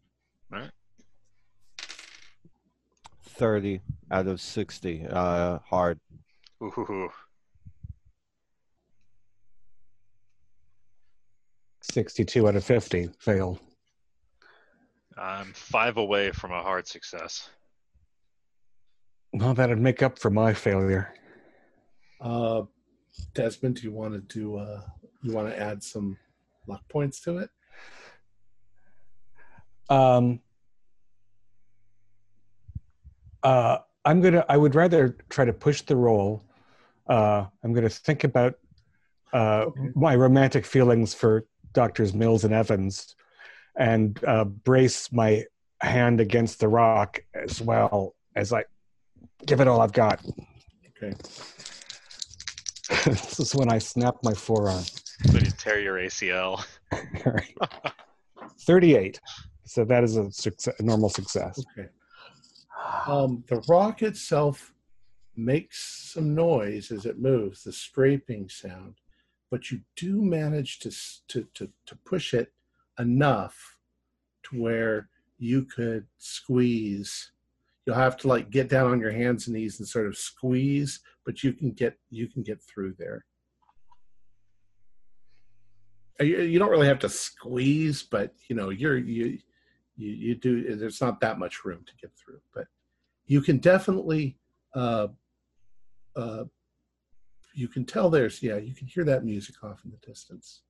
[3.24, 3.80] 30
[4.10, 5.06] out of 60.
[5.08, 5.98] Uh, hard.
[6.62, 7.10] Ooh,
[11.82, 13.58] 62 out of 50 failed.
[15.18, 17.50] I'm five away from a hard success.
[19.32, 21.12] Well, that'd make up for my failure.
[22.22, 22.62] Uh,
[23.34, 24.56] Desmond, do you want to do?
[24.56, 24.80] Uh,
[25.22, 26.16] you want to add some
[26.66, 27.50] luck points to it?
[29.90, 30.40] Um,
[33.42, 34.44] uh, I'm gonna.
[34.48, 36.42] I would rather try to push the roll.
[37.08, 38.54] Uh, I'm gonna think about
[39.32, 39.90] uh, Okay.
[39.94, 43.16] my romantic feelings for Doctors Mills and Evans,
[43.76, 45.44] and uh, brace my
[45.80, 48.64] hand against the rock as well as I
[49.44, 50.24] give it all I've got.
[50.96, 51.14] Okay.
[53.04, 54.84] this is when I snap my forearm.
[55.32, 56.64] But you tear your ACL.
[58.66, 59.20] Thirty-eight.
[59.64, 61.62] So that is a, success, a normal success.
[61.78, 61.88] Okay.
[63.06, 64.72] Um, the rock itself
[65.36, 68.96] makes some noise as it moves, the scraping sound,
[69.50, 70.90] but you do manage to
[71.28, 72.52] to to, to push it
[72.98, 73.78] enough
[74.44, 75.08] to where
[75.38, 77.31] you could squeeze.
[77.86, 81.00] You'll have to like get down on your hands and knees and sort of squeeze,
[81.24, 83.24] but you can get you can get through there.
[86.20, 89.38] Uh, You, you don't really have to squeeze, but you know you're you
[89.96, 90.76] you, you do.
[90.76, 92.66] There's not that much room to get through, but
[93.26, 94.38] you can definitely.
[94.74, 95.08] Uh,
[96.16, 96.44] uh,
[97.54, 100.62] you can tell there's yeah you can hear that music off in the distance.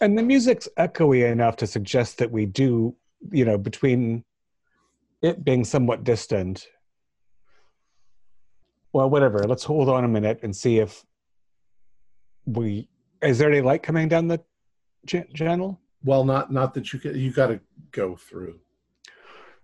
[0.00, 2.94] And the music's echoey enough to suggest that we do,
[3.30, 4.24] you know, between
[5.22, 6.66] it being somewhat distant.
[8.92, 9.40] Well, whatever.
[9.40, 11.04] Let's hold on a minute and see if
[12.44, 12.88] we.
[13.22, 14.40] Is there any light coming down the
[15.06, 15.80] ch- channel?
[16.04, 17.60] Well, not not that you can, you got to
[17.90, 18.60] go through.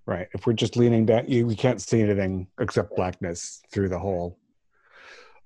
[0.06, 0.28] Right.
[0.34, 4.38] If we're just leaning down, you we can't see anything except blackness through the hole.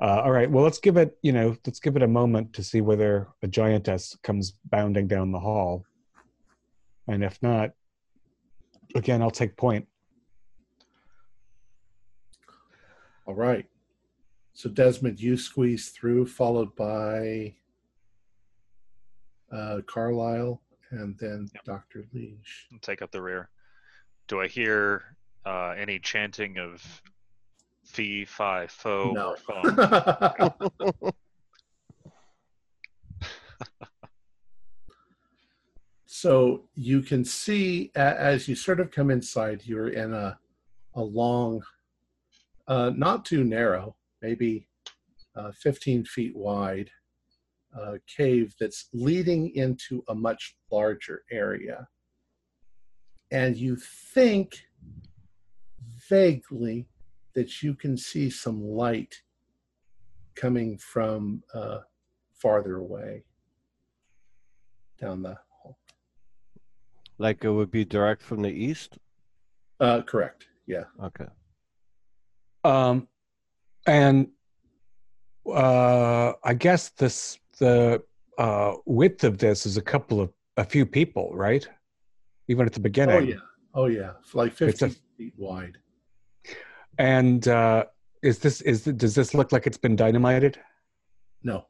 [0.01, 0.51] Uh, all right.
[0.51, 1.17] Well, let's give it.
[1.23, 5.33] You know, let's give it a moment to see whether a giantess comes bounding down
[5.33, 5.85] the hall,
[7.09, 7.71] and if not,
[8.95, 9.87] again, I'll take point.
[13.27, 13.67] All right.
[14.53, 17.55] So Desmond, you squeeze through, followed by
[19.53, 20.61] uh, Carlisle,
[20.91, 21.65] and then Yep.
[21.65, 22.67] Doctor Leash.
[22.73, 23.49] I'll take up the rear.
[24.29, 27.03] Do I hear uh, any chanting of
[27.87, 29.37] fee, fi, fo, no.
[36.07, 40.39] so you can see a- as you sort of come inside, you're in a
[40.95, 41.63] a long,
[42.69, 44.67] uh, not too narrow, maybe
[45.37, 46.91] uh, 15 feet wide
[47.79, 51.87] uh, cave that's leading into a much larger area.
[53.31, 54.65] And you think
[56.09, 56.89] vaguely
[57.37, 59.15] that you can see some light
[60.35, 61.81] coming from uh,
[62.35, 63.23] farther away
[64.99, 65.79] down the hall.
[67.19, 68.99] Like it would be direct from the east.
[69.79, 70.47] Uh, correct.
[70.67, 70.85] Yeah.
[71.03, 71.27] Okay.
[72.65, 73.07] Um,
[73.87, 74.29] and
[75.47, 78.03] uh, I guess this the
[78.39, 81.69] uh, width of this is a couple of a few people, right?
[82.49, 83.17] Even at the beginning.
[83.17, 83.37] Oh yeah.
[83.75, 84.13] Oh yeah.
[84.23, 85.77] It's like It's 50 a- feet wide.
[86.99, 87.85] And uh,
[88.23, 90.59] is this is does this look like it's been dynamited?
[91.43, 91.67] No.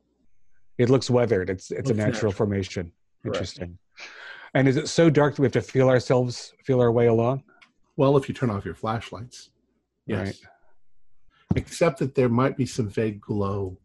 [0.79, 1.51] It looks weathered.
[1.51, 2.33] It's it's a natural, natural.
[2.33, 2.93] formation.
[3.23, 3.37] Correct.
[3.37, 3.79] Interesting.
[4.55, 7.43] And is it so dark that we have to feel ourselves feel our way along?
[7.97, 9.51] Well, if you turn off your flashlights.
[10.07, 10.27] Yes.
[10.27, 10.37] Right.
[11.57, 13.79] Except that there might be some vague glow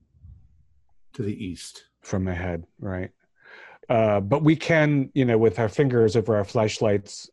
[1.14, 1.86] to the east.
[2.02, 3.12] from ahead, right?
[3.90, 7.30] Uh, but we can, you know, with our fingers over our flashlights,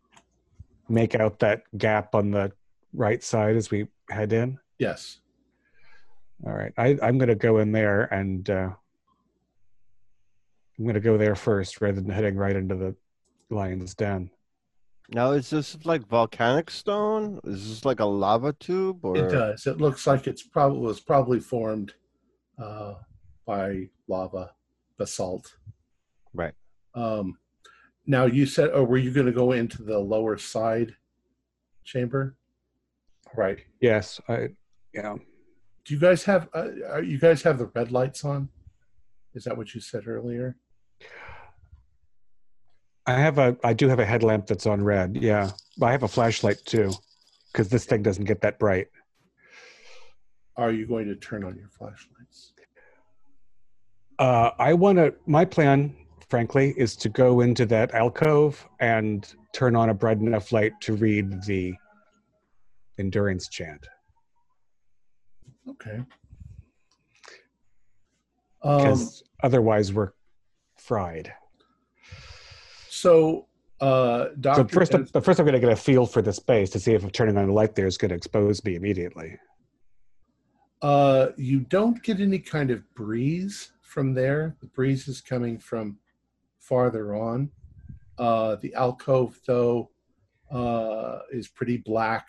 [0.89, 2.51] make out that gap on the
[2.93, 4.59] right side as we head in.
[4.79, 5.21] Yes.
[6.47, 8.71] All right, I, I'm going to go in there and uh,
[10.79, 12.95] I'm going to go there first rather than heading right into the
[13.51, 14.31] lion's den.
[15.11, 17.41] Now, is this like volcanic stone?
[17.45, 19.67] Is this like a lava tube, or It does.
[19.67, 21.95] It looks like it's probably was probably formed
[22.63, 22.95] uh,
[23.47, 24.53] by lava
[24.99, 25.57] basalt.
[26.35, 26.53] Right.
[26.95, 27.39] Um,
[28.07, 30.95] now you said, oh, were you going to go into the lower side
[31.85, 32.37] chamber?
[33.37, 33.59] Right.
[33.81, 34.49] Yes, I,
[34.93, 35.15] yeah.
[35.85, 36.49] Do you guys have?
[36.55, 38.49] Uh, you guys have the red lights on?
[39.35, 40.57] Is that what you said earlier?
[43.07, 45.17] I have a, I do have a headlamp that's on red.
[45.17, 45.51] Yeah,
[45.81, 46.93] I have a flashlight too,
[47.53, 48.89] because this thing doesn't get that bright.
[50.57, 52.53] Are you going to turn on your flashlights?
[54.19, 55.15] Uh, I want to.
[55.27, 55.95] My plan,
[56.29, 60.95] frankly, is to go into that alcove and turn on a bright enough light to
[60.95, 61.75] read the
[62.99, 63.87] endurance chant.
[65.69, 66.03] Okay.
[68.63, 70.13] Um, Because otherwise, we're
[70.77, 71.33] fried.
[72.89, 73.47] so,
[73.81, 74.63] uh, Doctor.
[74.63, 76.95] So first, but first, I'm going to get a feel for the space to see
[76.95, 79.39] if turning on the light there is going to expose me immediately.
[80.83, 84.57] Uh, you don't get any kind of breeze from there.
[84.61, 85.99] The breeze is coming from
[86.59, 87.51] farther on.
[88.17, 89.91] Uh, the alcove, though,
[90.51, 92.29] uh, is pretty black,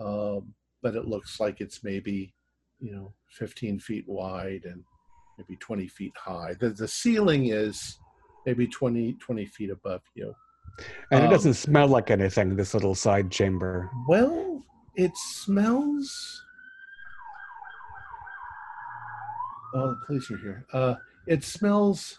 [0.00, 2.34] um, but it looks like it's maybe,
[2.80, 4.82] you know, 15 feet wide and
[5.38, 6.54] maybe 20 feet high.
[6.60, 7.98] The, the ceiling is
[8.46, 10.34] maybe 20, 20 feet above you.
[11.10, 12.56] And it Um, doesn't smell like anything.
[12.56, 13.90] This little side chamber.
[14.08, 14.62] Well,
[14.96, 16.42] it smells.
[19.74, 20.66] Oh, the police are here.
[20.72, 20.94] Uh,
[21.26, 22.18] it smells.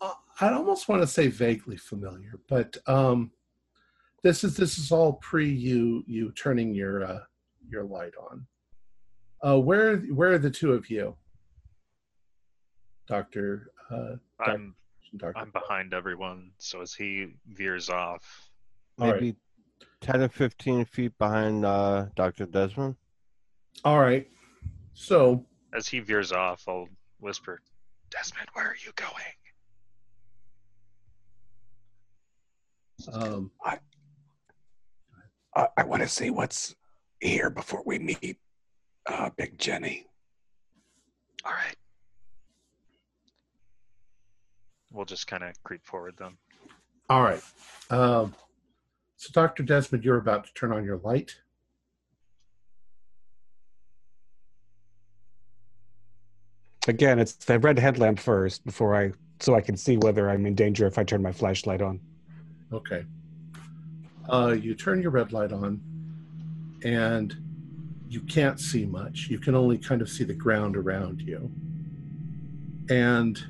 [0.00, 3.32] Uh, I almost want to say vaguely familiar, but um,
[4.22, 7.20] this is this is all pre you you turning your uh,
[7.68, 8.46] your light on.
[9.42, 11.16] Uh, where where are the two of you,
[13.08, 13.72] Doctor?
[13.90, 14.74] Uh, I'm
[15.16, 15.36] Dr.
[15.36, 18.50] I'm behind everyone, so as he veers off,
[18.98, 19.20] All right.
[19.20, 19.36] Maybe
[20.00, 22.46] 10 or 15 feet behind uh, Dr.
[22.46, 22.96] Desmond.
[23.84, 24.26] All right.
[24.94, 25.44] So
[25.74, 26.88] as he veers off, I'll
[27.20, 27.60] whisper,
[28.10, 29.34] "Desmond, where are you going?"
[33.12, 33.78] um, I,
[35.54, 36.74] I want to see what's
[37.20, 38.38] here before we meet
[39.06, 40.06] uh, Big Jenny.
[41.44, 41.76] All right.
[44.90, 46.36] We'll just kind of creep forward then.
[47.08, 47.42] all right.
[47.90, 48.34] Um,
[49.16, 49.62] so Dr.
[49.62, 51.36] Desmond, you're about to turn on your light.
[56.88, 60.54] Again, it's the red headlamp first before I, so I can see whether I'm in
[60.54, 62.00] danger if I turn my flashlight on.
[62.72, 63.04] Okay.
[64.28, 65.80] Uh, you turn your red light on,
[66.84, 67.36] and
[68.08, 69.28] you can't see much.
[69.28, 71.50] You can only kind of see the ground around you.
[72.90, 73.42] And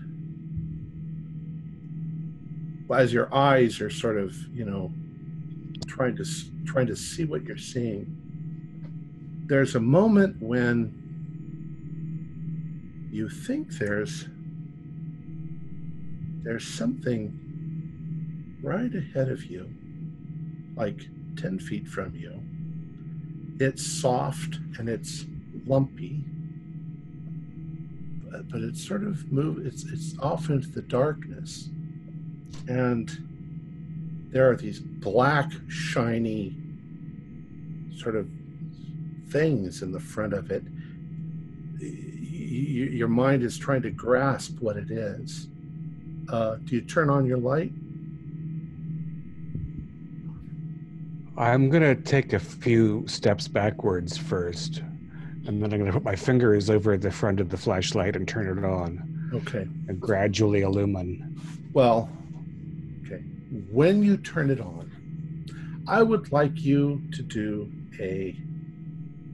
[2.94, 4.93] as your eyes are sort of, you know,
[5.86, 6.24] trying to
[6.65, 8.07] trying to see what you're seeing,
[9.47, 10.99] there's a moment when
[13.11, 14.27] you think there's
[16.43, 17.39] there's something
[18.62, 19.69] right ahead of you,
[20.77, 22.40] like 10 feet from you.
[23.65, 25.24] It's soft and it's
[25.66, 26.24] lumpy,
[28.31, 29.65] but, but sort of move.
[29.66, 31.69] It's it's off into the darkness,
[32.66, 33.11] and
[34.32, 36.57] there are these black, shiny,
[37.97, 38.28] sort of
[39.28, 40.65] things in the front of it.
[41.81, 41.89] Y-
[42.90, 45.49] your mind is trying to grasp what it is.
[46.28, 47.73] Uh, do you turn on your light?
[51.43, 54.78] I'm gonna take a few steps backwards first,
[55.47, 58.47] and then I'm gonna put my fingers over the front of the flashlight and turn
[58.59, 59.66] it on, Okay.
[59.89, 61.35] and gradually illumine.
[61.73, 62.09] Well,
[63.05, 63.24] okay.
[63.73, 64.89] When you turn it on,
[65.89, 68.36] I would like you to do a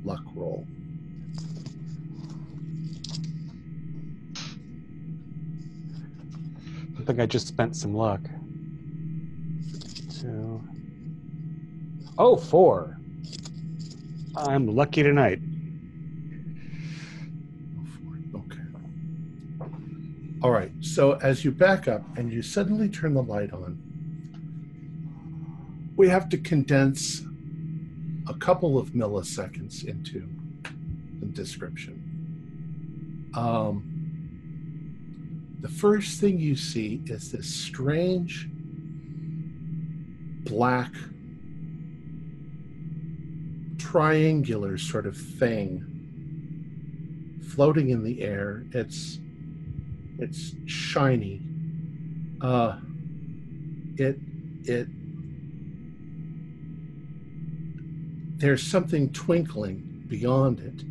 [0.02, 0.66] luck roll.
[6.98, 8.22] I think I just spent some luck.
[10.08, 10.62] So,
[12.18, 12.98] oh, four.
[14.36, 15.40] I'm lucky tonight.
[18.34, 18.60] Okay.
[20.42, 20.72] All right.
[20.80, 23.82] So as you back up and you suddenly turn the light on,
[25.96, 27.22] we have to condense
[28.28, 30.28] a couple of milliseconds into
[31.20, 33.30] the description.
[33.34, 33.94] Um,
[35.60, 38.48] the first thing you see is this strange
[40.44, 40.92] black
[43.78, 45.84] triangular sort of thing
[47.48, 48.64] floating in the air.
[48.72, 49.18] It's
[50.18, 51.40] it's shiny.
[52.40, 52.78] Uh,
[53.96, 54.18] it
[54.64, 54.88] it
[58.38, 60.84] there's something twinkling beyond it,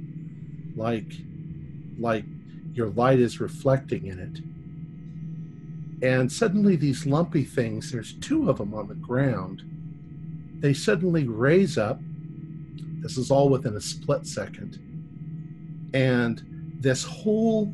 [0.78, 1.12] like
[2.00, 2.26] like
[2.74, 4.42] your light is reflecting in it.
[6.06, 9.64] And suddenly, these lumpy things, there's two of them on the ground.
[10.60, 12.00] They suddenly raise up.
[13.02, 14.80] This is all within a split second.
[15.94, 16.44] And
[16.80, 17.74] this whole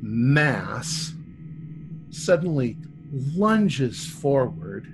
[0.00, 1.12] mass
[2.10, 2.76] suddenly
[3.12, 4.86] lunges forward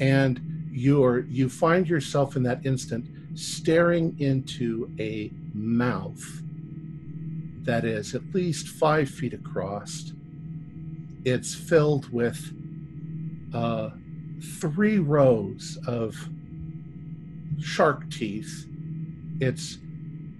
[0.00, 0.40] and
[0.70, 3.06] you're you find yourself in that instant
[3.38, 6.22] staring into a mouth
[7.62, 10.12] that is at least five feet across
[11.24, 12.52] it's filled with
[13.54, 13.90] uh,
[14.60, 16.16] three rows of
[17.62, 18.66] shark teeth.
[19.40, 19.78] It's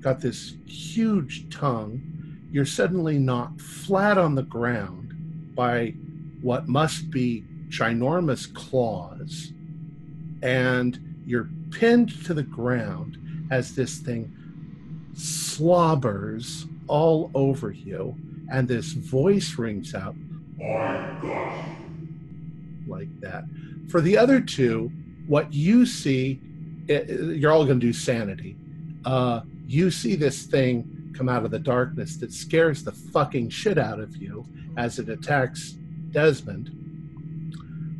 [0.00, 2.02] got this huge tongue.
[2.50, 5.94] You're suddenly knocked flat on the ground by
[6.40, 9.52] what must be ginormous claws,
[10.42, 13.16] and you're pinned to the ground
[13.50, 14.36] as this thing
[15.14, 18.16] slobbers all over you,
[18.50, 20.16] and this voice rings out
[22.86, 23.44] like that.
[23.88, 24.90] For the other two,
[25.26, 26.40] what you see,
[26.88, 28.56] it, you're all going to do sanity.
[29.04, 33.78] Uh, you see this thing come out of the darkness that scares the fucking shit
[33.78, 34.46] out of you
[34.76, 35.76] as it attacks
[36.10, 36.70] Desmond.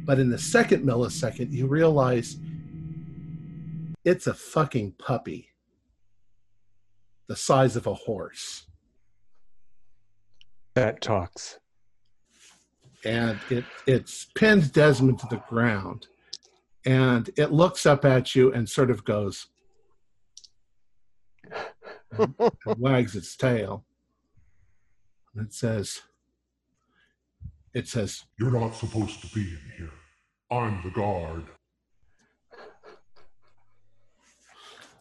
[0.05, 2.37] But in the second millisecond, you realize
[4.05, 5.49] it's a fucking puppy
[7.29, 8.67] the size of a horse.
[10.75, 11.59] That talks.
[13.05, 16.09] And it, it's pinned Desmond to the ground.
[16.85, 19.47] And it looks up at you and sort of goes,
[22.19, 22.35] and
[22.67, 23.85] wags its tail.
[25.35, 26.03] And it says,
[27.73, 29.91] It says, You're not supposed to be in here.
[30.51, 31.45] I'm the guard.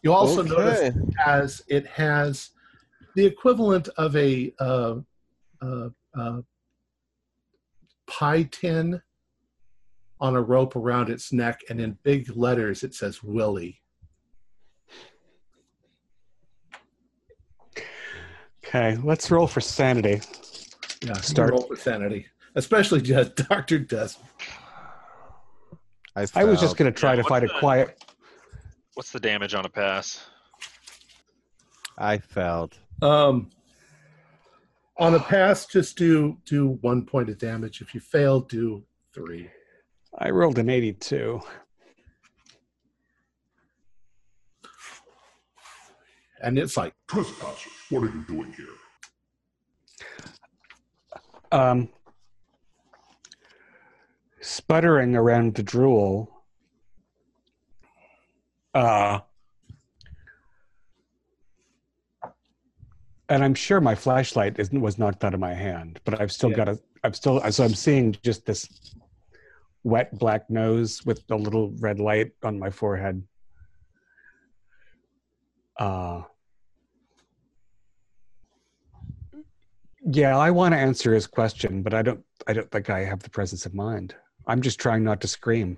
[0.04, 0.88] you also notice Okay.
[0.88, 2.50] it has, it has
[3.16, 4.96] the equivalent of a uh,
[5.62, 6.42] uh, uh,
[8.08, 9.02] pie tin
[10.22, 13.82] on a rope around its neck, and in big letters it says Willie.
[18.64, 20.22] Okay, let's roll for sanity.
[21.04, 21.52] Yeah, Start.
[21.52, 23.80] roll for sanity, especially just Dr.
[23.80, 24.30] Desmond.
[26.16, 28.04] I, I was just going to try Yeah, to what's find a quiet.
[28.94, 30.24] What's the damage on a pass?
[31.98, 32.78] I failed.
[33.02, 33.50] Um,
[34.98, 37.82] on a pass, just do do one point of damage.
[37.82, 38.84] If you fail, do
[39.14, 39.50] three.
[40.18, 41.42] I rolled an 82.
[46.42, 48.66] And it's like, Trespassers, what are you doing here?
[51.52, 51.90] Um,
[54.42, 56.44] sputtering around the drool.
[58.74, 59.20] Uh,
[63.30, 66.58] and I'm sure my flashlight was knocked out of my hand, but I've still Yeah.
[66.58, 66.80] got a.
[67.04, 68.68] I'm still so I'm seeing just this
[69.84, 73.24] wet black nose with a little red light on my forehead.
[75.78, 76.22] Uh,
[80.06, 82.24] yeah, I want to answer his question, but I don't.
[82.48, 84.16] I don't think I have the presence of mind.
[84.48, 85.78] I'm just trying not to scream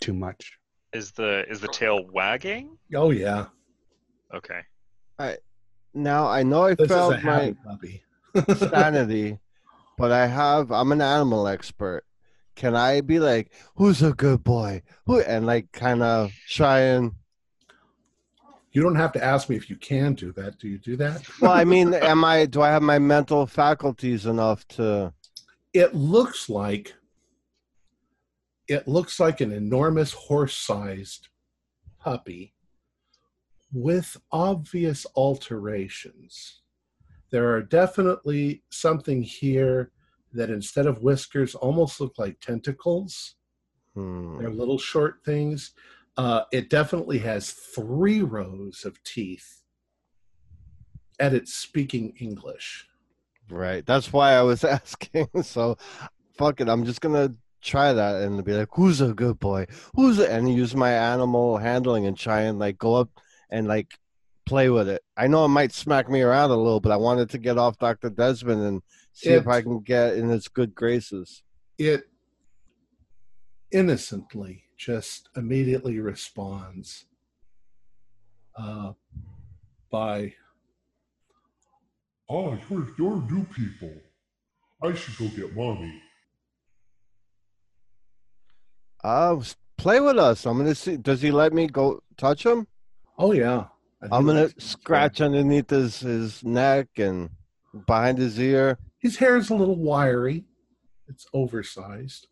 [0.00, 0.58] too much.
[0.92, 2.78] Is the is the tail wagging?
[2.94, 3.46] oh yeah,
[4.34, 4.60] Okay.
[5.18, 5.36] I
[5.94, 8.02] Now I know I this is failed my puppy.
[8.56, 9.38] sanity,
[9.98, 10.70] but I have.
[10.70, 12.04] I'm an animal expert.
[12.60, 17.12] Can I be like, "Who's a good boy?" Who and like kind of try and.
[18.72, 20.58] You don't have to ask me if you can do that.
[20.58, 21.22] Do you do that?
[21.40, 22.44] Well, I mean, am I?
[22.44, 25.14] Do I have my mental faculties enough to?
[25.72, 26.92] It looks like
[28.68, 31.28] it looks like an enormous horse-sized
[31.98, 32.52] puppy
[33.72, 36.60] with obvious alterations.
[37.30, 39.92] There are definitely something here
[40.32, 43.34] that instead of whiskers almost look like tentacles.
[43.94, 44.38] Hmm.
[44.38, 45.72] They're little short things.
[46.16, 49.62] Uh, it definitely has three rows of teeth.
[51.18, 52.86] And it's speaking English.
[53.50, 53.84] Right.
[53.84, 55.28] That's why I was asking.
[55.42, 55.76] So,
[56.38, 56.68] fuck it.
[56.68, 59.66] I'm just gonna try that and be like, "Who's a good boy?
[59.94, 63.10] Who's a-" and use my animal handling and try and like go up
[63.50, 63.98] and like
[64.46, 65.02] play with it.
[65.16, 67.78] I know it might smack me around a little, but I wanted to get off
[67.78, 68.10] Dr.
[68.10, 68.82] Desmond and
[69.12, 71.42] see if I can get in its good graces.
[71.78, 72.04] It
[73.70, 77.06] innocently just immediately responds
[78.56, 78.92] uh,
[79.90, 80.34] by,
[82.30, 83.92] Ah, you're, you're new people.
[84.82, 86.00] I should go get mommy.
[89.02, 89.36] Uh,
[89.76, 90.46] play with us.
[90.46, 90.96] I'm gonna see.
[90.96, 92.66] Does he let me go touch him?
[93.18, 93.64] oh, yeah.
[94.12, 97.30] I'm gonna likes to scratch underneath his his neck and
[97.86, 98.78] behind his ear.
[99.00, 100.44] His hair is a little wiry.
[101.08, 102.28] It's oversized.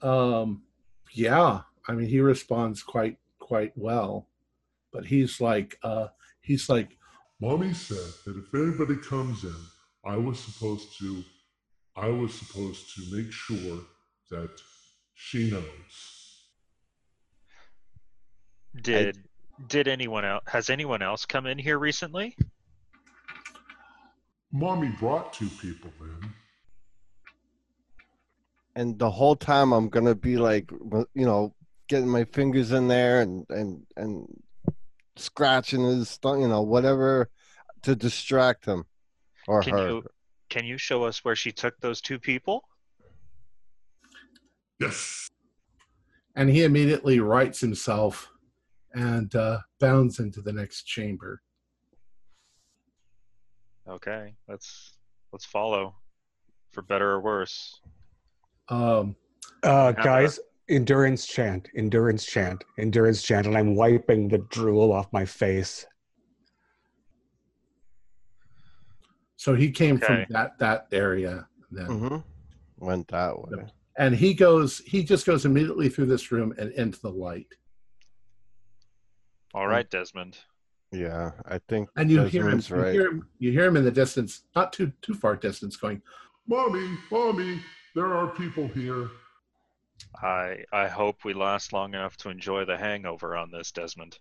[0.00, 0.62] Um,
[1.12, 4.28] yeah, I mean, he responds quite quite well,
[4.92, 6.08] but he's like, uh,
[6.40, 6.96] he's like,
[7.40, 9.56] Mommy said that if anybody comes in,
[10.04, 11.24] I was supposed to,
[11.96, 13.80] I was supposed to make sure
[14.30, 14.50] that
[15.14, 15.64] she knows.
[18.80, 19.18] Did
[19.66, 22.36] did anyone else has anyone else come in here recently?
[24.52, 26.30] Mommy brought two people in.
[28.74, 30.70] and the whole time I'm gonna be like,
[31.14, 31.54] you know,
[31.88, 34.26] getting my fingers in there and and and
[35.16, 37.28] scratching his, stu- you know, whatever
[37.82, 38.84] to distract him
[39.46, 39.88] or Can her.
[39.88, 40.02] you
[40.48, 42.64] can you show us where she took those two people?
[44.80, 45.28] Yes.
[46.36, 48.30] and he immediately rights himself
[48.94, 51.42] and uh, bounds into the next chamber.
[53.88, 54.98] Okay, let's
[55.32, 55.94] let's follow,
[56.72, 57.80] for better or worse.
[58.68, 59.16] Um,
[59.62, 60.38] Uh, guys,
[60.68, 65.86] endurance chant, endurance chant, endurance chant, and I'm wiping the drool off my face.
[69.36, 71.86] so he came from that that area then.
[71.86, 72.16] mm-hmm.
[72.84, 73.64] Went that way.
[73.96, 77.46] and he goes he just goes immediately through this room and into the light
[79.54, 80.38] All right, Desmond.
[80.90, 81.90] Yeah, I think.
[81.96, 82.60] And you hear him.
[82.60, 86.00] You, hear him you hear him in the distance, not too too far distance, going,
[86.46, 87.60] "Mommy, mommy,
[87.94, 89.08] there are people here."
[90.22, 94.18] I I hope we last long enough to enjoy the hangover on this, Desmond.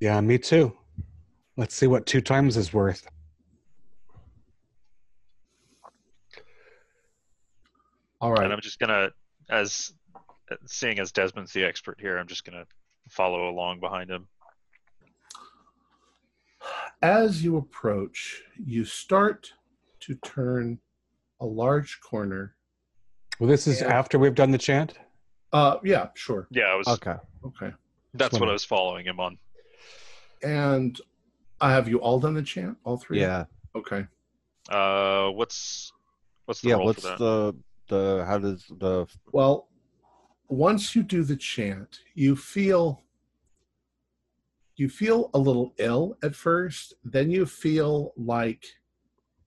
[0.00, 0.76] Yeah, me too.
[1.56, 3.06] Let's see what two times is worth.
[8.20, 8.44] All right.
[8.44, 9.10] And I'm just gonna,
[9.50, 9.92] as
[10.66, 12.64] seeing as Desmond's the expert here, I'm just gonna
[13.08, 14.26] follow along behind him.
[17.02, 19.52] As you approach, you start
[20.00, 20.78] to turn
[21.40, 22.54] a large corner.
[23.38, 23.88] Well, this is Yeah.
[23.88, 24.98] after we've done the chant.
[25.52, 26.46] Uh, yeah, sure.
[26.50, 26.88] Yeah, I was.
[26.88, 27.16] Okay.
[27.44, 27.72] Okay.
[28.14, 28.48] That's what.
[28.48, 29.38] I was following him on.
[30.42, 31.00] And
[31.60, 33.20] I have you all done the chant, all three?
[33.20, 33.44] Yeah.
[33.74, 34.06] Okay.
[34.68, 35.92] Uh, what's
[36.44, 36.74] what's the Yeah.
[36.76, 37.18] roll What's for that?
[37.18, 37.56] the
[37.88, 39.68] the how does the Well,
[40.48, 43.02] once you do the chant, you feel
[44.76, 48.64] you feel a little ill at first, then you feel like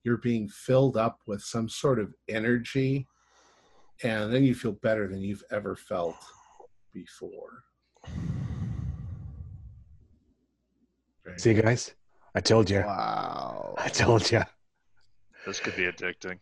[0.04, 3.06] you're being filled up with some sort of energy,
[4.02, 6.16] and then you feel better than you've ever felt
[6.92, 7.64] before.
[11.26, 11.38] Okay.
[11.38, 11.94] See, guys,
[12.34, 12.80] I told you.
[12.80, 13.74] wow?
[13.78, 14.42] I told you.
[15.46, 16.38] This could be addicting.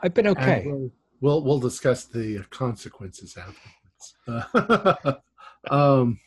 [0.00, 0.90] I've been And okay.
[1.24, 5.22] We'll, we'll we'll discuss the consequences afterwards.
[5.70, 6.20] um,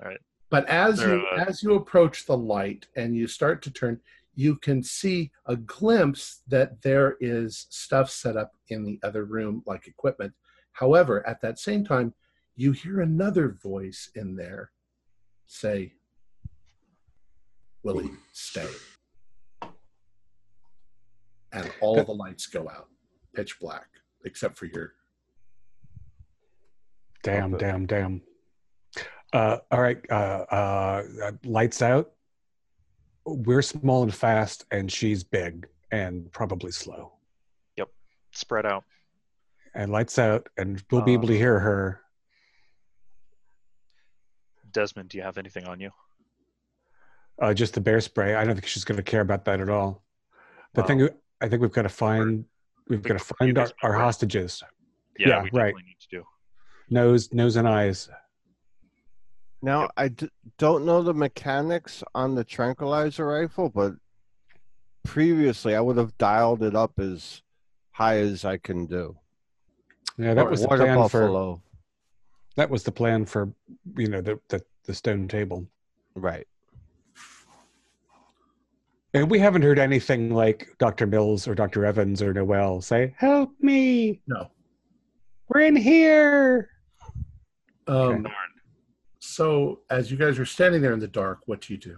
[0.00, 0.18] All right.
[0.48, 4.00] But as There, you as you approach the light and you start to turn,
[4.34, 9.62] you can see a glimpse that there is stuff set up in the other room,
[9.66, 10.32] like equipment.
[10.72, 12.14] However, at that same time,
[12.54, 14.70] you hear another voice in there
[15.46, 15.92] say,
[17.82, 18.70] "Willie, stay."
[21.52, 22.88] And all the lights go out,
[23.34, 23.88] pitch black,
[24.26, 24.92] except for your
[27.22, 27.66] Damn, Okay.
[27.66, 28.22] damn, damn.
[29.32, 29.98] Uh, all right.
[30.08, 30.14] Uh,
[30.48, 32.12] uh, lights out.
[33.24, 37.14] We're small and fast, and she's big and probably slow.
[37.76, 37.88] Yep.
[38.30, 38.84] Spread out.
[39.74, 42.00] And lights out, and we'll be able to Uh, hear her.
[44.70, 45.90] Desmond, do you have anything on you?
[47.40, 48.34] Uh, just the bear spray.
[48.36, 50.04] I don't think she's going to care about that at all.
[50.74, 50.86] The Wow.
[50.86, 51.08] thing
[51.40, 52.44] I think we've got to find.
[52.88, 54.62] We've got to find our, our hostages.
[55.18, 55.74] Yeah, Yeah, we right.
[55.74, 56.24] need to do.
[56.90, 58.08] Nose, nose, and eyes.
[59.62, 63.94] Now I d- don't know the mechanics on the tranquilizer rifle, but
[65.02, 67.42] previously I would have dialed it up as
[67.90, 69.16] high as I can do.
[70.18, 71.60] Yeah, that Or was the water plan for.
[72.56, 73.50] That was the plan for.
[73.96, 75.66] You know the the, the stone table.
[76.14, 76.46] Right.
[79.16, 81.06] And we haven't heard anything like Dr.
[81.06, 81.86] Mills or Dr.
[81.86, 84.20] Evans or Noel say, "Help me!
[84.26, 84.50] no.
[85.48, 86.68] We're in here."
[87.86, 88.26] Um, Darn.
[89.20, 91.96] So as you guys are standing there in the dark, what do you do?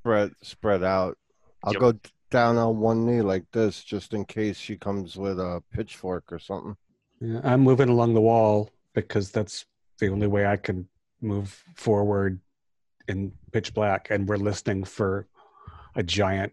[0.00, 1.18] Spread spread out.
[1.62, 1.80] I'll Yep.
[1.80, 1.92] go
[2.30, 6.38] down on one knee like this just in case she comes with a pitchfork or
[6.38, 6.74] something.
[7.20, 9.66] Yeah, I'm moving along the wall because that's
[9.98, 10.88] the only way I can
[11.20, 12.40] move forward
[13.08, 15.26] in pitch black, and we're listening for
[15.94, 16.52] a giant,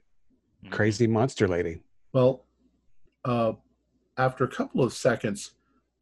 [0.64, 0.72] Mhm.
[0.72, 1.82] crazy monster lady.
[2.12, 2.46] Well,
[3.24, 3.54] uh,
[4.18, 5.54] after a couple of seconds,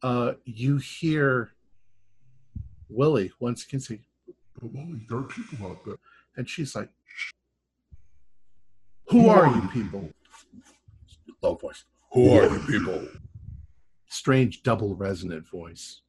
[0.02, 1.52] uh, you hear
[2.88, 4.00] Willie once again say,
[4.60, 5.98] But Wally, there are people out there.
[6.36, 6.90] and she's like,
[9.10, 10.12] "Who are you people?"
[11.42, 11.84] Low voice.
[12.12, 13.06] Who are you people?
[14.08, 16.02] Strange double resonant voice.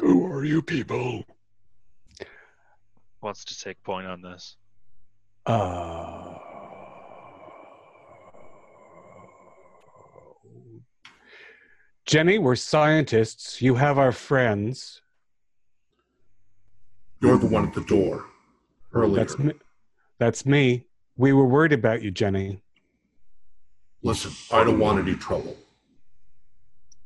[0.00, 1.24] Who are you people?
[3.22, 4.56] Wants to take point on this.
[5.46, 6.34] Uh,
[12.04, 13.62] Jenny, we're scientists.
[13.62, 15.02] You have our friends.
[17.20, 18.26] You're the one at the door
[18.92, 19.24] earlier.
[19.24, 19.52] That's me.
[20.18, 20.84] That's me.
[21.16, 22.60] We were worried about you, Jenny.
[24.02, 25.56] Listen, I don't want any trouble.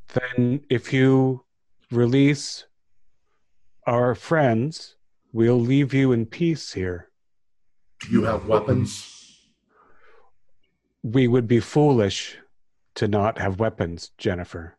[0.07, 1.43] Then, if you
[1.91, 2.65] release
[3.85, 4.96] our friends,
[5.31, 7.09] we'll leave you in peace here.
[7.99, 9.13] Do you have weapons?
[11.03, 12.37] We would be foolish
[12.95, 14.75] to not have weapons, Jennifer.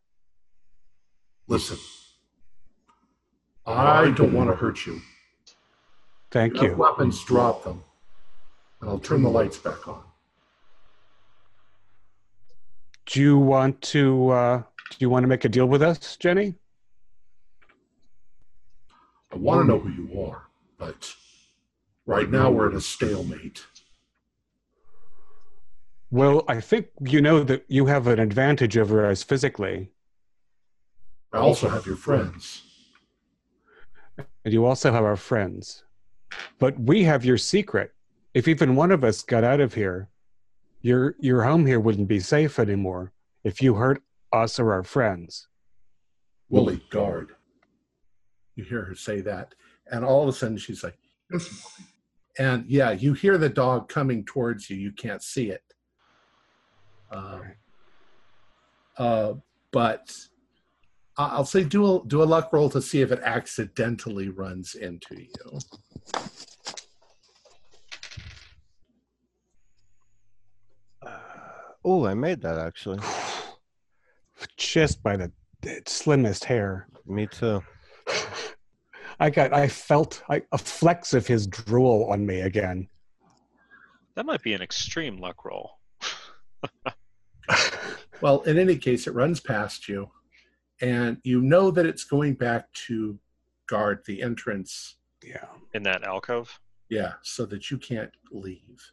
[1.47, 1.79] Listen,
[3.67, 5.01] I don't want to hurt you.
[6.31, 7.83] Thank If you weapons, drop them.
[8.81, 10.03] And I'll turn the lights back on.
[13.07, 14.29] Do you want to?
[14.29, 16.55] Uh, do you want to make a deal with us, Jenny?
[19.39, 20.49] I want to know who you are,
[20.79, 21.15] but
[22.07, 23.65] right now we're at a stalemate.
[26.11, 29.91] Well, I think you know that you have an advantage over us physically,
[31.33, 32.63] I also have your friends.
[34.45, 35.85] and you also have our friends.
[36.59, 37.93] But we have your secret.
[38.35, 40.09] If even one of us got out of here,
[40.83, 43.13] your your home here wouldn't be safe anymore.
[43.45, 44.03] If you hurt
[44.33, 45.47] us or our friends.
[46.49, 47.37] Willie, guard.
[48.59, 49.55] You hear her say that.
[49.93, 50.99] And all of a sudden she's like,
[51.33, 51.79] Yes,
[52.41, 54.77] and yeah, you hear the dog coming towards you.
[54.77, 55.63] You can't see it.
[57.11, 57.39] Uh,
[58.97, 59.35] Uh,
[59.71, 60.11] but
[61.17, 64.75] I- I'll say do a do a luck roll to see if it accidentally runs
[64.75, 65.59] into you.
[71.85, 72.99] Oh, I made that actually.
[74.57, 75.33] Just by the
[75.87, 76.89] slimmest hair.
[77.07, 77.63] Me too.
[79.21, 79.53] I got.
[79.53, 82.89] I felt I, a flex of his drool on me again.
[84.15, 85.79] That might be an extreme luck roll.
[88.21, 90.11] Well, in any case, it runs past you,
[90.81, 93.19] and you know that it's going back to
[93.69, 94.97] guard the entrance.
[95.23, 95.47] Yeah.
[95.75, 96.59] In that alcove.
[96.89, 98.93] Yeah, so that you can't leave.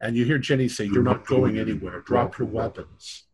[0.00, 2.00] And you hear Jenny say, "You're not going anywhere.
[2.02, 3.24] Drop your weapons."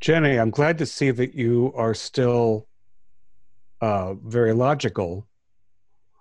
[0.00, 2.68] Jenny, I'm glad to see that you are still
[3.84, 5.26] uh, very logical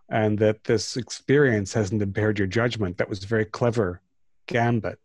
[0.09, 2.97] and that this experience hasn't impaired your judgment.
[2.97, 4.01] That was a very clever
[4.47, 4.99] gambit.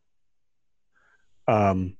[1.46, 1.96] Um,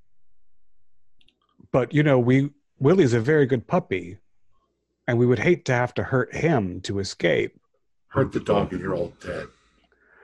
[1.71, 4.19] but, you know, we Willie's a very good puppy,
[5.07, 7.53] and we would hate to have to hurt him to escape.
[8.09, 9.47] Hurt the dog, and you're all dead.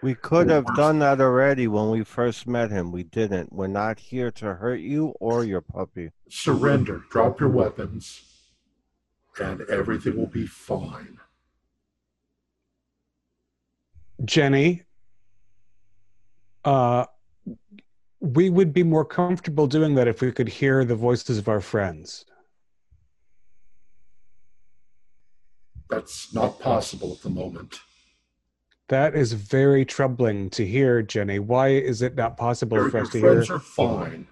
[0.02, 2.90] We could have done that already when we first met him.
[2.90, 3.52] We didn't.
[3.52, 6.10] We're not here to hurt you or your puppy.
[6.28, 7.04] Surrender.
[7.10, 8.22] Drop your weapons,
[9.40, 11.18] and everything will be fine.
[14.24, 14.82] Jenny,
[16.64, 17.04] uh,
[18.20, 21.60] we would be more comfortable doing that if we could hear the voices of our
[21.60, 22.24] friends.
[25.90, 27.80] That's not possible at the moment.
[28.88, 31.38] That is very troubling to hear, Jenny.
[31.38, 33.32] Why is it not possible Your, for us to hear?
[33.34, 34.26] friends are fine.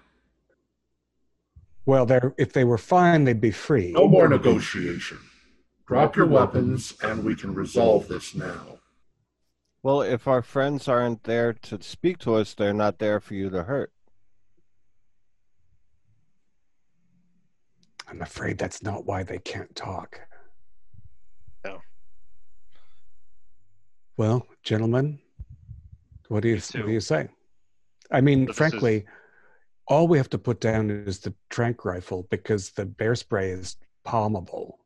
[1.85, 3.91] Well, they're, if they were fine, they'd be free.
[3.91, 5.19] No more negotiation.
[5.85, 8.79] Drop your weapons, and we can resolve this now.
[9.81, 13.49] Well, if our friends aren't there to speak to us, they're not there for you
[13.49, 13.91] to hurt.
[18.07, 20.21] I'm afraid that's not why they can't talk.
[21.65, 21.81] No.
[24.15, 25.19] Well, gentlemen,
[26.29, 27.27] what do you Me what do you say?
[28.11, 29.05] I mean, This is- frankly,
[29.87, 33.77] all we have to put down is the trank rifle because the bear spray is
[34.03, 34.79] palmable.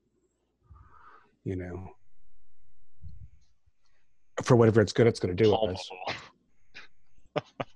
[1.43, 1.91] You know,
[4.43, 5.89] for whatever it's good, it's going to do with us.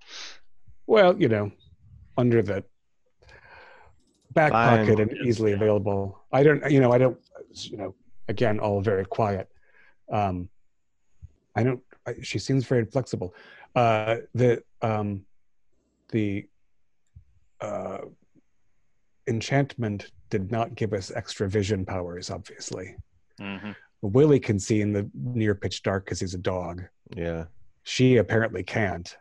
[0.91, 1.53] Well, you know,
[2.17, 2.65] under the
[4.31, 4.85] back Fine.
[4.85, 6.21] pocket and easily available.
[6.33, 7.17] I don't, you know, I don't,
[7.53, 7.95] you know,
[8.27, 9.49] again, all very quiet.
[10.11, 10.49] Um,
[11.55, 11.79] I don't.
[12.05, 13.33] I, she seems very flexible.
[13.73, 15.21] Uh, the um,
[16.09, 16.49] the
[17.61, 17.99] uh,
[19.27, 22.29] enchantment did not give us extra vision powers.
[22.29, 22.95] Obviously,
[23.39, 23.75] Mhm.
[24.01, 26.83] Willie can see in the near pitch dark because he's a dog.
[27.15, 27.45] Yeah.
[27.83, 29.15] She apparently can't.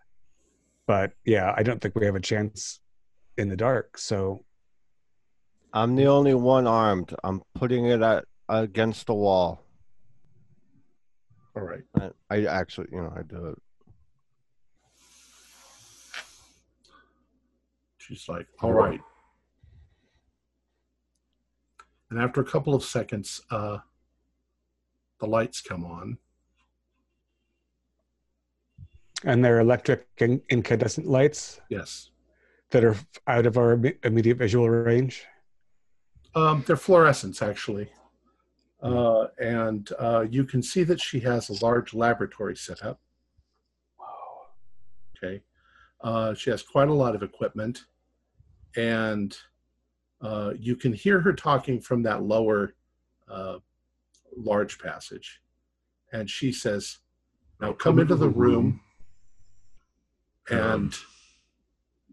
[0.87, 2.81] But yeah, I don't think we have a chance
[3.37, 3.99] in the dark.
[3.99, 4.45] So
[5.73, 7.15] I'm the only one armed.
[7.23, 9.62] I'm putting it at against the wall.
[11.57, 11.83] All right.
[11.99, 13.59] I, I actually, you know, I do it.
[18.01, 19.01] She's like, all right.
[22.10, 23.78] And after a couple of seconds, uh,
[25.20, 26.18] the lights come on.
[29.22, 30.06] and they're electric
[30.48, 32.09] incandescent lights Yes.
[32.70, 32.97] that are
[33.27, 35.27] out of our immediate visual range.
[36.35, 37.90] Um, they're fluorescents, actually.
[38.82, 42.98] Uh, and uh, you can see that she has a large laboratory set up.
[43.98, 44.47] Wow.
[45.22, 45.43] Okay.
[46.02, 47.85] Uh, she has quite a lot of equipment.
[48.77, 49.36] And
[50.22, 52.74] uh, you can hear her talking from that lower
[53.28, 53.59] uh,
[54.36, 55.40] large passage.
[56.12, 56.98] And she says,
[57.60, 58.81] Now come into the room.
[60.51, 60.94] And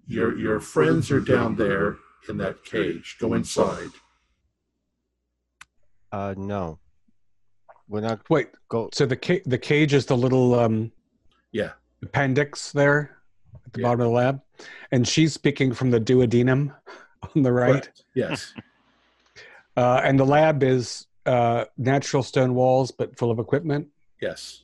[0.05, 1.97] your, your friends are down there
[2.30, 3.18] in that cage.
[3.19, 3.89] Go inside.
[6.11, 6.80] Uh, no.
[7.89, 8.89] We're not Wait, go.
[8.93, 10.91] so the ca- the cage is the little um,
[11.53, 11.72] Yeah.
[12.03, 13.16] appendix there
[13.65, 13.88] at the Yeah.
[13.88, 14.41] bottom of the lab,
[14.91, 16.74] and she's speaking from the duodenum
[17.36, 17.84] on the right.
[17.84, 18.03] Correct.
[18.14, 18.53] Yes.
[19.76, 23.88] Uh, and the lab is uh, natural stone walls, but full of equipment.
[24.19, 24.64] Yes.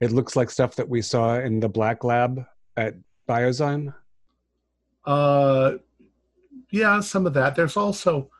[0.00, 2.46] It looks like stuff that we saw in the black lab
[2.78, 2.94] at
[3.28, 3.92] Biozyme.
[5.04, 5.72] Uh,
[6.70, 7.54] yeah, some of that.
[7.54, 8.30] There's also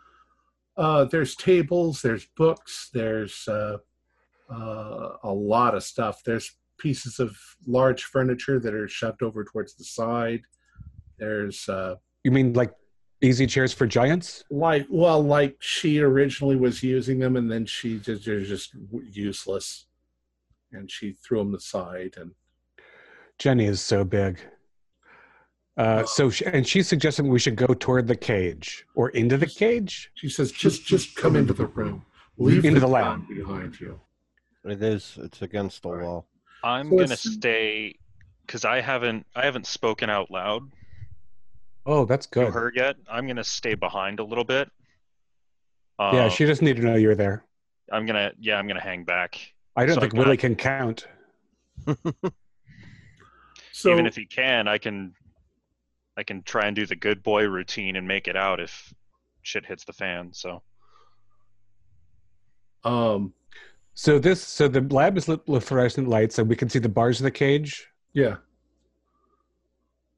[0.78, 3.76] uh, there's tables, there's books, there's uh,
[4.50, 6.22] uh, a lot of stuff.
[6.24, 7.36] There's pieces of
[7.66, 10.42] large furniture that are shoved over towards the side.
[11.18, 12.72] There's uh, You mean like
[13.22, 14.44] easy chairs for giants?
[14.50, 18.74] like well, like she originally was using them, and then she just they're just
[19.10, 19.86] useless,
[20.72, 22.14] and she threw them aside.
[22.16, 22.32] And
[23.38, 24.40] Jenny is so big.
[25.76, 29.46] Uh, so, she, and she's suggesting we should go toward the cage or into the
[29.46, 30.08] cage.
[30.14, 32.04] She says, "Just, just come into the room.
[32.38, 33.28] Leave Into the the gun lab.
[33.28, 33.98] behind you."
[34.64, 35.18] It is.
[35.20, 36.26] It's against the wall.
[36.64, 37.94] I'm So gonna stay
[38.46, 40.62] because I haven't I haven't spoken out loud
[41.86, 42.52] Oh, that's to good.
[42.54, 42.96] her yet.
[43.08, 44.70] I'm gonna stay behind a little bit.
[46.00, 47.44] yeah, Uh, she doesn't need to know you're there.
[47.92, 49.38] I'm gonna yeah I'm gonna hang back.
[49.76, 51.06] I don't so I think got- Willie can count.
[53.72, 55.14] So, Even if he can, I can
[56.16, 58.94] I can try and do the good boy routine and make it out if
[59.42, 60.32] shit hits the fan.
[60.32, 60.62] So
[62.84, 63.32] um,
[63.94, 66.88] So this, so the lab is lit with fluorescent lights, and we can see the
[66.88, 67.86] bars of the cage.
[68.12, 68.36] yeah,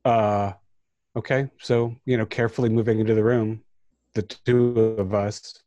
[0.05, 0.53] Uh,
[1.15, 3.63] okay, so you know, carefully moving into the room,
[4.15, 5.63] the two of us,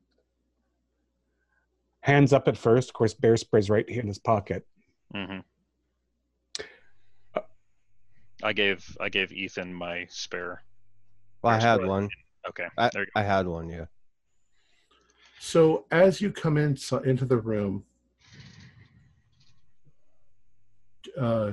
[2.01, 2.89] hands up at first.
[2.89, 4.65] Of course, bear spray's right here in his pocket.
[5.13, 5.39] Mm-hmm.
[7.35, 7.41] Uh,
[8.41, 10.63] I gave I gave Ethan my spare.
[11.43, 11.89] Well, I had blood.
[11.89, 12.09] one.
[12.47, 13.69] Okay, I, there you I had one.
[13.69, 13.85] Yeah.
[15.39, 17.83] So as you come in so, into the room,
[21.19, 21.51] uh,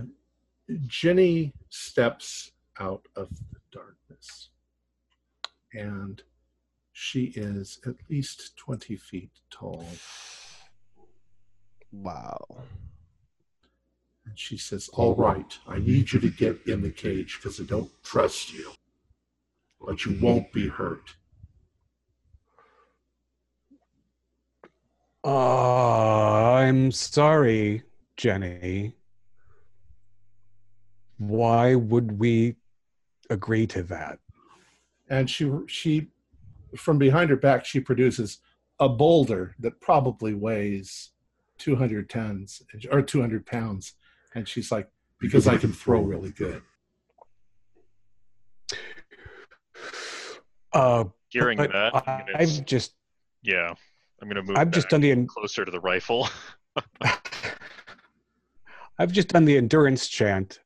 [0.86, 4.50] Jenny steps out of the darkness,
[5.72, 6.22] and
[6.92, 9.86] she is at least twenty feet tall.
[11.92, 12.64] Wow.
[14.24, 17.64] And she says, "All right, I need you to get in the cage because I
[17.64, 18.72] don't trust you,
[19.80, 21.14] but you won't be hurt."
[25.24, 27.82] Uh, I'm sorry,
[28.16, 28.94] Jenny.
[31.18, 32.56] Why would we
[33.30, 34.18] agree to that?
[35.08, 36.08] and she she
[36.76, 38.38] from behind her back she produces
[38.80, 41.12] a boulder that probably weighs
[41.58, 42.60] 200 tons
[42.90, 43.92] or 200 pounds
[44.34, 44.88] and she's like
[45.20, 46.60] because i can throw really good
[50.72, 52.92] Uh, Hearing that, I'm I, gonna, I've just,
[53.42, 53.72] yeah,
[54.20, 54.58] I'm gonna move.
[54.58, 56.28] I've just done the, en- closer to the rifle.
[58.98, 60.60] I've just done the endurance chant,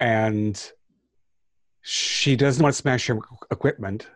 [0.00, 0.72] and
[1.82, 3.18] she doesn't want to smash her
[3.50, 4.08] equipment,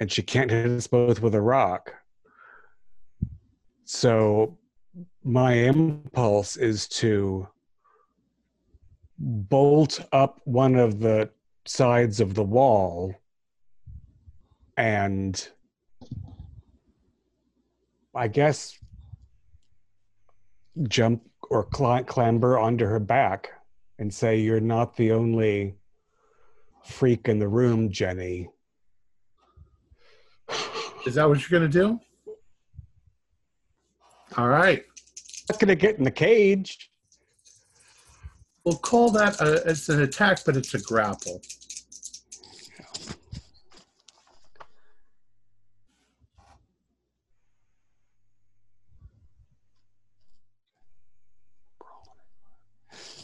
[0.00, 1.92] and she can't hit us both with a rock.
[3.84, 4.58] So,
[5.24, 7.48] my impulse is to
[9.18, 11.30] bolt up one of the
[11.66, 13.14] sides of the wall
[14.76, 15.48] and
[18.14, 18.78] I guess
[20.88, 23.50] jump or cl- clamber onto her back
[23.98, 25.76] and say, You're not the only
[26.84, 28.48] freak in the room, Jenny.
[31.06, 32.00] is that what you're going to do
[34.36, 34.84] all right
[35.48, 36.90] Not going to get in the cage.
[38.64, 41.40] we'll call that a, it's an attack but it's a grapple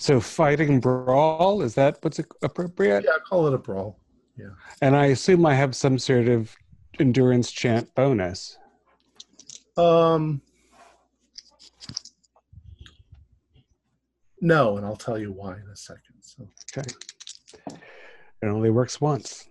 [0.03, 3.05] So, fighting brawl, is that what's appropriate?
[3.05, 4.01] yeah call it a brawl
[4.37, 4.47] Yeah.
[4.81, 6.57] And I assume I have some sort of
[6.99, 8.59] endurance chant bonus.
[9.77, 10.43] um
[14.41, 16.91] no and i'll tell you why in a second so Okay.
[18.43, 19.47] It only works once.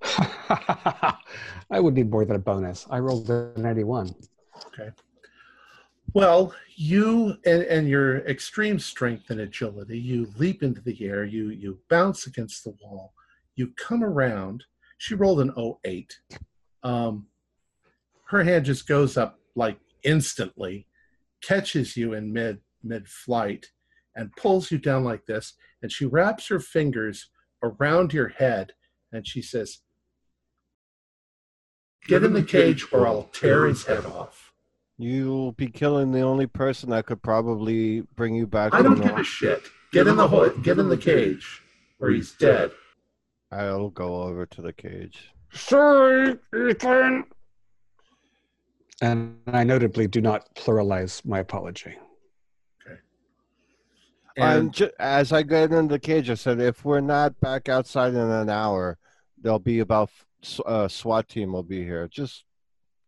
[0.48, 2.86] I would need more than a bonus.
[2.88, 4.14] I rolled a 91.
[6.14, 11.48] Well, you and, and your extreme strength and agility, you leap into the air, you
[11.48, 13.12] you bounce against the wall,
[13.56, 14.62] you come around.
[14.98, 15.52] She rolled an
[15.84, 16.16] 08.
[16.84, 17.26] Um,
[18.28, 20.86] her hand just goes up like instantly,
[21.42, 23.66] catches you in mid mid flight,
[24.14, 25.54] and pulls you down like this.
[25.82, 27.28] And she wraps her fingers
[27.60, 28.72] around your head,
[29.10, 29.80] and she says,
[32.06, 34.53] "Get in the cage, or I'll tear his head off."
[34.96, 38.74] You'll be killing the only person that could probably bring you back.
[38.74, 39.62] I don't give a shit.
[39.92, 40.62] Get in the hood.
[40.62, 41.62] Get in the cage,
[42.00, 42.70] or he's dead.
[43.50, 45.30] I'll go over to the cage.
[45.52, 47.24] Sorry, Ethan.
[49.02, 51.96] And I notably do not pluralize my apology.
[54.36, 57.68] And And ju- as I get into the cage, I said, if we're not back
[57.68, 58.98] outside in an hour,
[59.40, 60.10] there'll be about
[60.42, 62.08] s- uh, SWAT team will be here.
[62.08, 62.44] Just,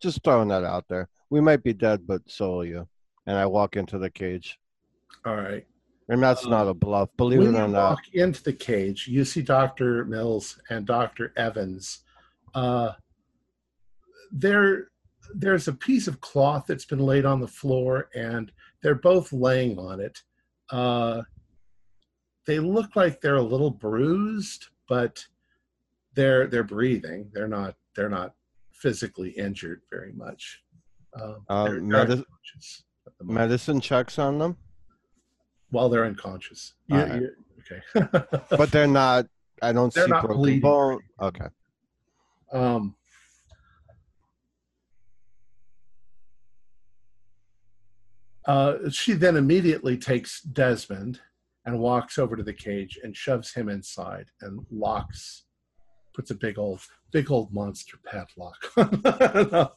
[0.00, 1.08] just throwing that out there.
[1.30, 2.88] We might be dead, but so are you.
[3.26, 4.58] And I walk into the cage,
[5.24, 5.66] all right.
[6.08, 7.08] and that's Um, not a bluff.
[7.16, 7.72] Believe it or you not.
[7.72, 12.04] walk into the cage, you see Doctor Mills and Doctor Evans.
[12.54, 12.92] Uh,
[14.30, 14.88] there,
[15.34, 19.76] there's a piece of cloth that's been laid on the floor, and they're both laying
[19.78, 20.22] on it.
[20.70, 21.22] Uh,
[22.46, 25.24] they look like they're a little bruised, but
[26.14, 27.28] they're they're breathing.
[27.32, 28.34] They're not they're not
[28.72, 30.62] physically injured very much.
[31.20, 33.48] Um, Uh, they're medi- unconscious at the moment.
[33.48, 34.56] Medicine checks on them,
[35.70, 36.74] while they're unconscious.
[36.88, 37.22] You- Alright.
[37.22, 38.08] you- okay.
[38.56, 39.26] but they're not.
[39.62, 40.60] I don't They're see not broken bleeding.
[40.60, 41.00] bone.
[41.20, 41.46] Okay.
[42.52, 42.94] um,
[48.46, 51.20] uh, she then immediately takes Desmond
[51.64, 55.44] and walks over to the cage and shoves him inside and locks,
[56.14, 56.80] puts a big old,
[57.12, 58.56] big old monster padlock,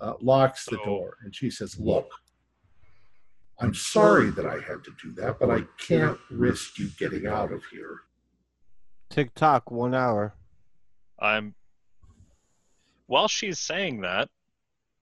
[0.00, 1.16] uh, locks the door.
[1.22, 2.08] And she says, Look,
[3.60, 7.52] I'm sorry that I had to do that, but I can't risk you getting out
[7.52, 8.00] of here.
[9.10, 9.70] Tick tock.
[9.70, 10.34] One hour.
[11.18, 11.54] I'm.
[13.06, 14.28] While she's saying that,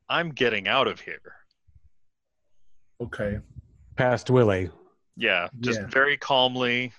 [0.09, 1.35] I'm getting out of here.
[3.01, 3.39] Okay.
[3.97, 4.71] Past Willie.
[5.17, 5.87] Yeah, just Yeah.
[5.87, 6.93] very calmly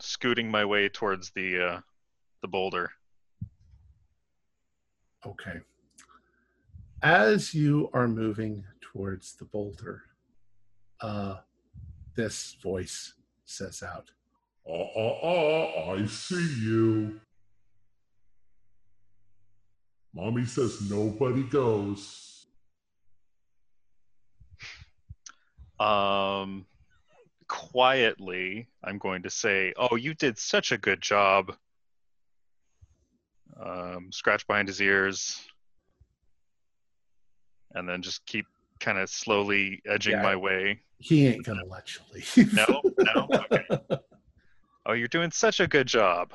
[0.00, 1.80] scooting my way towards the uh,
[2.42, 2.92] the boulder.
[5.26, 5.60] Okay.
[7.04, 10.04] As you are moving towards the boulder,
[11.02, 11.36] uh,
[12.16, 13.12] this voice
[13.44, 14.10] says out,
[14.66, 17.20] Ah, ah, ah, I see you.
[20.14, 22.46] Mommy says nobody goes.
[25.78, 26.64] Um,
[27.48, 31.54] quietly, I'm going to say, "Oh, you did such a good job."
[33.60, 35.46] Um, scratch behind his ears,
[37.74, 38.46] and then just keep
[38.80, 40.22] kind of slowly edging Yeah.
[40.22, 40.80] my way.
[40.98, 42.52] He ain't gonna let you leave.
[42.54, 42.80] No,
[43.14, 43.66] no, okay.
[44.86, 46.32] Oh, you're doing such a good job.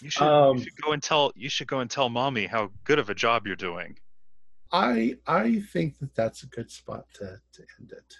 [0.00, 1.32] You should, Um, you should go and tell.
[1.36, 3.98] You should go and tell mommy how good of a job you're doing.
[4.72, 8.14] I I think that that's a good spot to, to end it.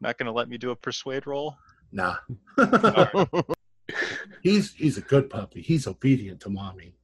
[0.00, 1.56] Not going to let me do a persuade roll.
[1.92, 2.16] Nah.
[4.42, 5.60] he's he's a good puppy.
[5.62, 6.94] He's obedient to mommy.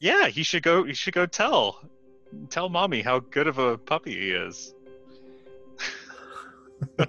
[0.00, 0.84] Yeah, he should go.
[0.84, 1.80] You should go tell,
[2.50, 4.74] tell mommy how good of a puppy he is.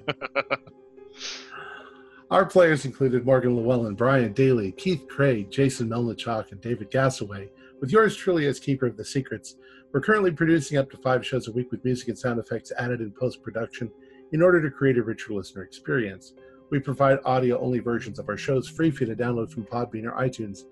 [2.31, 7.91] Our players included Morgan Llewellyn, Brian Daly, Keith Craig, Jason Melnichuk, and David Gassaway, with
[7.91, 9.55] yours truly as keeper of the secrets.
[9.91, 13.01] We're currently producing up to five shows a week with music and sound effects added
[13.01, 13.91] in post production
[14.31, 16.33] in order to create a richer listener experience.
[16.71, 20.05] We provide audio only versions of our shows free for you to download from Podbean
[20.05, 20.63] or iTunes.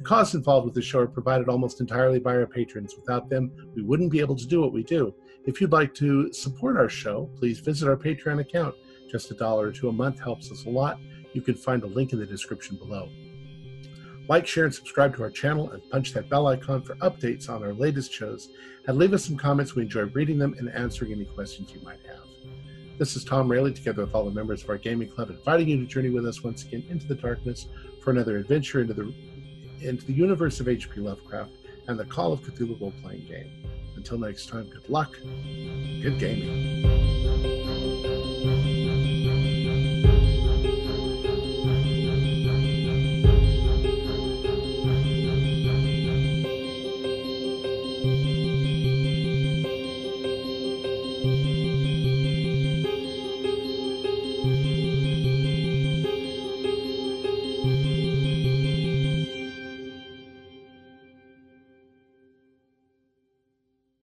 [0.00, 2.96] The costs involved with the show are provided almost entirely by our patrons.
[2.96, 5.14] Without them, we wouldn't be able to do what we do.
[5.44, 8.74] If you'd like to support our show, please visit our Patreon account.
[9.10, 10.98] Just a dollar or two a month helps us a lot.
[11.34, 13.10] You can find a link in the description below.
[14.26, 17.62] Like, share, and subscribe to our channel and punch that bell icon for updates on
[17.62, 18.48] our latest shows.
[18.86, 19.74] And leave us some comments.
[19.74, 22.24] We enjoy reading them and answering any questions you might have.
[22.98, 25.76] This is Tom Rayleigh, together with all the members of our gaming club, inviting you
[25.80, 27.66] to journey with us once again into the darkness
[28.02, 29.12] for another adventure into the
[29.82, 31.00] into the universe of H.P.
[31.00, 31.52] Lovecraft
[31.88, 33.64] and the Call of Cthulhu role-playing game.
[33.96, 35.16] Until next time, good luck,
[36.02, 37.19] good gaming.